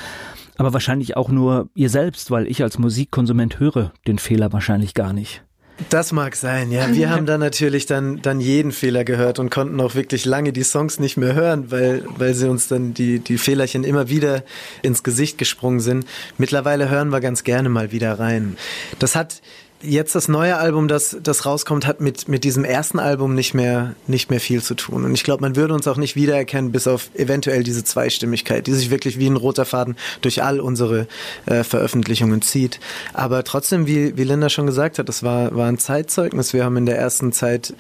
Aber 0.58 0.74
wahrscheinlich 0.74 1.16
auch 1.16 1.30
nur 1.30 1.70
ihr 1.76 1.92
selbst, 1.92 2.32
weil 2.32 2.48
ich 2.48 2.64
als 2.64 2.80
Musikkonsument 2.80 3.60
höre 3.60 3.94
den 4.08 4.18
Fehler 4.18 4.52
wahrscheinlich 4.52 4.96
gar 4.96 5.14
nicht. 5.14 5.44
Das 5.90 6.12
mag 6.12 6.36
sein, 6.36 6.72
ja. 6.72 6.94
Wir 6.94 7.10
haben 7.10 7.26
da 7.26 7.38
natürlich 7.38 7.86
dann, 7.86 8.22
dann 8.22 8.40
jeden 8.40 8.72
Fehler 8.72 9.04
gehört 9.04 9.40
und 9.40 9.50
konnten 9.50 9.80
auch 9.82 9.96
wirklich 9.96 10.26
lange 10.26 10.54
die 10.54 10.64
Songs 10.64 11.00
nicht 11.00 11.18
mehr 11.18 11.34
hören, 11.34 11.72
weil, 11.72 12.04
weil 12.18 12.34
sie 12.34 12.50
uns 12.50 12.68
dann 12.68 12.94
die, 12.94 13.20
die 13.20 13.38
Fehlerchen 13.38 13.84
immer 13.84 14.10
wieder 14.10 14.44
ins 14.82 15.04
Gesicht 15.04 15.38
gesprungen 15.38 15.80
sind. 15.80 16.06
Mittlerweile 16.38 16.90
hören 16.90 17.10
wir 17.10 17.22
ganz 17.22 17.44
gerne 17.44 17.70
mal 17.70 17.92
wieder 17.92 18.20
rein. 18.20 18.58
Das 19.00 19.16
hat 19.16 19.42
jetzt 19.84 20.16
das 20.16 20.28
neue 20.28 20.58
Album, 20.58 20.88
das, 20.88 21.18
das 21.22 21.46
rauskommt, 21.46 21.86
hat 21.86 22.02
mit, 22.02 22.28
mit 22.28 22.44
diesem 22.44 22.64
ersten 22.64 23.00
Album 23.00 23.36
nicht 23.36 23.54
mehr, 23.54 23.96
nicht 24.08 24.30
mehr 24.30 24.40
viel 24.40 24.62
zu 24.62 24.76
tun. 24.76 25.06
Und 25.06 25.14
ich 25.14 25.24
glaube, 25.24 25.42
man 25.42 25.56
würde 25.56 25.74
uns 25.74 25.88
auch 25.88 25.98
nicht 25.98 26.16
wiedererkennen, 26.16 26.72
bis 26.72 26.88
auf 26.88 27.10
eventuell 27.16 27.64
diese 27.64 27.84
Zweistimmigkeit, 27.84 28.68
die 28.68 28.74
sich 28.74 28.90
wirklich 28.90 29.18
wie 29.20 29.28
ein 29.28 29.36
roter 29.36 29.66
Faden 29.66 29.96
durch 30.22 30.44
all 30.44 30.60
unsere 30.60 31.08
äh, 31.46 31.64
Veröffentlichungen 31.64 32.42
zieht. 32.42 32.80
Aber 33.14 33.44
trotzdem, 33.44 33.88
wie, 33.88 34.18
wie 34.18 34.24
Linda 34.24 34.50
schon 34.50 34.66
gesagt 34.66 35.00
hat, 35.00 35.10
das 35.10 35.24
war, 35.24 35.56
war 35.56 35.68
ein 35.68 35.78
Zeitzeugnis. 35.78 36.54
Wir 36.54 36.64
haben 36.64 36.78
in 36.78 36.86
der 36.86 36.98
ersten 36.98 37.32
Zeit 37.32 37.74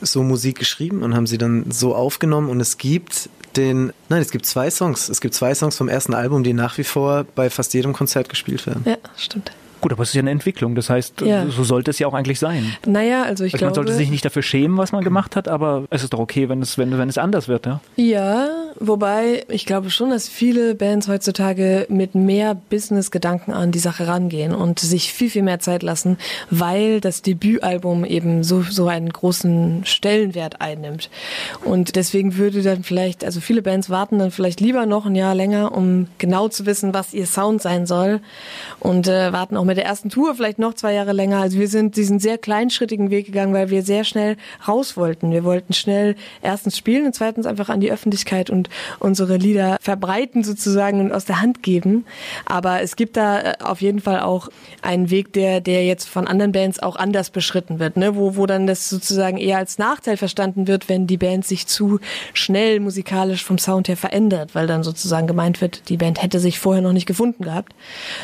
so 0.00 0.22
Musik 0.22 0.58
geschrieben 0.58 1.02
und 1.02 1.14
haben 1.14 1.26
sie 1.26 1.38
dann 1.38 1.66
so 1.70 1.94
aufgenommen. 1.94 2.48
Und 2.48 2.60
es 2.60 2.78
gibt 2.78 3.28
den, 3.56 3.92
nein, 4.08 4.22
es 4.22 4.30
gibt 4.30 4.46
zwei 4.46 4.70
Songs. 4.70 5.08
Es 5.08 5.20
gibt 5.20 5.34
zwei 5.34 5.54
Songs 5.54 5.76
vom 5.76 5.88
ersten 5.88 6.14
Album, 6.14 6.44
die 6.44 6.52
nach 6.52 6.78
wie 6.78 6.84
vor 6.84 7.24
bei 7.34 7.50
fast 7.50 7.74
jedem 7.74 7.92
Konzert 7.92 8.28
gespielt 8.28 8.66
werden. 8.66 8.82
Ja, 8.86 8.96
stimmt. 9.16 9.52
Gut, 9.86 9.92
aber 9.92 10.02
es 10.02 10.08
ist 10.08 10.14
ja 10.16 10.22
eine 10.22 10.32
Entwicklung. 10.32 10.74
Das 10.74 10.90
heißt, 10.90 11.20
ja. 11.20 11.46
so 11.46 11.62
sollte 11.62 11.92
es 11.92 12.00
ja 12.00 12.08
auch 12.08 12.14
eigentlich 12.14 12.40
sein. 12.40 12.74
Naja, 12.86 13.22
also 13.22 13.44
ich 13.44 13.54
also 13.54 13.58
glaube. 13.58 13.66
Man 13.66 13.86
sollte 13.86 13.92
sich 13.92 14.10
nicht 14.10 14.24
dafür 14.24 14.42
schämen, 14.42 14.76
was 14.78 14.90
man 14.90 15.04
gemacht 15.04 15.36
hat, 15.36 15.46
aber 15.46 15.84
es 15.90 16.02
ist 16.02 16.12
doch 16.12 16.18
okay, 16.18 16.48
wenn 16.48 16.60
es, 16.60 16.76
wenn, 16.76 16.98
wenn 16.98 17.08
es 17.08 17.18
anders 17.18 17.46
wird, 17.46 17.66
ja? 17.66 17.80
Ja, 17.94 18.48
wobei 18.80 19.44
ich 19.48 19.64
glaube 19.64 19.90
schon, 19.90 20.10
dass 20.10 20.28
viele 20.28 20.74
Bands 20.74 21.06
heutzutage 21.06 21.86
mit 21.88 22.16
mehr 22.16 22.56
Business-Gedanken 22.56 23.52
an 23.52 23.70
die 23.70 23.78
Sache 23.78 24.08
rangehen 24.08 24.56
und 24.56 24.80
sich 24.80 25.12
viel, 25.12 25.30
viel 25.30 25.44
mehr 25.44 25.60
Zeit 25.60 25.84
lassen, 25.84 26.18
weil 26.50 27.00
das 27.00 27.22
Debütalbum 27.22 28.04
eben 28.04 28.42
so, 28.42 28.62
so 28.62 28.88
einen 28.88 29.10
großen 29.10 29.82
Stellenwert 29.84 30.60
einnimmt. 30.60 31.10
Und 31.64 31.94
deswegen 31.94 32.38
würde 32.38 32.62
dann 32.62 32.82
vielleicht, 32.82 33.24
also 33.24 33.38
viele 33.38 33.62
Bands 33.62 33.88
warten 33.88 34.18
dann 34.18 34.32
vielleicht 34.32 34.60
lieber 34.60 34.84
noch 34.84 35.06
ein 35.06 35.14
Jahr 35.14 35.36
länger, 35.36 35.70
um 35.76 36.08
genau 36.18 36.48
zu 36.48 36.66
wissen, 36.66 36.92
was 36.92 37.14
ihr 37.14 37.26
Sound 37.26 37.62
sein 37.62 37.86
soll 37.86 38.18
und 38.80 39.06
äh, 39.06 39.32
warten 39.32 39.56
auch 39.56 39.62
mit 39.62 39.75
der 39.76 39.84
ersten 39.84 40.10
Tour 40.10 40.34
vielleicht 40.34 40.58
noch 40.58 40.74
zwei 40.74 40.94
Jahre 40.94 41.12
länger. 41.12 41.40
Also 41.40 41.58
wir 41.58 41.68
sind 41.68 41.96
diesen 41.96 42.18
sehr 42.18 42.38
kleinschrittigen 42.38 43.10
Weg 43.10 43.26
gegangen, 43.26 43.54
weil 43.54 43.70
wir 43.70 43.82
sehr 43.82 44.04
schnell 44.04 44.36
raus 44.66 44.96
wollten. 44.96 45.30
Wir 45.30 45.44
wollten 45.44 45.72
schnell 45.72 46.16
erstens 46.42 46.76
spielen 46.76 47.06
und 47.06 47.14
zweitens 47.14 47.46
einfach 47.46 47.68
an 47.68 47.80
die 47.80 47.92
Öffentlichkeit 47.92 48.50
und 48.50 48.68
unsere 48.98 49.36
Lieder 49.36 49.76
verbreiten 49.80 50.42
sozusagen 50.42 51.00
und 51.00 51.12
aus 51.12 51.24
der 51.26 51.40
Hand 51.40 51.62
geben. 51.62 52.04
Aber 52.46 52.82
es 52.82 52.96
gibt 52.96 53.16
da 53.16 53.40
äh, 53.40 53.54
auf 53.62 53.80
jeden 53.80 54.00
Fall 54.00 54.20
auch 54.20 54.48
einen 54.82 55.10
Weg, 55.10 55.32
der, 55.32 55.60
der 55.60 55.84
jetzt 55.84 56.08
von 56.08 56.26
anderen 56.26 56.52
Bands 56.52 56.80
auch 56.80 56.96
anders 56.96 57.30
beschritten 57.30 57.78
wird, 57.78 57.96
ne? 57.96 58.16
wo, 58.16 58.36
wo 58.36 58.46
dann 58.46 58.66
das 58.66 58.88
sozusagen 58.88 59.36
eher 59.36 59.58
als 59.58 59.78
Nachteil 59.78 60.16
verstanden 60.16 60.66
wird, 60.66 60.88
wenn 60.88 61.06
die 61.06 61.18
Band 61.18 61.46
sich 61.46 61.66
zu 61.66 62.00
schnell 62.32 62.80
musikalisch 62.80 63.44
vom 63.44 63.58
Sound 63.58 63.88
her 63.88 63.96
verändert, 63.96 64.54
weil 64.54 64.66
dann 64.66 64.82
sozusagen 64.82 65.26
gemeint 65.26 65.60
wird, 65.60 65.88
die 65.88 65.96
Band 65.96 66.22
hätte 66.22 66.40
sich 66.40 66.58
vorher 66.58 66.82
noch 66.82 66.92
nicht 66.92 67.06
gefunden 67.06 67.44
gehabt. 67.44 67.74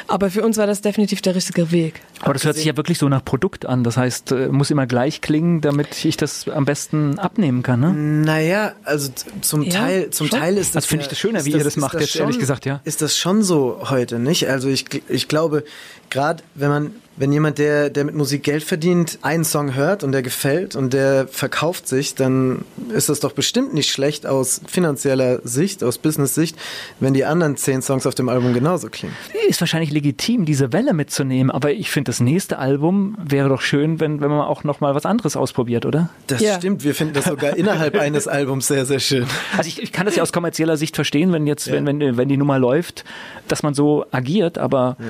Aber 0.08 0.30
für 0.30 0.42
uns 0.42 0.56
war 0.56 0.66
das 0.66 0.80
definitiv 0.80 1.20
der 1.20 1.34
richtige 1.34 1.41
Weg. 1.70 2.00
Aber 2.20 2.34
das 2.34 2.44
hört 2.44 2.56
sich 2.56 2.64
ja 2.64 2.76
wirklich 2.76 2.98
so 2.98 3.08
nach 3.08 3.24
Produkt 3.24 3.66
an. 3.66 3.82
Das 3.82 3.96
heißt, 3.96 4.32
äh, 4.32 4.48
muss 4.48 4.70
immer 4.70 4.86
gleich 4.86 5.20
klingen, 5.20 5.60
damit 5.60 6.04
ich 6.04 6.16
das 6.16 6.48
am 6.48 6.64
besten 6.64 7.18
abnehmen 7.18 7.62
kann. 7.62 7.80
Ne? 7.80 7.92
Naja, 7.92 8.72
also 8.84 9.10
zum 9.40 9.62
ja, 9.62 9.72
Teil, 9.72 10.10
zum 10.10 10.28
schon. 10.28 10.38
Teil 10.38 10.56
ist 10.56 10.70
das. 10.70 10.84
Also 10.84 10.88
finde 10.88 11.02
ich 11.02 11.08
das 11.08 11.18
schöner, 11.18 11.44
wie 11.44 11.50
das, 11.50 11.58
ihr 11.58 11.64
das 11.64 11.76
macht, 11.76 11.94
das 11.94 12.02
jetzt 12.02 12.12
schon, 12.12 12.22
ehrlich 12.22 12.38
gesagt, 12.38 12.64
ja. 12.64 12.80
Ist 12.84 13.02
das 13.02 13.16
schon 13.16 13.42
so 13.42 13.90
heute, 13.90 14.18
nicht? 14.18 14.48
Also 14.48 14.68
ich, 14.68 14.86
ich 15.08 15.28
glaube, 15.28 15.64
gerade 16.10 16.42
wenn 16.54 16.68
man 16.68 16.94
wenn 17.16 17.30
jemand, 17.30 17.58
der, 17.58 17.90
der 17.90 18.04
mit 18.04 18.14
Musik 18.14 18.42
Geld 18.42 18.64
verdient, 18.64 19.18
einen 19.20 19.44
Song 19.44 19.74
hört 19.74 20.02
und 20.02 20.12
der 20.12 20.22
gefällt 20.22 20.74
und 20.76 20.94
der 20.94 21.28
verkauft 21.28 21.86
sich, 21.86 22.14
dann 22.14 22.64
ist 22.94 23.10
das 23.10 23.20
doch 23.20 23.32
bestimmt 23.32 23.74
nicht 23.74 23.90
schlecht 23.90 24.26
aus 24.26 24.62
finanzieller 24.66 25.40
Sicht, 25.44 25.84
aus 25.84 25.98
Business-Sicht, 25.98 26.56
wenn 27.00 27.12
die 27.12 27.26
anderen 27.26 27.56
zehn 27.56 27.82
Songs 27.82 28.06
auf 28.06 28.14
dem 28.14 28.30
Album 28.30 28.54
genauso 28.54 28.88
klingen. 28.88 29.14
Ist 29.46 29.60
wahrscheinlich 29.60 29.90
legitim, 29.90 30.46
diese 30.46 30.72
Welle 30.72 30.94
mitzunehmen, 30.94 31.50
aber 31.50 31.72
ich 31.72 31.90
finde, 31.90 32.08
das 32.08 32.20
nächste 32.20 32.58
Album 32.58 33.16
wäre 33.22 33.50
doch 33.50 33.60
schön, 33.60 34.00
wenn, 34.00 34.22
wenn 34.22 34.30
man 34.30 34.40
auch 34.40 34.64
noch 34.64 34.80
mal 34.80 34.94
was 34.94 35.04
anderes 35.04 35.36
ausprobiert, 35.36 35.84
oder? 35.84 36.08
Das 36.28 36.40
ja. 36.40 36.56
stimmt, 36.56 36.82
wir 36.82 36.94
finden 36.94 37.12
das 37.12 37.26
sogar 37.26 37.56
innerhalb 37.56 37.94
eines 37.98 38.26
Albums 38.26 38.68
sehr, 38.68 38.86
sehr 38.86 39.00
schön. 39.00 39.26
Also 39.56 39.68
ich, 39.68 39.82
ich, 39.82 39.92
kann 39.92 40.06
das 40.06 40.16
ja 40.16 40.22
aus 40.22 40.32
kommerzieller 40.32 40.78
Sicht 40.78 40.96
verstehen, 40.96 41.30
wenn 41.32 41.46
jetzt, 41.46 41.66
ja. 41.66 41.74
wenn, 41.74 41.86
wenn, 41.86 42.16
wenn 42.16 42.28
die 42.28 42.38
Nummer 42.38 42.58
läuft, 42.58 43.04
dass 43.48 43.62
man 43.62 43.74
so 43.74 44.06
agiert, 44.10 44.56
aber 44.56 44.96
ja. 44.98 45.06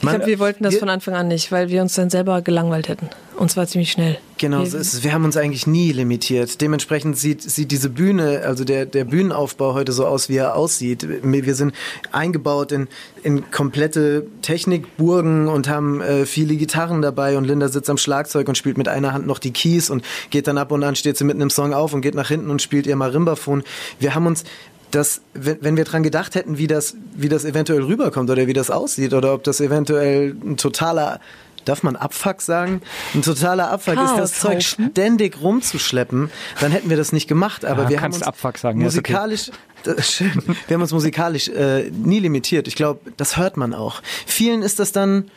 Ich 0.00 0.08
glaube, 0.08 0.26
wir 0.26 0.38
wollten 0.38 0.64
das 0.64 0.74
wir, 0.74 0.80
von 0.80 0.88
Anfang 0.88 1.14
an 1.14 1.28
nicht, 1.28 1.52
weil 1.52 1.68
wir 1.68 1.82
uns 1.82 1.94
dann 1.94 2.10
selber 2.10 2.42
gelangweilt 2.42 2.88
hätten. 2.88 3.08
Und 3.36 3.50
zwar 3.50 3.66
ziemlich 3.66 3.90
schnell. 3.90 4.16
Genau, 4.38 4.60
wir, 4.60 4.80
ist, 4.80 5.04
wir 5.04 5.12
haben 5.12 5.24
uns 5.24 5.36
eigentlich 5.36 5.66
nie 5.66 5.92
limitiert. 5.92 6.60
Dementsprechend 6.60 7.18
sieht, 7.18 7.42
sieht 7.42 7.70
diese 7.70 7.90
Bühne, 7.90 8.42
also 8.46 8.64
der, 8.64 8.86
der 8.86 9.04
Bühnenaufbau 9.04 9.74
heute 9.74 9.92
so 9.92 10.06
aus, 10.06 10.30
wie 10.30 10.36
er 10.36 10.54
aussieht. 10.54 11.06
Wir 11.22 11.54
sind 11.54 11.74
eingebaut 12.12 12.72
in, 12.72 12.88
in 13.22 13.50
komplette 13.50 14.26
Technikburgen 14.40 15.48
und 15.48 15.68
haben 15.68 16.00
äh, 16.00 16.24
viele 16.24 16.56
Gitarren 16.56 17.02
dabei 17.02 17.36
und 17.36 17.44
Linda 17.44 17.68
sitzt 17.68 17.90
am 17.90 17.98
Schlagzeug 17.98 18.48
und 18.48 18.56
spielt 18.56 18.78
mit 18.78 18.88
einer 18.88 19.12
Hand 19.12 19.26
noch 19.26 19.38
die 19.38 19.52
Keys 19.52 19.90
und 19.90 20.02
geht 20.30 20.46
dann 20.46 20.56
ab 20.56 20.72
und 20.72 20.82
an, 20.82 20.96
steht 20.96 21.18
sie 21.18 21.24
mitten 21.24 21.42
im 21.42 21.50
Song 21.50 21.74
auf 21.74 21.92
und 21.92 22.00
geht 22.00 22.14
nach 22.14 22.28
hinten 22.28 22.48
und 22.50 22.62
spielt 22.62 22.86
ihr 22.86 22.96
Marimbaphon. 22.96 23.64
Wir 23.98 24.14
haben 24.14 24.26
uns 24.26 24.44
dass 24.90 25.20
wenn, 25.34 25.58
wenn 25.60 25.76
wir 25.76 25.84
dran 25.84 26.02
gedacht 26.02 26.34
hätten, 26.34 26.58
wie 26.58 26.66
das, 26.66 26.96
wie 27.14 27.28
das 27.28 27.44
eventuell 27.44 27.82
rüberkommt 27.82 28.30
oder 28.30 28.46
wie 28.46 28.52
das 28.52 28.70
aussieht 28.70 29.14
oder 29.14 29.34
ob 29.34 29.44
das 29.44 29.60
eventuell 29.60 30.36
ein 30.44 30.56
totaler 30.56 31.20
darf 31.64 31.82
man 31.82 31.96
Abfuck 31.96 32.40
sagen? 32.40 32.80
Ein 33.14 33.22
totaler 33.22 33.70
Abfuck 33.70 33.94
Chaos 33.94 34.10
ist 34.12 34.18
das 34.18 34.38
Zeug 34.38 34.62
ständig 34.62 35.40
rumzuschleppen, 35.40 36.30
dann 36.60 36.72
hätten 36.72 36.88
wir 36.88 36.96
das 36.96 37.12
nicht 37.12 37.26
gemacht. 37.26 37.64
Aber 37.64 37.84
ja, 37.84 37.90
wir 37.90 38.00
haben 38.02 38.14
uns 38.14 38.22
Abfuck 38.22 38.58
sagen. 38.58 38.80
musikalisch, 38.80 39.50
okay. 39.86 40.00
schön, 40.02 40.42
wir 40.66 40.74
haben 40.74 40.82
uns 40.82 40.92
musikalisch 40.92 41.48
äh, 41.48 41.90
nie 41.90 42.20
limitiert. 42.20 42.68
Ich 42.68 42.76
glaube, 42.76 43.00
das 43.16 43.36
hört 43.36 43.56
man 43.56 43.74
auch. 43.74 44.00
Vielen 44.26 44.62
ist 44.62 44.78
das 44.78 44.92
dann, 44.92 45.30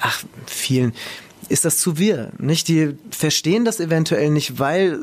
ach, 0.00 0.22
vielen 0.46 0.92
ist 1.50 1.64
das 1.64 1.78
zu 1.78 1.98
wirr. 1.98 2.30
Nicht? 2.38 2.68
Die 2.68 2.96
verstehen 3.10 3.64
das 3.64 3.80
eventuell 3.80 4.30
nicht, 4.30 4.58
weil, 4.58 5.00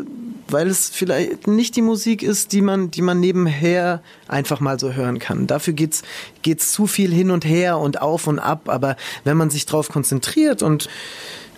weil 0.48 0.68
es 0.68 0.90
vielleicht 0.90 1.46
nicht 1.46 1.76
die 1.76 1.82
Musik 1.82 2.24
ist, 2.24 2.54
die 2.54 2.62
man, 2.62 2.90
die 2.90 3.02
man 3.02 3.20
nebenher 3.20 4.02
einfach 4.28 4.60
mal 4.60 4.80
so 4.80 4.94
hören 4.94 5.20
kann. 5.20 5.46
Dafür 5.46 5.74
geht's, 5.74 6.04
geht's 6.42 6.72
zu 6.72 6.88
viel 6.88 7.14
hin 7.14 7.32
und 7.32 7.46
her 7.46 7.78
und 7.78 8.02
auf 8.02 8.28
und 8.28 8.40
ab. 8.40 8.70
Aber 8.70 8.96
wenn 9.26 9.36
man 9.38 9.50
sich 9.50 9.66
darauf 9.66 9.90
konzentriert 9.90 10.64
und 10.64 10.90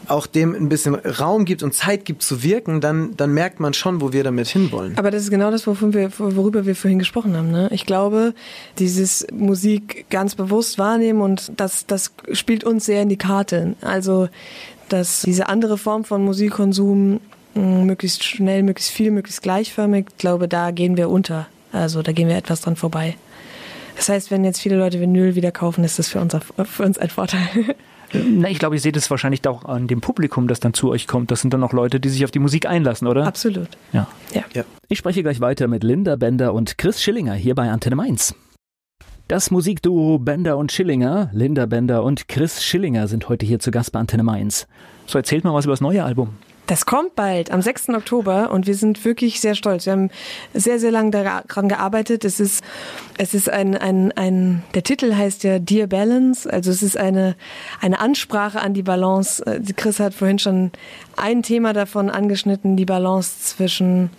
auch 0.09 0.25
dem 0.25 0.55
ein 0.55 0.69
bisschen 0.69 0.95
Raum 0.95 1.45
gibt 1.45 1.61
und 1.61 1.73
Zeit 1.73 2.05
gibt 2.05 2.23
zu 2.23 2.41
wirken, 2.41 2.81
dann, 2.81 3.15
dann 3.15 3.31
merkt 3.31 3.59
man 3.59 3.73
schon, 3.73 4.01
wo 4.01 4.11
wir 4.11 4.23
damit 4.23 4.47
hinwollen. 4.47 4.97
Aber 4.97 5.11
das 5.11 5.23
ist 5.23 5.29
genau 5.29 5.51
das, 5.51 5.67
wir, 5.67 6.11
worüber 6.17 6.65
wir 6.65 6.75
vorhin 6.75 6.99
gesprochen 6.99 7.37
haben. 7.37 7.51
Ne? 7.51 7.69
Ich 7.71 7.85
glaube, 7.85 8.33
dieses 8.79 9.27
Musik 9.31 10.07
ganz 10.09 10.35
bewusst 10.35 10.79
wahrnehmen 10.79 11.21
und 11.21 11.51
das, 11.57 11.85
das 11.85 12.11
spielt 12.31 12.63
uns 12.63 12.85
sehr 12.85 13.03
in 13.03 13.09
die 13.09 13.17
Karte. 13.17 13.75
Also 13.81 14.29
dass 14.89 15.21
diese 15.21 15.47
andere 15.47 15.77
Form 15.77 16.03
von 16.03 16.23
Musikkonsum 16.23 17.19
mm, 17.53 17.83
möglichst 17.83 18.23
schnell, 18.23 18.63
möglichst 18.63 18.91
viel, 18.91 19.11
möglichst 19.11 19.41
gleichförmig, 19.41 20.07
ich 20.09 20.17
glaube, 20.17 20.47
da 20.47 20.71
gehen 20.71 20.97
wir 20.97 21.09
unter. 21.09 21.47
Also 21.71 22.01
da 22.01 22.11
gehen 22.11 22.27
wir 22.27 22.35
etwas 22.35 22.61
dran 22.61 22.75
vorbei. 22.75 23.15
Das 23.95 24.09
heißt, 24.09 24.31
wenn 24.31 24.43
jetzt 24.43 24.61
viele 24.61 24.77
Leute 24.77 24.99
Vinyl 24.99 25.35
wieder 25.35 25.51
kaufen, 25.51 25.83
ist 25.83 25.99
das 25.99 26.07
für 26.07 26.19
uns, 26.19 26.35
für 26.65 26.83
uns 26.83 26.97
ein 26.97 27.09
Vorteil. 27.09 27.75
Na, 28.13 28.49
ich 28.49 28.57
glaube, 28.59 28.75
ihr 28.75 28.81
seht 28.81 28.97
es 28.97 29.09
wahrscheinlich 29.11 29.47
auch 29.47 29.65
an 29.65 29.87
dem 29.87 30.01
Publikum, 30.01 30.47
das 30.47 30.59
dann 30.59 30.73
zu 30.73 30.89
euch 30.89 31.05
kommt. 31.05 31.31
Das 31.31 31.41
sind 31.41 31.53
dann 31.53 31.63
auch 31.63 31.73
Leute, 31.73 31.99
die 31.99 32.09
sich 32.09 32.23
auf 32.25 32.31
die 32.31 32.39
Musik 32.39 32.65
einlassen, 32.65 33.07
oder? 33.07 33.27
Absolut. 33.27 33.67
Ja. 33.93 34.07
ja. 34.33 34.43
ja. 34.53 34.63
Ich 34.87 34.97
spreche 34.97 35.21
gleich 35.21 35.41
weiter 35.41 35.67
mit 35.67 35.83
Linda 35.83 36.15
Bender 36.15 36.53
und 36.53 36.77
Chris 36.77 37.01
Schillinger 37.01 37.33
hier 37.33 37.55
bei 37.55 37.69
Antenne 37.69 37.95
Mainz. 37.95 38.33
Das 39.29 39.51
Musikduo 39.51 40.17
Bender 40.17 40.57
und 40.57 40.71
Schillinger, 40.71 41.29
Linda 41.33 41.67
Bender 41.67 42.03
und 42.03 42.27
Chris 42.27 42.63
Schillinger 42.63 43.07
sind 43.07 43.29
heute 43.29 43.45
hier 43.45 43.59
zu 43.59 43.69
Gast 43.69 43.91
bei 43.91 43.99
Antenne 43.99 44.23
Mainz. 44.23 44.65
So, 45.05 45.19
erzählt 45.19 45.43
mal 45.43 45.53
was 45.53 45.65
über 45.65 45.73
das 45.73 45.81
neue 45.81 46.03
Album. 46.03 46.29
Das 46.65 46.87
kommt 46.87 47.13
bald, 47.13 47.51
am 47.51 47.61
6. 47.61 47.89
Oktober 47.89 48.49
und 48.49 48.65
wir 48.65 48.73
sind 48.73 49.05
wirklich 49.05 49.39
sehr 49.39 49.53
stolz. 49.53 49.85
Wir 49.85 49.93
haben 49.93 50.09
sehr, 50.55 50.79
sehr 50.79 50.89
lange 50.89 51.11
daran 51.11 51.69
gearbeitet. 51.69 52.25
Es 52.25 52.39
ist, 52.39 52.63
es 53.19 53.35
ist 53.35 53.51
ein, 53.51 53.77
ein, 53.77 54.11
ein, 54.13 54.63
der 54.73 54.81
Titel 54.81 55.13
heißt 55.13 55.43
ja 55.43 55.59
Dear 55.59 55.85
Balance, 55.85 56.51
also 56.51 56.71
es 56.71 56.81
ist 56.81 56.97
eine, 56.97 57.35
eine 57.81 57.99
Ansprache 57.99 58.59
an 58.59 58.73
die 58.73 58.81
Balance. 58.83 59.45
Äh, 59.45 59.61
Chris 59.75 59.99
hat 59.99 60.15
vorhin 60.15 60.39
schon 60.39 60.71
ein 61.17 61.43
Thema 61.43 61.73
davon 61.73 62.09
angeschnitten, 62.09 62.77
die 62.77 62.85
Balance 62.85 63.41
zwischen, 63.41 64.09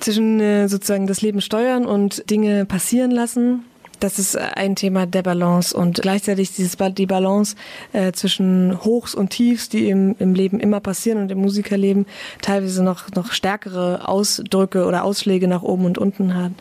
zwischen 0.00 0.40
äh, 0.40 0.66
sozusagen 0.68 1.06
das 1.06 1.22
Leben 1.22 1.40
steuern 1.40 1.86
und 1.86 2.28
Dinge 2.28 2.64
passieren 2.64 3.12
lassen 3.12 3.64
das 4.00 4.18
ist 4.18 4.36
ein 4.36 4.76
Thema 4.76 5.06
der 5.06 5.22
Balance 5.22 5.76
und 5.76 6.00
gleichzeitig 6.02 6.54
dieses, 6.54 6.76
die 6.76 7.06
Balance 7.06 7.56
äh, 7.92 8.12
zwischen 8.12 8.82
Hochs 8.82 9.14
und 9.14 9.30
Tiefs, 9.30 9.68
die 9.68 9.88
im, 9.88 10.16
im 10.18 10.34
Leben 10.34 10.58
immer 10.58 10.80
passieren 10.80 11.18
und 11.22 11.30
im 11.30 11.38
Musikerleben 11.38 12.06
teilweise 12.42 12.82
noch, 12.82 13.10
noch 13.14 13.32
stärkere 13.32 14.08
Ausdrücke 14.08 14.86
oder 14.86 15.04
Ausschläge 15.04 15.48
nach 15.48 15.62
oben 15.62 15.84
und 15.84 15.98
unten 15.98 16.34
haben. 16.34 16.56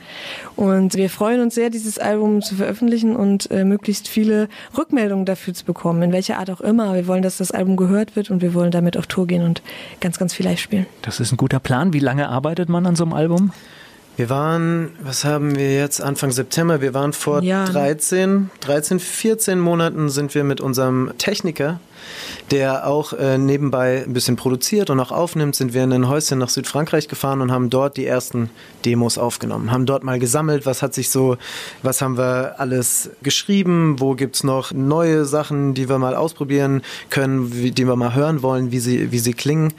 Und 0.56 0.96
wir 0.96 1.10
freuen 1.10 1.42
uns 1.42 1.56
sehr, 1.56 1.70
dieses 1.70 1.98
Album 1.98 2.42
zu 2.42 2.56
veröffentlichen 2.56 3.16
und 3.16 3.50
äh, 3.52 3.64
möglichst 3.64 4.08
viele 4.08 4.50
Rückmeldungen 4.78 5.26
dafür 5.26 5.54
zu 5.54 5.66
bekommen, 5.66 6.02
in 6.04 6.12
welcher 6.12 6.38
Art 6.38 6.50
auch 6.50 6.62
immer. 6.62 6.94
Wir 6.94 7.08
wollen, 7.08 7.22
dass 7.22 7.38
das 7.38 7.52
Album 7.52 7.78
gehört 7.78 8.16
wird 8.16 8.30
und 8.30 8.42
wir 8.42 8.54
wollen 8.54 8.72
damit 8.72 8.98
auf 8.98 9.08
Tour 9.08 9.28
gehen 9.28 9.44
und 9.44 9.62
ganz, 10.02 10.20
ganz 10.20 10.34
viel 10.34 10.46
live 10.46 10.60
spielen. 10.60 10.86
Das 11.02 11.20
ist 11.20 11.32
ein 11.32 11.38
guter 11.38 11.60
Plan. 11.60 11.94
Wie 11.94 12.00
lange 12.00 12.30
arbeitet 12.30 12.70
man 12.70 12.86
an 12.86 12.96
so 12.96 13.04
einem 13.04 13.14
Album? 13.14 13.52
Wir 14.20 14.30
waren, 14.30 14.91
was 15.01 15.24
haben 15.24 15.55
wir 15.55 15.74
jetzt, 15.74 16.01
Anfang 16.01 16.32
September, 16.32 16.82
wir 16.82 16.93
waren 16.93 17.13
vor 17.13 17.41
ja. 17.41 17.63
13, 17.63 18.49
13, 18.59 18.99
14 18.99 19.57
Monaten 19.57 20.09
sind 20.09 20.36
wir 20.36 20.43
mit 20.43 20.59
unserem 20.59 21.13
Techniker 21.17 21.80
der 22.52 22.88
auch 22.88 23.14
äh, 23.14 23.38
nebenbei 23.38 24.04
ein 24.06 24.14
bisschen 24.14 24.36
produziert 24.36 24.89
und 24.89 25.00
auch 25.00 25.12
aufnimmt, 25.12 25.56
sind 25.56 25.74
wir 25.74 25.84
in 25.84 25.93
ein 25.93 26.08
Häuschen 26.08 26.39
nach 26.39 26.50
Südfrankreich 26.50 27.08
gefahren 27.08 27.41
und 27.41 27.52
haben 27.52 27.70
dort 27.70 27.97
die 27.97 28.06
ersten 28.06 28.50
Demos 28.86 29.18
aufgenommen. 29.18 29.72
Haben 29.72 29.86
dort 29.86 30.04
mal 30.04 30.20
gesammelt, 30.20 30.66
was 30.66 30.82
hat 30.82 30.93
sich 30.93 31.10
so, 31.10 31.38
was 31.84 32.02
haben 32.02 32.18
wir 32.18 32.60
alles 32.60 33.12
geschrieben, 33.22 34.00
wo 34.00 34.16
gibt's 34.16 34.43
noch 34.43 34.72
neue 34.72 35.26
Sachen, 35.26 35.74
die 35.74 35.89
wir 35.89 36.00
mal 36.00 36.16
ausprobieren 36.16 36.82
können, 37.10 37.54
wie, 37.54 37.72
die 37.72 37.86
wir 37.86 37.95
mal 37.95 38.16
hören 38.16 38.41
wollen, 38.41 38.72
wie 38.72 38.80
sie, 38.80 39.12
wie 39.12 39.20
sie 39.20 39.34
klingen. 39.34 39.74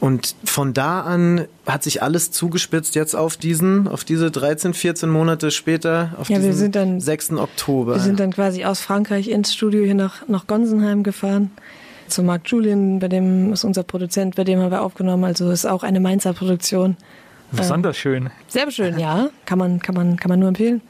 Und 0.00 0.34
von 0.44 0.74
da 0.74 1.00
an 1.00 1.46
hat 1.66 1.84
sich 1.84 2.02
alles 2.02 2.30
zugespitzt 2.32 2.94
jetzt 2.94 3.14
auf 3.14 3.36
diesen, 3.36 3.88
auf 3.88 4.04
diese 4.04 4.30
13, 4.30 4.74
14 4.74 5.08
Monate 5.08 5.50
später, 5.50 6.14
auf 6.18 6.28
ja, 6.28 6.36
diesen 6.36 6.50
wir 6.50 6.56
sind 6.56 6.76
dann, 6.76 7.00
6. 7.00 7.32
Oktober. 7.32 7.94
Wir 7.94 8.00
sind 8.00 8.20
dann 8.20 8.32
quasi 8.32 8.64
aus 8.64 8.80
Frankreich 8.80 9.28
ins 9.28 9.54
Studio 9.54 9.84
hier 9.84 9.94
nach, 9.94 10.28
nach 10.28 10.46
Gonsenheim 10.46 11.02
gefahren 11.02 11.50
zu 12.10 12.22
Mark 12.22 12.42
Julian, 12.46 12.98
bei 12.98 13.08
dem 13.08 13.52
ist 13.52 13.64
unser 13.64 13.82
Produzent, 13.82 14.36
bei 14.36 14.44
dem 14.44 14.60
haben 14.60 14.70
wir 14.70 14.82
aufgenommen. 14.82 15.24
Also 15.24 15.50
ist 15.50 15.66
auch 15.66 15.82
eine 15.82 16.00
Mainzer 16.00 16.32
Produktion. 16.32 16.96
Besonders 17.52 17.96
ähm, 17.96 18.00
schön. 18.00 18.30
Sehr 18.48 18.70
schön, 18.70 18.98
ja. 18.98 19.30
Kann 19.44 19.58
man, 19.58 19.80
kann 19.80 19.94
man, 19.94 20.16
kann 20.16 20.28
man 20.28 20.38
nur 20.38 20.48
empfehlen. 20.48 20.82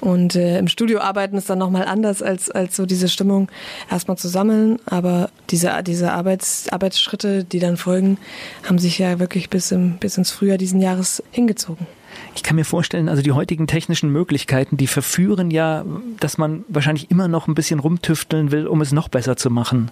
Und 0.00 0.36
äh, 0.36 0.58
im 0.58 0.68
Studio 0.68 1.00
arbeiten 1.00 1.36
ist 1.36 1.50
dann 1.50 1.58
nochmal 1.58 1.84
anders 1.84 2.22
als, 2.22 2.50
als 2.50 2.76
so 2.76 2.86
diese 2.86 3.08
Stimmung 3.08 3.48
erstmal 3.90 4.16
zu 4.16 4.28
sammeln. 4.28 4.78
Aber 4.86 5.30
diese, 5.50 5.82
diese 5.84 6.12
Arbeits, 6.12 6.68
Arbeitsschritte, 6.68 7.44
die 7.44 7.58
dann 7.58 7.76
folgen, 7.76 8.18
haben 8.64 8.78
sich 8.78 8.98
ja 8.98 9.18
wirklich 9.18 9.50
bis, 9.50 9.72
im, 9.72 9.98
bis 9.98 10.16
ins 10.16 10.30
Frühjahr 10.30 10.58
diesen 10.58 10.80
Jahres 10.80 11.22
hingezogen. 11.32 11.86
Ich 12.34 12.42
kann 12.42 12.56
mir 12.56 12.64
vorstellen, 12.64 13.08
also 13.08 13.22
die 13.22 13.32
heutigen 13.32 13.66
technischen 13.66 14.10
Möglichkeiten, 14.10 14.76
die 14.76 14.86
verführen 14.86 15.50
ja, 15.50 15.84
dass 16.20 16.38
man 16.38 16.64
wahrscheinlich 16.68 17.10
immer 17.10 17.28
noch 17.28 17.48
ein 17.48 17.54
bisschen 17.54 17.80
rumtüfteln 17.80 18.50
will, 18.50 18.66
um 18.66 18.80
es 18.80 18.92
noch 18.92 19.08
besser 19.08 19.36
zu 19.36 19.50
machen. 19.50 19.90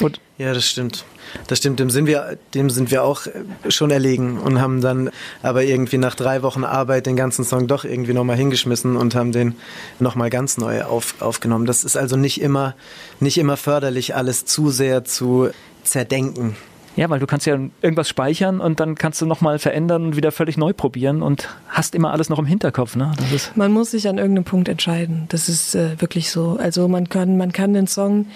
Und 0.00 0.20
ja, 0.38 0.54
das 0.54 0.64
stimmt. 0.64 1.04
Das 1.46 1.58
stimmt, 1.58 1.78
dem 1.78 1.90
sind 1.90 2.06
wir, 2.06 2.38
dem 2.54 2.70
sind 2.70 2.90
wir 2.90 3.04
auch 3.04 3.26
schon 3.68 3.90
erlegen 3.90 4.38
und 4.38 4.60
haben 4.60 4.80
dann 4.80 5.10
aber 5.42 5.62
irgendwie 5.62 5.98
nach 5.98 6.14
drei 6.14 6.42
Wochen 6.42 6.64
Arbeit 6.64 7.06
den 7.06 7.14
ganzen 7.14 7.44
Song 7.44 7.68
doch 7.68 7.84
irgendwie 7.84 8.14
nochmal 8.14 8.36
hingeschmissen 8.36 8.96
und 8.96 9.14
haben 9.14 9.30
den 9.30 9.54
nochmal 10.00 10.30
ganz 10.30 10.56
neu 10.56 10.82
auf, 10.82 11.20
aufgenommen. 11.20 11.66
Das 11.66 11.84
ist 11.84 11.96
also 11.96 12.16
nicht 12.16 12.40
immer, 12.40 12.74
nicht 13.20 13.38
immer 13.38 13.56
förderlich, 13.56 14.16
alles 14.16 14.44
zu 14.44 14.70
sehr 14.70 15.04
zu 15.04 15.50
zerdenken. 15.84 16.56
Ja, 16.96 17.08
weil 17.08 17.20
du 17.20 17.26
kannst 17.26 17.46
ja 17.46 17.58
irgendwas 17.82 18.08
speichern 18.08 18.60
und 18.60 18.80
dann 18.80 18.96
kannst 18.96 19.20
du 19.22 19.26
nochmal 19.26 19.58
verändern 19.58 20.06
und 20.06 20.16
wieder 20.16 20.32
völlig 20.32 20.56
neu 20.56 20.72
probieren 20.72 21.22
und 21.22 21.48
hast 21.68 21.94
immer 21.94 22.12
alles 22.12 22.28
noch 22.28 22.38
im 22.38 22.46
Hinterkopf. 22.46 22.96
Ne? 22.96 23.12
man 23.54 23.72
muss 23.72 23.92
sich 23.92 24.08
an 24.08 24.18
irgendeinem 24.18 24.44
Punkt 24.44 24.68
entscheiden. 24.68 25.26
Das 25.28 25.48
ist 25.48 25.74
äh, 25.74 26.00
wirklich 26.00 26.30
so. 26.30 26.58
Also 26.60 26.88
man 26.88 27.08
kann, 27.08 27.36
man 27.36 27.52
kann 27.52 27.74
den 27.74 27.86
Song 27.86 28.26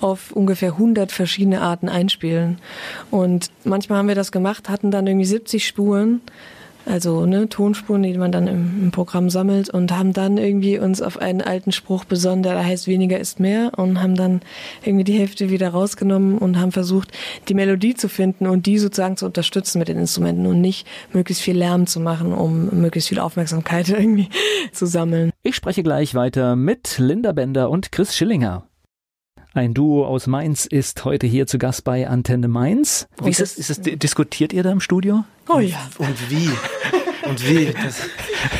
auf 0.00 0.32
ungefähr 0.32 0.72
100 0.72 1.10
verschiedene 1.10 1.60
Arten 1.60 1.88
einspielen. 1.88 2.58
Und 3.10 3.50
manchmal 3.64 3.98
haben 3.98 4.08
wir 4.08 4.14
das 4.14 4.32
gemacht, 4.32 4.68
hatten 4.68 4.90
dann 4.90 5.06
irgendwie 5.06 5.26
70 5.26 5.66
Spuren 5.66 6.20
also 6.86 7.24
ne, 7.26 7.48
Tonspuren, 7.48 8.02
die 8.02 8.16
man 8.18 8.32
dann 8.32 8.46
im, 8.46 8.82
im, 8.84 8.90
Programm 8.90 9.30
sammelt 9.30 9.70
und 9.70 9.92
haben 9.92 10.12
dann 10.12 10.36
irgendwie 10.36 10.78
uns 10.78 11.00
auf 11.00 11.18
einen 11.18 11.40
alten 11.40 11.72
Spruch 11.72 12.04
besonnen, 12.04 12.42
der 12.42 12.54
da 12.54 12.64
heißt 12.64 12.86
weniger 12.86 13.18
ist 13.18 13.40
mehr 13.40 13.72
und 13.76 14.00
haben 14.02 14.14
dann 14.14 14.40
irgendwie 14.84 15.04
die 15.04 15.18
Hälfte 15.18 15.50
wieder 15.50 15.70
rausgenommen 15.70 16.38
und 16.38 16.58
haben 16.58 16.72
versucht, 16.72 17.10
die 17.48 17.54
Melodie 17.54 17.94
zu 17.94 18.08
finden 18.08 18.46
und 18.46 18.66
die 18.66 18.78
sozusagen 18.78 19.16
zu 19.16 19.26
unterstützen 19.26 19.78
mit 19.78 19.88
den 19.88 19.98
Instrumenten 19.98 20.46
und 20.46 20.60
nicht 20.60 20.86
möglichst 21.12 21.42
viel 21.42 21.56
Lärm 21.56 21.86
zu 21.86 22.00
machen, 22.00 22.32
um 22.32 22.80
möglichst 22.80 23.08
viel 23.08 23.18
Aufmerksamkeit 23.18 23.88
irgendwie 23.88 24.28
zu 24.72 24.86
sammeln. 24.86 25.30
Ich 25.42 25.56
spreche 25.56 25.82
gleich 25.82 26.14
weiter 26.14 26.56
mit 26.56 26.98
Linda 26.98 27.32
Bender 27.32 27.70
und 27.70 27.92
Chris 27.92 28.14
Schillinger. 28.14 28.66
Ein 29.56 29.72
Duo 29.72 30.04
aus 30.04 30.26
Mainz 30.26 30.66
ist 30.66 31.04
heute 31.04 31.28
hier 31.28 31.46
zu 31.46 31.58
Gast 31.58 31.84
bei 31.84 32.08
Antenne 32.08 32.48
Mainz. 32.48 33.06
Wie 33.22 33.30
ist 33.30 33.40
es, 33.40 33.56
ist 33.56 33.70
es, 33.70 33.98
diskutiert 33.98 34.52
ihr 34.52 34.64
da 34.64 34.72
im 34.72 34.80
Studio? 34.80 35.22
Oh 35.48 35.60
ja. 35.60 35.78
Und 35.98 36.28
wie? 36.28 36.50
Und 37.24 37.48
wie? 37.48 37.72
Das, 37.72 38.00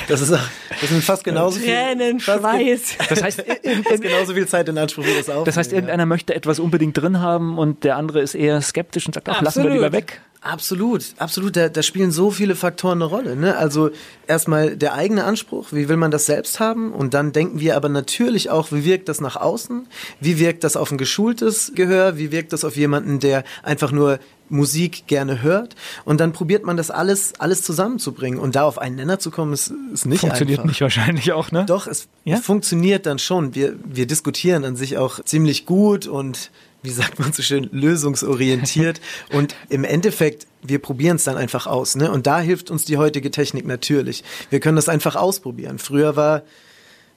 das 0.06 0.20
ist, 0.20 0.30
das 0.30 0.88
sind 0.88 1.02
fast 1.02 1.24
genauso 1.24 1.58
viel. 1.58 1.74
Tränen, 1.74 2.20
Schweiß. 2.20 2.98
Das 3.08 3.24
heißt, 3.24 3.44
fast 3.88 4.02
genauso 4.02 4.34
viel 4.34 4.46
Zeit 4.46 4.68
in 4.68 4.78
Anspruch 4.78 5.04
wie 5.04 5.14
das 5.16 5.28
auch. 5.28 5.42
Das 5.42 5.56
heißt, 5.56 5.72
irgendeiner 5.72 6.06
möchte 6.06 6.32
etwas 6.32 6.60
unbedingt 6.60 6.96
drin 6.96 7.20
haben 7.20 7.58
und 7.58 7.82
der 7.82 7.96
andere 7.96 8.20
ist 8.20 8.36
eher 8.36 8.62
skeptisch 8.62 9.06
und 9.06 9.14
sagt, 9.14 9.28
ach, 9.28 9.42
lassen 9.42 9.64
wir 9.64 9.70
lieber 9.70 9.90
weg. 9.90 10.20
Absolut, 10.44 11.14
absolut. 11.16 11.56
Da, 11.56 11.70
da 11.70 11.82
spielen 11.82 12.10
so 12.10 12.30
viele 12.30 12.54
Faktoren 12.54 12.98
eine 13.00 13.06
Rolle. 13.06 13.34
Ne? 13.34 13.56
Also 13.56 13.90
erstmal 14.26 14.76
der 14.76 14.92
eigene 14.92 15.24
Anspruch, 15.24 15.68
wie 15.72 15.88
will 15.88 15.96
man 15.96 16.10
das 16.10 16.26
selbst 16.26 16.60
haben? 16.60 16.92
Und 16.92 17.14
dann 17.14 17.32
denken 17.32 17.60
wir 17.60 17.76
aber 17.76 17.88
natürlich 17.88 18.50
auch, 18.50 18.70
wie 18.70 18.84
wirkt 18.84 19.08
das 19.08 19.22
nach 19.22 19.36
außen? 19.36 19.88
Wie 20.20 20.38
wirkt 20.38 20.62
das 20.62 20.76
auf 20.76 20.92
ein 20.92 20.98
geschultes 20.98 21.72
Gehör? 21.74 22.18
Wie 22.18 22.30
wirkt 22.30 22.52
das 22.52 22.62
auf 22.62 22.76
jemanden, 22.76 23.20
der 23.20 23.42
einfach 23.62 23.90
nur 23.90 24.18
Musik 24.50 25.06
gerne 25.06 25.40
hört? 25.40 25.76
Und 26.04 26.20
dann 26.20 26.34
probiert 26.34 26.66
man 26.66 26.76
das 26.76 26.90
alles, 26.90 27.32
alles 27.40 27.62
zusammenzubringen. 27.62 28.38
Und 28.38 28.54
da 28.54 28.64
auf 28.64 28.76
einen 28.76 28.96
Nenner 28.96 29.18
zu 29.18 29.30
kommen, 29.30 29.54
ist, 29.54 29.72
ist 29.94 30.04
nicht 30.04 30.20
Funktioniert 30.20 30.58
einfach. 30.58 30.68
nicht 30.68 30.82
wahrscheinlich 30.82 31.32
auch, 31.32 31.52
ne? 31.52 31.64
Doch, 31.66 31.86
es 31.86 32.06
ja? 32.24 32.36
funktioniert 32.36 33.06
dann 33.06 33.18
schon. 33.18 33.54
Wir, 33.54 33.76
wir 33.82 34.06
diskutieren 34.06 34.66
an 34.66 34.76
sich 34.76 34.98
auch 34.98 35.24
ziemlich 35.24 35.64
gut 35.64 36.06
und 36.06 36.50
wie 36.84 36.90
sagt 36.90 37.18
man 37.18 37.32
so 37.32 37.42
schön, 37.42 37.68
lösungsorientiert. 37.72 39.00
und 39.32 39.56
im 39.70 39.84
Endeffekt, 39.84 40.46
wir 40.62 40.78
probieren 40.78 41.16
es 41.16 41.24
dann 41.24 41.36
einfach 41.36 41.66
aus. 41.66 41.96
Ne? 41.96 42.10
Und 42.10 42.26
da 42.26 42.40
hilft 42.40 42.70
uns 42.70 42.84
die 42.84 42.98
heutige 42.98 43.30
Technik 43.30 43.66
natürlich. 43.66 44.22
Wir 44.50 44.60
können 44.60 44.76
das 44.76 44.88
einfach 44.88 45.16
ausprobieren. 45.16 45.78
Früher 45.78 46.14
war 46.14 46.42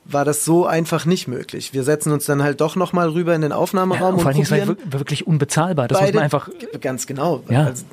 war 0.10 0.24
das 0.24 0.46
so 0.46 0.66
einfach 0.66 1.06
nicht 1.06 1.28
möglich. 1.28 1.74
Wir 1.74 1.84
setzen 1.84 2.14
uns 2.14 2.26
dann 2.26 2.42
halt 2.42 2.62
doch 2.62 2.78
nochmal 2.78 3.10
rüber 3.10 3.36
in 3.36 3.42
den 3.42 3.52
Aufnahmeraum 3.52 4.02
ja, 4.02 4.10
und, 4.16 4.22
vor 4.22 4.32
allem 4.32 4.42
ist 4.42 4.52
es 4.52 4.94
wirklich 4.94 5.28
unbezahlbar. 5.28 5.90
Das 5.90 6.00
muss 6.00 6.14
man 6.14 6.24
einfach 6.24 6.50
ganz 6.80 7.08
genau. 7.08 7.44
Ja. 7.50 7.66
Also, 7.66 7.84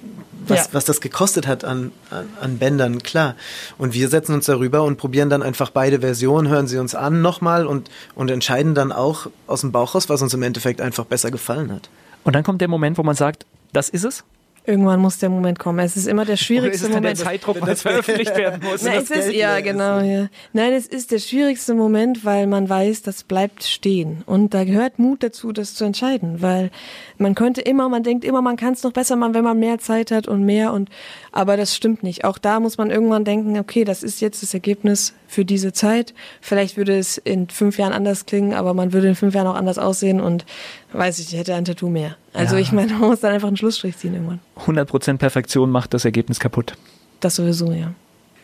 was, 0.49 0.67
ja. 0.67 0.73
was 0.73 0.85
das 0.85 1.01
gekostet 1.01 1.47
hat 1.47 1.65
an, 1.65 1.93
an, 2.11 2.29
an 2.41 2.59
Bändern, 2.59 3.03
klar. 3.03 3.35
Und 3.79 3.95
wir 3.95 4.09
setzen 4.09 4.35
uns 4.35 4.47
darüber 4.47 4.83
und 4.85 4.97
probieren 4.97 5.31
dann 5.31 5.43
einfach 5.43 5.71
beide 5.71 6.01
Versionen, 6.01 6.49
hören 6.49 6.67
sie 6.67 6.79
uns 6.79 6.95
an 6.95 7.23
nochmal 7.23 7.67
und, 7.67 7.91
und 8.15 8.31
entscheiden 8.31 8.75
dann 8.75 8.93
auch 8.93 9.27
aus 9.47 9.63
dem 9.63 9.73
Bauch 9.73 9.95
raus, 9.95 10.09
was 10.09 10.23
uns 10.23 10.35
im 10.35 10.43
Endeffekt 10.43 10.81
einfach 10.81 11.05
besser 11.05 11.31
gefallen 11.31 11.73
hat. 11.73 11.89
Und 12.25 12.35
dann 12.35 12.43
kommt 12.43 12.61
der 12.61 12.69
Moment, 12.69 12.99
wo 12.99 13.03
man 13.03 13.17
sagt, 13.17 13.47
das 13.73 13.89
ist 13.89 14.05
es? 14.05 14.25
Irgendwann 14.67 14.99
muss 15.01 15.19
der 15.19 15.29
Moment 15.29 15.59
kommen. 15.59 15.79
Es 15.81 15.97
ist 15.97 16.07
immer 16.07 16.25
der 16.25 16.37
schwierigste 16.39 16.89
Moment. 16.89 17.19
Der 17.19 17.27
Zeitdruck, 17.27 17.61
weil 17.61 17.71
es 17.71 17.83
veröffentlicht 17.83 18.35
werden 18.37 18.61
muss. 18.71 18.83
Nein, 18.83 19.03
es 19.03 19.11
ist, 19.11 19.33
ja, 19.33 19.61
genau, 19.61 20.01
ja. 20.01 20.29
Nein, 20.55 20.73
es 20.73 20.87
ist 20.87 21.11
der 21.11 21.19
schwierigste 21.19 21.75
Moment, 21.75 22.25
weil 22.25 22.47
man 22.47 22.69
weiß, 22.69 23.03
das 23.03 23.25
bleibt 23.25 23.65
stehen. 23.65 24.23
Und 24.25 24.55
da 24.55 24.65
gehört 24.65 24.99
Mut 24.99 25.23
dazu, 25.23 25.53
das 25.53 25.75
zu 25.75 25.85
entscheiden, 25.85 26.41
weil 26.41 26.71
man 27.19 27.35
könnte 27.35 27.61
immer, 27.61 27.89
man 27.91 28.03
denkt 28.03 28.25
immer, 28.25 28.41
man 28.41 28.57
kann 28.57 28.73
es 28.73 28.83
noch 28.83 28.93
besser 28.93 29.17
machen, 29.17 29.35
wenn 29.35 29.45
man 29.45 29.59
mehr 29.59 29.79
Zeit 29.79 30.11
hat 30.11 30.29
und 30.29 30.45
mehr 30.45 30.73
und, 30.73 30.89
aber 31.31 31.57
das 31.57 31.77
stimmt 31.77 32.03
nicht. 32.03 32.25
Auch 32.25 32.39
da 32.39 32.59
muss 32.59 32.79
man 32.79 32.91
irgendwann 32.91 33.25
denken, 33.25 33.59
okay, 33.59 33.85
das 33.85 34.03
ist 34.03 34.21
jetzt 34.21 34.43
das 34.43 34.55
Ergebnis 34.55 35.15
für 35.27 35.45
diese 35.45 35.73
Zeit. 35.73 36.15
Vielleicht 36.41 36.77
würde 36.77 36.97
es 36.99 37.19
in 37.19 37.49
fünf 37.49 37.79
Jahren 37.79 37.93
anders 37.93 38.25
klingen, 38.25 38.55
aber 38.55 38.73
man 38.73 38.93
würde 38.93 39.09
in 39.09 39.15
fünf 39.15 39.35
Jahren 39.35 39.49
auch 39.49 39.57
anders 39.57 39.79
aussehen 39.79 40.21
und 40.21 40.47
weiß 40.95 41.19
ich, 41.19 41.33
ich 41.33 41.39
hätte 41.39 41.55
ein 41.55 41.65
Tattoo 41.65 41.89
mehr. 41.89 42.17
Also 42.33 42.55
ja. 42.55 42.63
ich 42.63 42.73
meine, 42.73 42.93
man 42.95 43.11
muss 43.11 43.21
dann 43.21 43.33
einfach 43.33 43.49
einen 43.49 43.57
Schlussstrich 43.57 43.97
ziehen 43.97 44.15
irgendwann. 44.15 44.41
100% 44.67 45.19
Perfektion 45.19 45.71
macht 45.71 45.95
das 45.95 46.05
Ergebnis 46.05 46.41
kaputt. 46.41 46.75
Das 47.21 47.37
sowieso, 47.37 47.73
ja. 47.73 47.93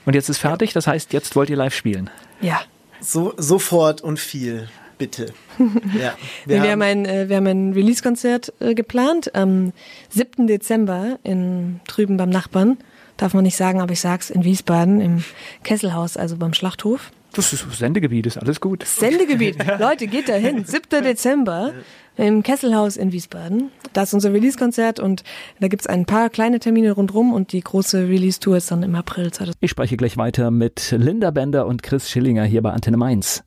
Und 0.06 0.14
jetzt 0.14 0.28
ist 0.28 0.38
fertig, 0.38 0.72
das 0.72 0.86
heißt, 0.86 1.12
jetzt 1.12 1.36
wollt 1.36 1.50
ihr 1.50 1.56
live 1.56 1.74
spielen. 1.74 2.10
Ja. 2.40 2.60
So, 3.00 3.34
sofort 3.36 4.00
und 4.00 4.18
viel, 4.18 4.68
bitte. 4.98 5.32
Ja, 5.98 6.14
wir, 6.46 6.62
wir 6.62 6.70
haben, 6.70 6.82
ein, 6.82 7.04
äh, 7.04 7.28
wir 7.28 7.36
haben 7.36 7.46
ein 7.46 7.72
Release-Konzert 7.72 8.52
äh, 8.60 8.74
geplant 8.74 9.34
am 9.34 9.72
7. 10.10 10.46
Dezember 10.46 11.18
in, 11.22 11.80
drüben 11.86 12.16
beim 12.16 12.30
Nachbarn. 12.30 12.78
Darf 13.16 13.34
man 13.34 13.44
nicht 13.44 13.56
sagen, 13.56 13.80
aber 13.80 13.92
ich 13.92 14.00
sag's 14.00 14.30
in 14.30 14.44
Wiesbaden 14.44 15.00
im 15.00 15.24
Kesselhaus, 15.62 16.16
also 16.16 16.36
beim 16.36 16.54
Schlachthof. 16.54 17.10
Das 17.32 17.52
ist 17.52 17.64
Sendegebiet, 17.72 18.26
ist 18.26 18.38
alles 18.38 18.60
gut. 18.60 18.84
Sendegebiet. 18.84 19.56
Leute, 19.78 20.06
geht 20.06 20.28
da 20.28 20.34
hin. 20.34 20.64
7. 20.64 21.04
Dezember 21.04 21.72
im 22.16 22.42
Kesselhaus 22.42 22.96
in 22.96 23.12
Wiesbaden. 23.12 23.70
Da 23.92 24.02
ist 24.02 24.14
unser 24.14 24.32
Release-Konzert 24.32 25.00
und 25.00 25.22
da 25.60 25.68
gibt's 25.68 25.86
ein 25.86 26.06
paar 26.06 26.28
kleine 26.28 26.58
Termine 26.58 26.92
rundrum 26.92 27.32
und 27.32 27.52
die 27.52 27.60
große 27.60 28.08
Release-Tour 28.08 28.56
ist 28.56 28.70
dann 28.70 28.82
im 28.82 28.94
April. 28.94 29.30
Ich 29.60 29.70
spreche 29.70 29.96
gleich 29.96 30.16
weiter 30.16 30.50
mit 30.50 30.94
Linda 30.96 31.30
Bender 31.30 31.66
und 31.66 31.82
Chris 31.82 32.10
Schillinger 32.10 32.44
hier 32.44 32.62
bei 32.62 32.72
Antenne 32.72 32.96
Mainz. 32.96 33.44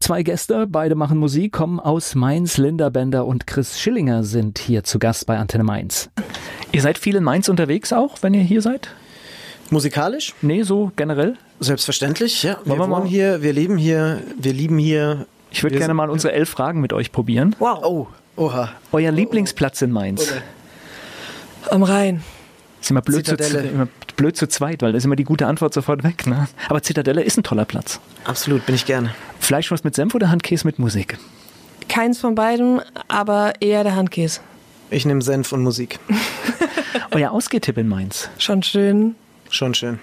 Zwei 0.00 0.22
Gäste, 0.22 0.66
beide 0.66 0.94
machen 0.94 1.18
Musik, 1.18 1.52
kommen 1.52 1.80
aus 1.80 2.14
Mainz. 2.14 2.58
Linda 2.58 2.90
Bender 2.90 3.26
und 3.26 3.46
Chris 3.46 3.80
Schillinger 3.80 4.24
sind 4.24 4.58
hier 4.58 4.84
zu 4.84 4.98
Gast 4.98 5.26
bei 5.26 5.38
Antenne 5.38 5.64
Mainz. 5.64 6.10
Ihr 6.72 6.82
seid 6.82 6.98
viel 6.98 7.16
in 7.16 7.24
Mainz 7.24 7.48
unterwegs 7.48 7.92
auch, 7.92 8.22
wenn 8.22 8.34
ihr 8.34 8.42
hier 8.42 8.60
seid? 8.60 8.90
Musikalisch? 9.70 10.34
Nee, 10.42 10.62
so 10.62 10.92
generell? 10.94 11.38
Selbstverständlich, 11.60 12.42
ja. 12.42 12.58
Wir 12.64 12.78
wir 12.78 12.88
wohnen 12.88 13.06
hier, 13.06 13.42
wir 13.42 13.52
leben 13.52 13.78
hier, 13.78 14.22
wir 14.38 14.52
lieben 14.52 14.78
hier. 14.78 15.26
Ich 15.50 15.62
würde 15.62 15.78
gerne 15.78 15.94
mal 15.94 16.10
unsere 16.10 16.32
elf 16.32 16.50
Fragen 16.50 16.80
mit 16.80 16.92
euch 16.92 17.12
probieren. 17.12 17.56
Wow. 17.58 17.78
Oh, 17.82 18.06
oha. 18.36 18.72
Euer 18.92 19.10
Lieblingsplatz 19.10 19.80
in 19.82 19.90
Mainz? 19.90 20.32
Am 21.70 21.82
Rhein. 21.82 22.22
Ist 22.80 22.90
immer 22.90 23.00
blöd, 23.02 23.26
zu, 23.26 23.34
immer 23.34 23.88
blöd 24.16 24.36
zu 24.36 24.48
zweit, 24.48 24.82
weil 24.82 24.92
da 24.92 24.98
ist 24.98 25.04
immer 25.04 25.16
die 25.16 25.24
gute 25.24 25.46
Antwort 25.46 25.72
sofort 25.72 26.04
weg. 26.04 26.26
Ne? 26.26 26.46
Aber 26.68 26.82
Zitadelle 26.82 27.22
ist 27.22 27.38
ein 27.38 27.42
toller 27.42 27.64
Platz. 27.64 28.00
Absolut, 28.24 28.66
bin 28.66 28.74
ich 28.74 28.86
gerne. 28.86 29.14
Fleischwurst 29.40 29.84
mit 29.84 29.94
Senf 29.94 30.14
oder 30.14 30.30
Handkäse 30.30 30.66
mit 30.66 30.78
Musik? 30.78 31.18
Keins 31.88 32.18
von 32.18 32.34
beiden, 32.34 32.80
aber 33.08 33.54
eher 33.60 33.82
der 33.82 33.96
Handkäse. 33.96 34.40
Ich 34.90 35.04
nehme 35.04 35.22
Senf 35.22 35.52
und 35.52 35.62
Musik. 35.62 35.98
Euer 37.10 37.30
Ausgehtipp 37.30 37.78
in 37.78 37.88
Mainz? 37.88 38.28
Schon 38.38 38.62
schön. 38.62 39.14
Schon 39.50 39.74
schön. 39.74 39.98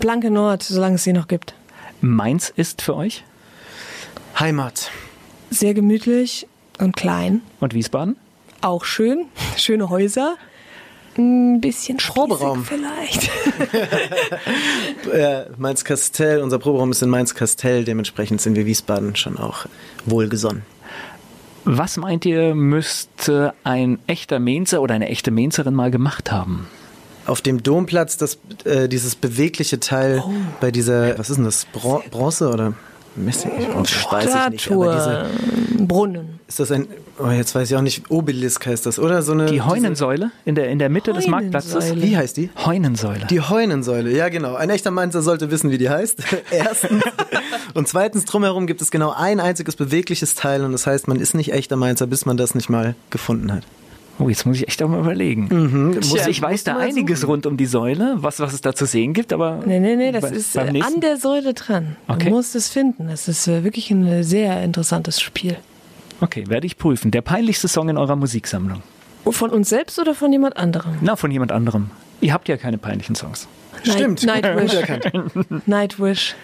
Blanke 0.00 0.30
Nord, 0.30 0.62
solange 0.62 0.94
es 0.96 1.04
sie 1.04 1.12
noch 1.12 1.28
gibt. 1.28 1.54
Mainz 2.00 2.50
ist 2.56 2.80
für 2.80 2.96
euch? 2.96 3.22
Heimat. 4.38 4.90
Sehr 5.50 5.74
gemütlich 5.74 6.46
und 6.78 6.96
klein. 6.96 7.42
Und 7.60 7.74
Wiesbaden? 7.74 8.16
Auch 8.62 8.84
schön. 8.84 9.26
Schöne 9.56 9.90
Häuser. 9.90 10.36
Ein 11.18 11.60
bisschen 11.60 11.98
Proberaum. 11.98 12.64
vielleicht. 12.64 13.30
Äh, 15.12 15.46
Mainz 15.58 15.84
Kastell, 15.84 16.40
unser 16.40 16.58
Proberaum 16.58 16.92
ist 16.92 17.02
in 17.02 17.10
Mainz 17.10 17.34
Kastell, 17.34 17.84
dementsprechend 17.84 18.40
sind 18.40 18.54
wir 18.54 18.64
Wiesbaden 18.64 19.16
schon 19.16 19.36
auch 19.38 19.66
wohlgesonnen. 20.06 20.62
Was 21.64 21.96
meint 21.96 22.24
ihr, 22.24 22.54
müsste 22.54 23.54
ein 23.64 23.98
echter 24.06 24.38
Mainzer 24.38 24.80
oder 24.80 24.94
eine 24.94 25.08
echte 25.08 25.30
Mainzerin 25.30 25.74
mal 25.74 25.90
gemacht 25.90 26.30
haben? 26.30 26.68
Auf 27.26 27.40
dem 27.40 27.62
Domplatz, 27.62 28.16
das, 28.16 28.38
äh, 28.64 28.88
dieses 28.88 29.14
bewegliche 29.14 29.78
Teil 29.80 30.22
Oh. 30.24 30.30
bei 30.60 30.70
dieser, 30.70 31.18
was 31.18 31.30
ist 31.30 31.36
denn 31.36 31.44
das, 31.44 31.64
Bron 31.66 32.02
Bronze 32.10 32.48
oder 32.48 32.72
Messing? 33.16 33.50
Das 33.82 34.10
weiß 34.10 34.24
ich 34.28 34.50
nicht. 34.50 34.70
Aber 34.72 34.92
diese, 34.94 35.26
Statue. 35.26 35.86
Brunnen. 35.86 36.40
ist 36.48 36.60
das 36.60 36.70
ein, 36.70 36.86
oh, 37.18 37.28
jetzt 37.30 37.54
weiß 37.54 37.70
ich 37.70 37.76
auch 37.76 37.82
nicht, 37.82 38.10
Obelisk 38.10 38.66
heißt 38.66 38.86
das, 38.86 38.98
oder? 38.98 39.22
So 39.22 39.32
eine, 39.32 39.46
Die 39.46 39.60
Heunensäule 39.62 40.30
in 40.44 40.54
der, 40.54 40.68
in 40.70 40.78
der 40.78 40.88
Mitte 40.88 41.12
des. 41.12 41.26
Marktplatzes? 41.26 41.96
Wie 41.96 42.16
heißt 42.16 42.36
die? 42.36 42.50
Heunensäule. 42.64 43.26
Die 43.28 43.40
Heunensäule, 43.40 44.10
ja 44.10 44.28
genau. 44.28 44.54
Ein 44.54 44.70
echter 44.70 44.90
Mainzer 44.90 45.22
sollte 45.22 45.50
wissen, 45.50 45.70
wie 45.70 45.78
die 45.78 45.88
heißt. 45.90 46.22
Erstens. 46.50 47.02
Und 47.74 47.88
zweitens, 47.88 48.24
drumherum 48.24 48.66
gibt 48.66 48.80
es 48.82 48.90
genau 48.90 49.10
ein 49.16 49.40
einziges 49.40 49.76
bewegliches 49.76 50.34
Teil 50.34 50.64
und 50.64 50.72
das 50.72 50.86
heißt, 50.86 51.06
man 51.08 51.18
ist 51.20 51.34
nicht 51.34 51.52
echter 51.52 51.76
Mainzer, 51.76 52.06
bis 52.06 52.26
man 52.26 52.36
das 52.36 52.54
nicht 52.54 52.68
mal 52.70 52.94
gefunden 53.10 53.52
hat. 53.52 53.62
Oh, 54.20 54.28
jetzt 54.28 54.44
muss 54.44 54.56
ich 54.58 54.68
echt 54.68 54.82
auch 54.82 54.88
mal 54.88 55.00
überlegen. 55.00 55.48
Mhm. 55.50 55.94
Muss, 55.94 56.26
ich 56.26 56.40
weiß 56.42 56.64
da 56.64 56.76
einiges 56.76 57.26
rund 57.26 57.46
um 57.46 57.56
die 57.56 57.66
Säule, 57.66 58.16
was, 58.16 58.38
was 58.38 58.52
es 58.52 58.60
da 58.60 58.74
zu 58.74 58.84
sehen 58.84 59.14
gibt, 59.14 59.32
aber. 59.32 59.60
Nee, 59.64 59.80
nee, 59.80 59.96
nee, 59.96 60.12
das 60.12 60.22
bei- 60.22 60.30
ist 60.30 60.56
an 60.58 61.00
der 61.00 61.16
Säule 61.16 61.54
dran. 61.54 61.96
Okay. 62.06 62.24
Du 62.26 62.30
musst 62.30 62.54
es 62.54 62.68
finden. 62.68 63.08
Das 63.08 63.28
ist 63.28 63.48
äh, 63.48 63.64
wirklich 63.64 63.90
ein 63.90 64.06
äh, 64.06 64.22
sehr 64.22 64.62
interessantes 64.62 65.20
Spiel. 65.20 65.56
Okay, 66.20 66.44
werde 66.48 66.66
ich 66.66 66.76
prüfen. 66.76 67.10
Der 67.10 67.22
peinlichste 67.22 67.66
Song 67.66 67.88
in 67.88 67.96
eurer 67.96 68.14
Musiksammlung? 68.16 68.82
Von 69.30 69.50
uns 69.50 69.68
selbst 69.70 69.98
oder 69.98 70.14
von 70.14 70.30
jemand 70.32 70.56
anderem? 70.58 70.98
Na, 71.00 71.16
von 71.16 71.30
jemand 71.30 71.50
anderem. 71.52 71.90
Ihr 72.20 72.32
habt 72.34 72.48
ja 72.48 72.56
keine 72.58 72.76
peinlichen 72.78 73.14
Songs. 73.14 73.48
Stimmt. 73.84 74.24
Night, 74.24 74.42
Gut 74.44 74.54
Nightwish. 74.74 75.62
Nightwish. 75.66 76.34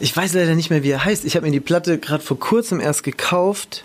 Ich 0.00 0.14
weiß 0.16 0.34
leider 0.34 0.54
nicht 0.54 0.68
mehr, 0.70 0.82
wie 0.82 0.90
er 0.90 1.04
heißt. 1.04 1.24
Ich 1.24 1.36
habe 1.36 1.46
mir 1.46 1.52
die 1.52 1.60
Platte 1.60 1.98
gerade 1.98 2.22
vor 2.22 2.38
kurzem 2.38 2.80
erst 2.80 3.02
gekauft. 3.02 3.84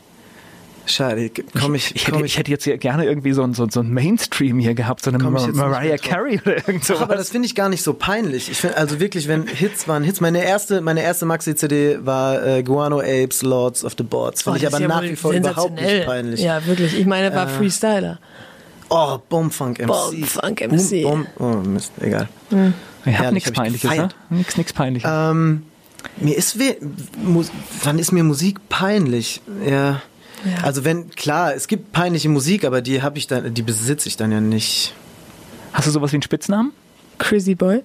Schade, 0.86 1.32
komm 1.60 1.76
ich, 1.76 1.96
Ich 1.96 2.06
komm 2.06 2.16
hätte, 2.16 2.26
ich 2.26 2.38
hätte 2.38 2.52
jetzt 2.52 2.66
hier 2.66 2.78
gerne 2.78 3.06
irgendwie 3.06 3.32
so 3.32 3.44
ein, 3.44 3.54
so, 3.54 3.68
so 3.70 3.80
ein 3.80 3.90
Mainstream 3.92 4.60
hier 4.60 4.74
gehabt, 4.74 5.04
so 5.04 5.12
eine 5.12 5.18
ich 5.18 5.30
Mar 5.30 5.48
Mariah. 5.54 5.98
Carey 5.98 6.42
oder 6.46 6.58
irgend 6.58 6.84
sowas. 6.84 7.02
Aber 7.02 7.16
das 7.16 7.30
finde 7.30 7.46
ich 7.46 7.56
gar 7.56 7.70
nicht 7.70 7.84
so 7.84 7.94
peinlich. 7.94 8.50
Ich 8.52 8.58
finde 8.58 8.78
also 8.78 9.00
wirklich, 9.00 9.28
wenn 9.28 9.48
Hits 9.48 9.88
waren 9.88 10.04
Hits. 10.04 10.20
Meine 10.20 10.44
erste, 10.44 10.82
meine 10.82 11.02
erste 11.02 11.26
Maxi-CD 11.26 12.00
war 12.06 12.46
äh, 12.46 12.64
Guano 12.64 13.00
Apes, 13.00 13.44
Lords 13.44 13.86
of 13.86 13.94
the 13.98 14.04
Boards. 14.04 14.42
Finde 14.42 14.60
Oh, 14.60 14.62
ich 14.62 14.68
aber 14.68 14.82
ja 14.82 14.88
nach 14.88 15.02
wie 15.04 15.16
vor 15.16 15.32
überhaupt 15.32 15.80
nicht 15.82 16.06
peinlich. 16.06 16.42
Äh. 16.42 16.46
Ja, 16.46 16.66
wirklich. 16.66 16.98
Ich 16.98 17.06
meine, 17.06 17.28
er 17.28 17.36
war 17.36 17.48
Freestyler. 17.48 18.20
Oh, 18.90 19.18
Bombfunk 19.30 19.80
MC. 19.80 19.88
Bombfunk 19.88 20.62
MC. 20.62 21.04
Boom, 21.04 21.28
Boom, 21.38 21.64
oh 21.66 21.68
Mist, 21.70 21.92
egal. 22.02 22.28
Ihr 22.52 22.58
habt 22.60 23.06
Herrlich, 23.06 23.34
nichts 23.34 23.50
ich 23.50 23.56
Peinliches, 23.56 23.84
ne? 23.90 23.96
gefeiert. 23.96 24.16
Nichts, 24.30 24.58
nichts 24.58 24.74
Peinliches. 24.74 25.10
Ähm, 25.12 25.64
mir 26.18 26.38
ist 26.38 26.60
wann 27.84 28.00
ist 28.00 28.12
mir 28.12 28.24
Musik 28.24 28.58
peinlich? 28.70 29.42
Ja. 29.66 30.02
Ja. 30.46 30.64
Also 30.64 30.84
wenn 30.84 31.10
klar, 31.10 31.54
es 31.54 31.68
gibt 31.68 31.92
peinliche 31.92 32.30
Musik, 32.30 32.66
aber 32.66 32.82
die 32.82 33.02
habe 33.02 33.18
ich 33.18 33.28
dann, 33.28 33.54
die 33.54 33.62
besitze 33.62 34.08
ich 34.10 34.18
dann 34.18 34.32
ja 34.32 34.42
nicht. 34.42 34.94
Hast 35.72 35.88
du 35.88 35.92
sowas 35.92 36.12
wie 36.12 36.18
einen 36.18 36.24
Spitznamen? 36.24 36.72
Crazy 37.18 37.56
Boy. 37.56 37.82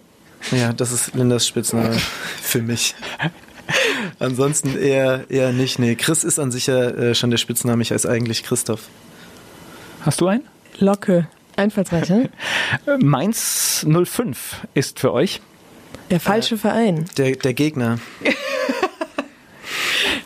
Ja, 0.53 0.73
das 0.73 0.93
ist 0.93 1.15
Lindas 1.15 1.47
Spitzname 1.47 1.97
für 2.43 2.63
mich. 2.63 2.95
Ansonsten 4.19 4.79
eher 4.79 5.27
eher 5.29 5.53
nicht. 5.53 5.79
Nee, 5.79 5.95
Chris 5.95 6.25
ist 6.25 6.39
an 6.39 6.51
sich 6.51 6.67
ja 6.67 6.89
äh, 6.89 7.15
schon 7.15 7.31
der 7.31 7.39
Spitzname. 7.39 7.83
Ich 7.83 7.91
heiße 7.93 8.09
eigentlich 8.09 8.43
Christoph. 8.43 8.83
Hast 10.01 10.21
du 10.21 10.29
einen? 10.29 10.45
Locke. 10.79 11.29
Einfallsreich, 11.57 12.09
ne? 12.09 12.31
Äh, 12.87 12.99
Mainz 13.05 13.85
05 13.87 14.67
ist 14.75 15.01
für 15.01 15.13
euch. 15.13 15.41
Der 16.11 16.21
falsche 16.21 16.57
Verein. 16.57 17.05
Der 17.19 17.37
der 17.37 17.53
Gegner. 17.53 17.99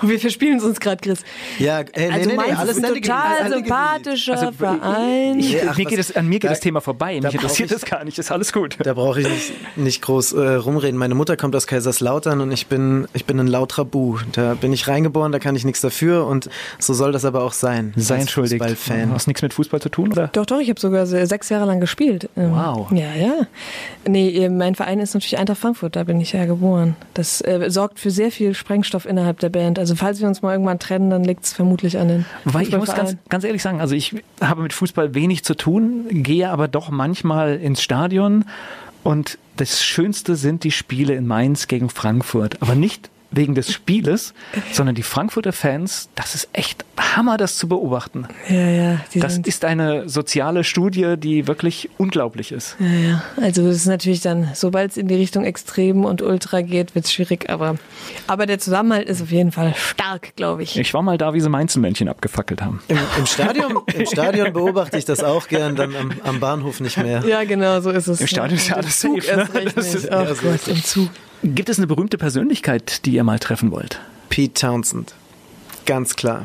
Wir 0.09 0.20
verspielen 0.20 0.59
es 0.59 0.64
uns 0.64 0.80
gerade, 0.80 0.98
Chris. 1.00 1.20
Ja, 1.59 1.80
äh, 1.80 1.84
nee, 1.96 2.07
also 2.09 2.18
nee, 2.20 2.26
nee, 2.26 2.36
Mainz 2.36 2.59
alles 2.59 2.76
ist 2.76 2.84
ein 2.84 2.92
nette 2.92 3.00
total 3.03 3.38
alle 3.42 3.55
sympathischer 3.57 4.32
Also, 4.32 4.53
Verein. 4.53 5.38
Ich, 5.38 5.57
ach, 5.68 5.76
mir 5.78 5.84
was- 5.84 5.90
geht 5.90 5.98
es, 5.98 6.16
an 6.16 6.26
mir 6.26 6.34
geht 6.38 6.44
da- 6.44 6.48
das 6.50 6.61
Thema 6.61 6.80
vorbei. 6.80 7.18
da 7.20 7.28
Mich 7.28 7.34
interessiert 7.36 7.70
brauch 7.70 7.80
das 7.80 7.88
gar 7.90 8.05
nicht. 8.05 8.18
Ist 8.18 8.30
alles 8.30 8.53
gut. 8.53 8.76
Da 8.82 8.94
brauche 8.94 9.20
ich 9.20 9.28
nicht, 9.28 9.53
nicht 9.76 10.03
groß 10.03 10.32
äh, 10.32 10.55
rumreden. 10.55 10.98
Meine 10.98 11.14
Mutter 11.14 11.36
kommt 11.36 11.55
aus 11.57 11.66
Kaiserslautern 11.66 12.40
und 12.40 12.53
ich 12.53 12.66
bin, 12.66 13.07
ich 13.14 13.24
bin 13.24 13.38
ein 13.40 13.46
lauterer 13.46 13.84
Bu. 13.84 14.18
Da 14.32 14.55
bin 14.55 14.72
ich 14.72 14.88
reingeboren, 14.88 15.32
da 15.32 15.38
kann 15.38 15.57
ich 15.57 15.64
nichts 15.64 15.80
dafür 15.80 16.26
und 16.26 16.48
so 16.78 16.94
soll 16.94 17.12
das 17.12 17.24
aber 17.24 17.42
auch 17.42 17.53
sein. 17.53 17.92
Sei 17.96 18.16
entschuldigt. 18.18 18.62
Fußballfan. 18.62 19.12
Hast 19.12 19.26
nichts 19.26 19.42
mit 19.42 19.55
Fußball 19.55 19.80
zu 19.80 19.88
tun, 19.88 20.12
oder? 20.12 20.28
Doch, 20.28 20.46
doch, 20.46 20.61
ich 20.61 20.68
habe 20.68 20.80
sogar 20.80 21.07
se- 21.07 21.26
sechs 21.26 21.48
Jahre 21.48 21.66
lang 21.66 21.80
gespielt. 21.80 22.28
Ähm, 22.36 22.53
Wow. 22.53 22.90
Ja, 22.92 23.12
ja. 23.14 23.46
Nee, 24.07 24.48
mein 24.48 24.74
Verein 24.74 24.98
ist 24.98 25.14
natürlich 25.14 25.38
Eintracht 25.38 25.59
Frankfurt, 25.59 25.96
da 25.96 26.05
bin 26.05 26.20
ich 26.20 26.32
ja 26.32 26.44
geboren. 26.44 26.96
Das 27.14 27.40
äh, 27.40 27.70
sorgt 27.70 28.00
für 28.00 28.11
sehr 28.11 28.30
viel 28.30 28.55
Sprengstoff 28.55 29.07
innerhalb 29.07 29.38
der 29.40 29.48
Band. 29.48 29.78
Also 29.78 29.91
falls 29.97 30.20
wir 30.20 30.28
uns 30.28 30.43
mal 30.43 30.53
irgendwann 30.53 30.78
trennen, 30.78 31.11
dann 31.11 31.24
liegt 31.24 31.45
es 31.45 31.53
vermutlich 31.53 31.99
an 31.99 32.09
den 32.09 32.26
Wobei 32.45 32.62
ich 32.62 32.76
muss 32.76 32.95
ganz, 32.95 33.16
ganz 33.28 33.45
ehrlich 33.45 33.62
sagen, 33.62 33.80
also 33.80 33.95
ich 33.95 34.14
habe 34.40 34.62
mit 34.62 34.72
Fußball 34.72 35.14
wenig 35.14 35.45
zu 35.45 35.55
tun, 35.55 36.07
gehe 36.11 36.51
aber 36.51 36.68
doch 36.68 36.90
manchmal 36.90 37.57
ins 37.57 37.82
Stadion 37.82 38.45
und 39.03 39.38
das 39.57 39.84
Schönste 39.84 40.36
sind 40.36 40.64
die 40.64 40.70
Spiele 40.70 41.14
in 41.14 41.26
Mainz 41.26 41.66
gegen 41.66 41.90
Frankfurt. 41.90 42.62
Aber 42.62 42.74
nicht 42.74 43.11
wegen 43.33 43.55
des 43.55 43.72
Spieles, 43.72 44.35
sondern 44.72 44.95
die 44.95 45.03
Frankfurter 45.03 45.53
Fans, 45.53 46.09
das 46.14 46.35
ist 46.35 46.49
echt 46.53 46.85
Hammer, 47.16 47.37
das 47.37 47.57
zu 47.57 47.66
beobachten. 47.68 48.26
Ja, 48.49 48.57
ja. 48.57 49.01
Das 49.16 49.39
ist 49.39 49.64
eine 49.64 50.09
soziale 50.09 50.64
Studie, 50.64 51.16
die 51.18 51.47
wirklich 51.49 51.91
unglaublich 51.99 52.53
ist. 52.53 52.76
ja, 52.78 52.87
ja. 52.87 53.22
Also 53.41 53.66
das 53.66 53.76
ist 53.76 53.87
natürlich 53.87 54.20
dann, 54.20 54.51
sobald 54.55 54.93
es 54.93 54.97
in 54.97 55.09
die 55.09 55.14
Richtung 55.16 55.45
Extrem 55.45 56.05
und 56.05 56.22
Ultra 56.22 56.61
geht, 56.62 56.95
wird 56.95 57.07
es 57.07 57.12
schwierig. 57.12 57.51
Aber, 57.51 57.76
aber 58.26 58.47
der 58.47 58.59
Zusammenhalt 58.59 59.09
ist 59.09 59.20
auf 59.22 59.30
jeden 59.30 59.53
Fall 59.53 59.74
stark, 59.74 60.37
glaube 60.37 60.62
ich. 60.62 60.78
Ich 60.78 60.95
war 60.95 61.03
mal 61.03 61.18
da, 61.18 61.35
wie 61.35 61.41
sie 61.41 61.49
Mainzelmännchen 61.49 62.09
abgefackelt 62.09 62.62
haben. 62.62 62.83
Im, 62.89 62.99
im, 63.18 63.26
Stadion, 63.26 63.78
Im 63.95 64.07
Stadion 64.07 64.53
beobachte 64.53 64.97
ich 64.99 65.05
das 65.05 65.24
auch 65.24 65.49
gern, 65.49 65.74
dann 65.76 65.95
am, 65.97 66.12
am 66.24 66.41
Bahnhof 66.41 66.80
nicht 66.80 66.97
mehr. 66.99 67.24
Ja, 67.26 67.45
genau, 67.45 67.80
so 67.80 67.91
ist 67.91 68.07
es. 68.09 68.20
Im 68.20 68.26
Stadion 68.26 68.59
ist 68.59 68.68
ja 68.68 68.74
Im 68.76 68.83
alles 68.83 69.01
Zug 69.01 69.22
safe, 69.22 69.37
ne? 69.37 69.43
erst 69.43 69.55
recht 69.55 69.76
Das 69.76 69.85
nicht. 69.87 69.95
ist- 70.05 70.12
Ach 70.12 70.22
ja, 70.28 70.35
so 70.35 70.43
Gott, 70.43 70.68
im 70.68 70.85
Zug. 70.85 71.09
Gibt 71.43 71.68
es 71.68 71.78
eine 71.78 71.86
berühmte 71.86 72.18
Persönlichkeit, 72.18 73.05
die 73.05 73.12
ihr 73.14 73.24
mal 73.24 73.38
treffen 73.38 73.70
wollt? 73.72 73.99
Pete 74.28 74.55
Townsend. 74.61 75.14
Ganz 75.86 76.14
klar. 76.16 76.45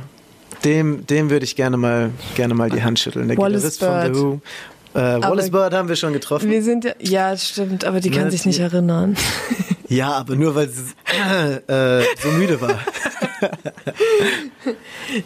Dem, 0.63 1.05
dem 1.05 1.29
würde 1.29 1.45
ich 1.45 1.55
gerne 1.55 1.77
mal, 1.77 2.09
gerne 2.35 2.55
mal 2.55 2.69
die 2.69 2.81
Hand 2.83 2.97
schütteln. 2.99 3.27
Der 3.27 3.37
Wallace 3.37 3.77
Gitarrist 3.79 4.13
von 4.13 4.13
The 4.15 4.19
Who. 4.21 4.99
Äh, 4.99 5.21
Wallace 5.21 5.51
Bird 5.51 5.73
haben 5.75 5.87
wir 5.87 5.95
schon 5.95 6.13
getroffen. 6.13 6.49
Wir 6.49 6.63
sind 6.63 6.83
ja, 6.83 6.93
ja, 6.99 7.37
stimmt, 7.37 7.85
aber 7.85 7.99
die 7.99 8.09
kann 8.09 8.25
Ne, 8.25 8.31
sich 8.31 8.45
nicht 8.45 8.59
die- 8.59 8.63
erinnern. 8.63 9.15
Ja, 9.89 10.11
aber 10.15 10.35
nur 10.35 10.53
weil 10.53 10.67
sie 10.67 10.81
äh, 11.71 12.03
so 12.21 12.29
müde 12.37 12.59
war. 12.59 12.77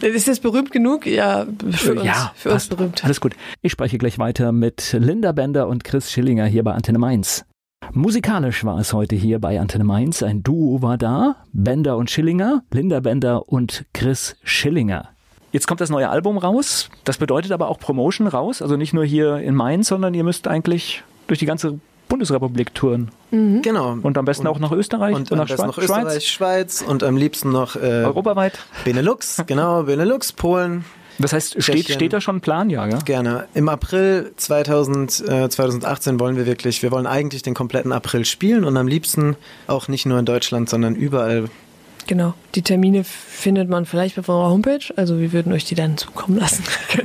Ist 0.00 0.28
das 0.28 0.38
berühmt 0.38 0.70
genug? 0.70 1.04
Ja, 1.04 1.46
für 1.72 1.94
uns, 1.94 2.04
ja, 2.04 2.32
für 2.36 2.50
uns 2.52 2.68
berühmt. 2.68 3.04
Alles 3.04 3.20
gut. 3.20 3.34
Ich 3.60 3.72
spreche 3.72 3.98
gleich 3.98 4.20
weiter 4.20 4.52
mit 4.52 4.94
Linda 4.96 5.32
Bender 5.32 5.66
und 5.66 5.82
Chris 5.82 6.12
Schillinger 6.12 6.46
hier 6.46 6.62
bei 6.62 6.74
Antenne 6.74 7.00
Mainz. 7.00 7.44
Musikalisch 7.92 8.64
war 8.64 8.78
es 8.78 8.92
heute 8.92 9.16
hier 9.16 9.38
bei 9.38 9.60
Antenne 9.60 9.84
Mainz. 9.84 10.22
Ein 10.22 10.42
Duo 10.42 10.80
war 10.82 10.96
da. 10.96 11.36
Bender 11.52 11.96
und 11.96 12.10
Schillinger, 12.10 12.62
Linda 12.70 13.00
Bender 13.00 13.48
und 13.48 13.84
Chris 13.92 14.36
Schillinger. 14.44 15.08
Jetzt 15.50 15.66
kommt 15.66 15.82
das 15.82 15.90
neue 15.90 16.08
Album 16.08 16.38
raus. 16.38 16.88
Das 17.04 17.18
bedeutet 17.18 17.52
aber 17.52 17.68
auch 17.68 17.78
Promotion 17.78 18.26
raus. 18.26 18.62
Also 18.62 18.76
nicht 18.76 18.94
nur 18.94 19.04
hier 19.04 19.36
in 19.38 19.54
Mainz, 19.54 19.88
sondern 19.88 20.14
ihr 20.14 20.24
müsst 20.24 20.48
eigentlich 20.48 21.04
durch 21.26 21.38
die 21.38 21.46
ganze 21.46 21.78
Bundesrepublik-Touren. 22.08 23.10
Mhm. 23.30 23.60
Genau. 23.62 23.96
Und 24.02 24.16
am 24.16 24.24
besten 24.24 24.46
und, 24.46 24.54
auch 24.54 24.58
nach 24.58 24.72
Österreich 24.72 25.14
und, 25.14 25.30
und 25.30 25.38
nach 25.38 25.48
Schweiz. 25.48 25.60
Noch 25.60 25.78
Österreich, 25.78 26.28
Schweiz 26.28 26.82
und 26.86 27.02
am 27.02 27.16
liebsten 27.16 27.52
noch 27.52 27.76
äh, 27.76 28.04
europaweit. 28.04 28.58
Benelux, 28.84 29.42
genau, 29.46 29.82
Benelux, 29.82 30.32
Polen. 30.32 30.84
Das 31.22 31.32
heißt, 31.32 31.62
steht, 31.62 31.88
steht 31.88 32.12
da 32.12 32.20
schon 32.20 32.36
ein 32.36 32.40
Plan, 32.40 32.68
ja, 32.68 32.86
ja? 32.86 32.98
Gerne. 32.98 33.46
Im 33.54 33.68
April 33.68 34.32
2000, 34.36 35.24
äh, 35.28 35.48
2018 35.48 36.20
wollen 36.20 36.36
wir 36.36 36.46
wirklich, 36.46 36.82
wir 36.82 36.90
wollen 36.90 37.06
eigentlich 37.06 37.42
den 37.42 37.54
kompletten 37.54 37.92
April 37.92 38.24
spielen 38.24 38.64
und 38.64 38.76
am 38.76 38.88
liebsten 38.88 39.36
auch 39.66 39.88
nicht 39.88 40.06
nur 40.06 40.18
in 40.18 40.26
Deutschland, 40.26 40.68
sondern 40.68 40.94
überall. 40.94 41.48
Genau. 42.06 42.34
Die 42.54 42.62
Termine 42.62 43.04
findet 43.04 43.68
man 43.68 43.86
vielleicht 43.86 44.18
auf 44.18 44.28
unserer 44.28 44.50
Homepage. 44.50 44.84
Also 44.96 45.20
wir 45.20 45.32
würden 45.32 45.52
euch 45.52 45.64
die 45.64 45.74
dann 45.74 45.96
zukommen 45.96 46.38
lassen. 46.38 46.64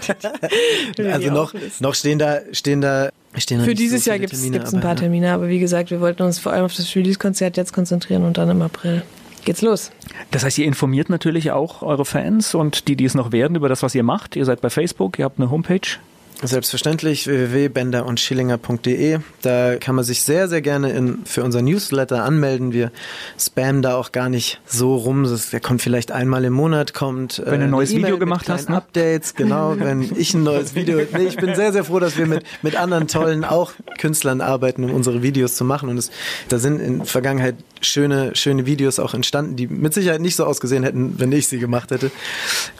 also 1.12 1.32
noch, 1.32 1.54
noch 1.80 1.96
stehen 1.96 2.20
da, 2.20 2.40
stehen 2.52 2.82
da 2.82 3.10
stehen 3.36 3.62
Für 3.62 3.76
dieses 3.76 4.06
so 4.06 4.12
Jahr 4.12 4.20
gibt 4.20 4.34
es 4.34 4.44
ein 4.44 4.82
paar 4.82 4.96
Termine, 4.96 5.34
aber 5.34 5.48
wie 5.48 5.60
gesagt, 5.60 5.92
wir 5.92 6.02
wollten 6.02 6.24
uns 6.24 6.40
vor 6.40 6.52
allem 6.52 6.66
auf 6.66 6.76
das 6.76 6.96
Release-Konzert 6.96 7.58
jetzt 7.58 7.74
konzentrieren 7.74 8.24
und 8.24 8.38
dann 8.38 8.50
im 8.50 8.62
April 8.62 9.04
geht's 9.48 9.62
los. 9.62 9.92
Das 10.32 10.44
heißt, 10.44 10.58
ihr 10.58 10.66
informiert 10.66 11.10
natürlich 11.10 11.52
auch 11.52 11.82
eure 11.82 12.04
Fans 12.04 12.54
und 12.54 12.90
die, 12.90 12.98
die 12.98 13.06
es 13.06 13.16
noch 13.16 13.32
werden, 13.32 13.56
über 13.56 13.70
das, 13.70 13.82
was 13.82 13.96
ihr 13.96 14.04
macht. 14.04 14.36
Ihr 14.36 14.44
seid 14.44 14.60
bei 14.60 14.70
Facebook, 14.70 15.18
ihr 15.18 15.26
habt 15.26 15.40
eine 15.40 15.50
Homepage. 15.50 15.98
Selbstverständlich 16.44 17.26
www.bender 17.26 18.06
und 18.06 18.20
schillinger.de. 18.20 19.20
Da 19.42 19.76
kann 19.78 19.96
man 19.96 20.04
sich 20.04 20.22
sehr, 20.22 20.48
sehr 20.48 20.62
gerne 20.62 20.92
in, 20.92 21.26
für 21.26 21.44
unser 21.44 21.64
Newsletter 21.64 22.24
anmelden. 22.24 22.74
Wir 22.74 22.92
spammen 23.40 23.82
da 23.82 23.96
auch 23.96 24.12
gar 24.12 24.30
nicht 24.30 24.62
so 24.68 24.96
rum. 24.98 25.24
Das, 25.24 25.50
der 25.50 25.62
kommt 25.62 25.82
vielleicht 25.82 26.12
einmal 26.12 26.46
im 26.46 26.54
Monat, 26.54 26.94
kommt. 26.94 27.42
Wenn 27.44 27.56
äh, 27.56 27.58
du 27.58 27.64
ein 27.64 27.70
neues 27.72 27.96
Video 27.96 28.20
gemacht 28.20 28.50
hast, 28.50 28.70
ne? 28.70 28.76
Updates, 28.76 29.34
genau. 29.34 29.76
wenn 29.80 30.04
ich 30.16 30.36
ein 30.36 30.44
neues 30.44 30.76
Video. 30.76 31.00
Nee, 31.12 31.26
ich 31.26 31.38
bin 31.38 31.56
sehr, 31.56 31.72
sehr 31.72 31.86
froh, 31.86 32.00
dass 32.00 32.18
wir 32.18 32.28
mit, 32.28 32.44
mit 32.62 32.76
anderen 32.76 33.08
tollen 33.08 33.44
auch 33.44 33.72
Künstlern 33.98 34.40
arbeiten, 34.40 34.84
um 34.84 34.94
unsere 34.94 35.24
Videos 35.24 35.56
zu 35.56 35.66
machen. 35.66 35.90
Und 35.90 35.98
es, 35.98 36.12
da 36.50 36.60
sind 36.60 36.80
in 36.80 37.04
Vergangenheit 37.06 37.56
schöne, 37.82 38.36
schöne 38.36 38.66
Videos 38.66 39.00
auch 39.00 39.14
entstanden, 39.14 39.56
die 39.56 39.68
mit 39.68 39.94
Sicherheit 39.94 40.22
nicht 40.22 40.36
so 40.36 40.46
ausgesehen 40.46 40.84
hätten, 40.84 41.20
wenn 41.20 41.32
ich 41.32 41.48
sie 41.48 41.60
gemacht 41.60 41.92
hätte. 41.92 42.12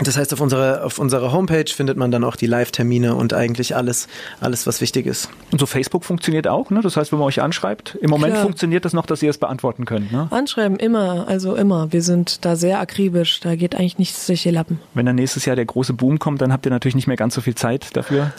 Das 0.04 0.18
heißt, 0.18 0.34
auf 0.34 0.42
unserer, 0.42 0.84
auf 0.86 1.00
unserer 1.00 1.32
Homepage 1.32 1.66
findet 1.68 1.98
man 1.98 2.12
dann 2.12 2.24
auch 2.24 2.36
die 2.36 2.48
Live-Termine 2.48 3.16
und 3.16 3.34
eigentlich 3.34 3.76
alles, 3.76 4.08
alles, 4.40 4.68
was 4.68 4.82
wichtig 4.82 5.06
ist. 5.06 5.30
Und 5.52 5.60
so 5.60 5.66
Facebook 5.66 6.04
funktioniert 6.04 6.48
auch, 6.48 6.70
ne? 6.70 6.82
Das 6.82 6.98
heißt, 6.98 7.12
wenn 7.12 7.20
man 7.20 7.28
euch 7.28 7.42
anschreibt, 7.42 7.96
im 8.02 8.10
Moment 8.10 8.34
Klar. 8.34 8.44
funktioniert 8.44 8.86
das 8.86 8.94
noch, 8.94 9.06
dass 9.06 9.22
ihr 9.24 9.30
es 9.30 9.38
beantworten 9.38 9.86
könnt, 9.86 10.12
ne? 10.12 10.28
Anschreiben 10.32 10.78
immer, 10.78 11.28
also 11.28 11.56
immer. 11.56 11.92
Wir 11.92 12.02
sind 12.02 12.46
da 12.46 12.56
sehr 12.56 12.80
akribisch, 12.80 13.40
da 13.40 13.56
geht 13.56 13.76
eigentlich 13.76 13.98
nichts 13.98 14.26
durch 14.28 14.44
die 14.44 14.52
Lappen. 14.52 14.80
Wenn 14.94 15.06
dann 15.06 15.16
nächstes 15.16 15.46
Jahr 15.46 15.56
der 15.56 15.66
große 15.66 15.94
Boom 15.94 16.20
kommt, 16.20 16.42
dann 16.42 16.52
habt 16.52 16.66
ihr 16.66 16.70
natürlich 16.72 16.96
nicht 16.96 17.08
mehr 17.08 17.18
ganz 17.18 17.36
so 17.36 17.42
viel 17.42 17.56
Zeit 17.56 17.96
dafür. 17.96 18.34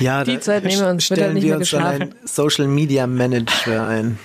Ja, 0.00 0.24
die 0.24 0.40
Zeit 0.40 0.64
nehmen 0.64 0.80
wir 0.80 0.88
uns, 0.88 1.04
stellen 1.04 1.18
wird 1.18 1.26
halt 1.26 1.34
nicht 1.34 1.44
wir 1.44 1.50
mehr 1.50 1.58
uns 1.58 1.70
geschlafen. 1.70 1.98
dann 2.00 2.08
ein 2.10 2.14
Social 2.26 2.66
Media 2.66 3.06
Manager 3.06 3.86
ein. 3.86 4.18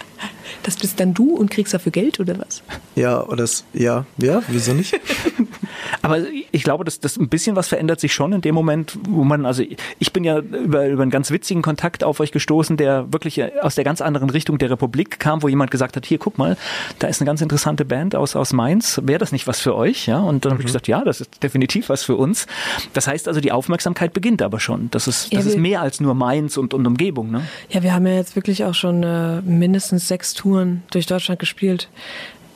Das 0.63 0.75
bist 0.75 0.99
dann 0.99 1.13
du 1.13 1.35
und 1.35 1.49
kriegst 1.51 1.73
dafür 1.73 1.91
Geld 1.91 2.19
oder 2.19 2.37
was? 2.39 2.63
Ja, 2.95 3.23
oder 3.23 3.37
das, 3.37 3.65
ja, 3.73 4.05
ja, 4.17 4.41
wieso 4.47 4.73
nicht? 4.73 4.99
Aber 6.01 6.19
ich 6.51 6.63
glaube, 6.63 6.83
dass 6.83 6.99
das 6.99 7.17
ein 7.17 7.29
bisschen 7.29 7.55
was 7.55 7.67
verändert 7.67 7.99
sich 7.99 8.13
schon 8.13 8.33
in 8.33 8.41
dem 8.41 8.55
Moment, 8.55 8.97
wo 9.07 9.23
man, 9.23 9.45
also 9.45 9.63
ich 9.99 10.13
bin 10.13 10.23
ja 10.23 10.39
über, 10.39 10.87
über 10.87 11.01
einen 11.01 11.11
ganz 11.11 11.31
witzigen 11.31 11.61
Kontakt 11.61 12.03
auf 12.03 12.19
euch 12.19 12.31
gestoßen, 12.31 12.77
der 12.77 13.11
wirklich 13.11 13.41
aus 13.61 13.75
der 13.75 13.83
ganz 13.83 14.01
anderen 14.01 14.29
Richtung 14.29 14.57
der 14.57 14.69
Republik 14.69 15.19
kam, 15.19 15.43
wo 15.43 15.47
jemand 15.47 15.71
gesagt 15.71 15.95
hat, 15.95 16.05
hier, 16.05 16.17
guck 16.17 16.37
mal, 16.37 16.57
da 16.99 17.07
ist 17.07 17.21
eine 17.21 17.27
ganz 17.27 17.41
interessante 17.41 17.85
Band 17.85 18.15
aus, 18.15 18.35
aus 18.35 18.53
Mainz, 18.53 19.01
wäre 19.03 19.19
das 19.19 19.31
nicht 19.31 19.47
was 19.47 19.59
für 19.59 19.75
euch? 19.75 20.07
Ja, 20.07 20.19
und 20.19 20.45
dann 20.45 20.51
mhm. 20.51 20.53
habe 20.53 20.61
ich 20.61 20.67
gesagt, 20.67 20.87
ja, 20.87 21.03
das 21.03 21.21
ist 21.21 21.43
definitiv 21.43 21.89
was 21.89 22.03
für 22.03 22.15
uns. 22.15 22.47
Das 22.93 23.07
heißt 23.07 23.27
also, 23.27 23.39
die 23.39 23.51
Aufmerksamkeit 23.51 24.13
beginnt 24.13 24.41
aber 24.41 24.59
schon. 24.59 24.89
Das 24.91 25.07
ist, 25.07 25.33
das 25.33 25.45
ja, 25.45 25.51
ist 25.51 25.57
mehr 25.57 25.81
als 25.81 25.99
nur 25.99 26.15
Mainz 26.15 26.57
und, 26.57 26.73
und 26.73 26.85
Umgebung. 26.85 27.31
Ne? 27.31 27.43
Ja, 27.69 27.83
wir 27.83 27.93
haben 27.93 28.07
ja 28.07 28.13
jetzt 28.13 28.35
wirklich 28.35 28.63
auch 28.63 28.73
schon 28.73 29.03
äh, 29.03 29.41
mindestens 29.41 30.07
sechs 30.07 30.33
Touren 30.37 30.83
durch 30.91 31.05
Deutschland 31.05 31.39
gespielt 31.39 31.89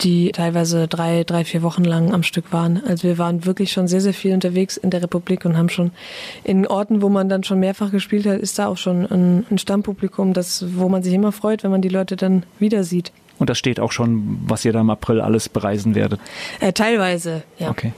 die 0.04 0.32
teilweise 0.32 0.88
drei, 0.88 1.24
drei, 1.24 1.46
vier 1.46 1.62
Wochen 1.62 1.84
lang 1.84 2.14
am 2.14 2.24
Stück 2.24 2.52
waren. 2.52 2.82
Also 2.88 3.08
wir 3.08 3.18
waren 3.18 3.46
wirklich 3.46 3.72
schon 3.72 3.88
sehr, 3.88 4.02
sehr 4.02 4.14
viel 4.14 4.34
unterwegs 4.34 4.78
in 4.78 4.90
der 4.90 5.04
Republik 5.04 5.46
und 5.46 5.58
haben 5.58 5.70
schon 5.70 5.92
in 6.44 6.66
Orten, 6.68 7.02
wo 7.02 7.10
man 7.10 7.30
dann 7.30 7.44
schon 7.44 7.60
mehrfach 7.60 7.92
gespielt 7.92 8.26
hat, 8.26 8.40
ist 8.40 8.58
da 8.60 8.68
auch 8.68 8.78
schon 8.78 9.06
ein, 9.06 9.46
ein 9.50 9.58
Stammpublikum, 9.58 10.34
das, 10.34 10.66
wo 10.76 10.90
man 10.90 11.04
sich 11.04 11.14
immer 11.14 11.32
freut, 11.32 11.64
wenn 11.64 11.72
man 11.72 11.82
die 11.82 11.90
Leute 11.90 12.16
dann 12.16 12.44
wieder 12.60 12.84
sieht. 12.84 13.12
Und 13.38 13.50
das 13.50 13.58
steht 13.58 13.80
auch 13.80 13.92
schon, 13.92 14.40
was 14.46 14.66
ihr 14.66 14.74
da 14.74 14.82
im 14.82 14.90
April 14.90 15.22
alles 15.22 15.50
bereisen 15.50 15.96
werdet? 15.96 16.20
Äh, 16.60 16.74
teilweise, 16.74 17.44
ja. 17.58 17.70
Okay. 17.70 17.94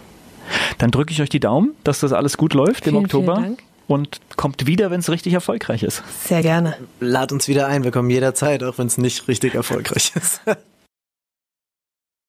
Dann 0.78 0.92
drücke 0.92 1.12
ich 1.12 1.22
euch 1.22 1.30
die 1.30 1.40
Daumen, 1.40 1.72
dass 1.84 2.02
das 2.02 2.12
alles 2.12 2.38
gut 2.38 2.54
läuft 2.54 2.84
vielen, 2.84 2.98
im 2.98 3.04
Oktober. 3.04 3.36
Vielen 3.36 3.48
Dank 3.48 3.64
und 3.88 4.20
kommt 4.36 4.66
wieder, 4.66 4.92
wenn 4.92 5.00
es 5.00 5.10
richtig 5.10 5.34
erfolgreich 5.34 5.84
ist. 5.84 6.04
Sehr 6.26 6.42
gerne. 6.42 6.78
Lad 7.00 7.32
uns 7.32 7.48
wieder 7.48 7.68
ein, 7.68 7.84
wir 7.84 7.92
kommen 7.92 8.10
jederzeit, 8.10 8.64
auch 8.64 8.78
wenn 8.78 8.88
es 8.88 8.98
nicht 8.98 9.28
richtig 9.28 9.56
erfolgreich 9.56 10.14
ist. 10.16 10.42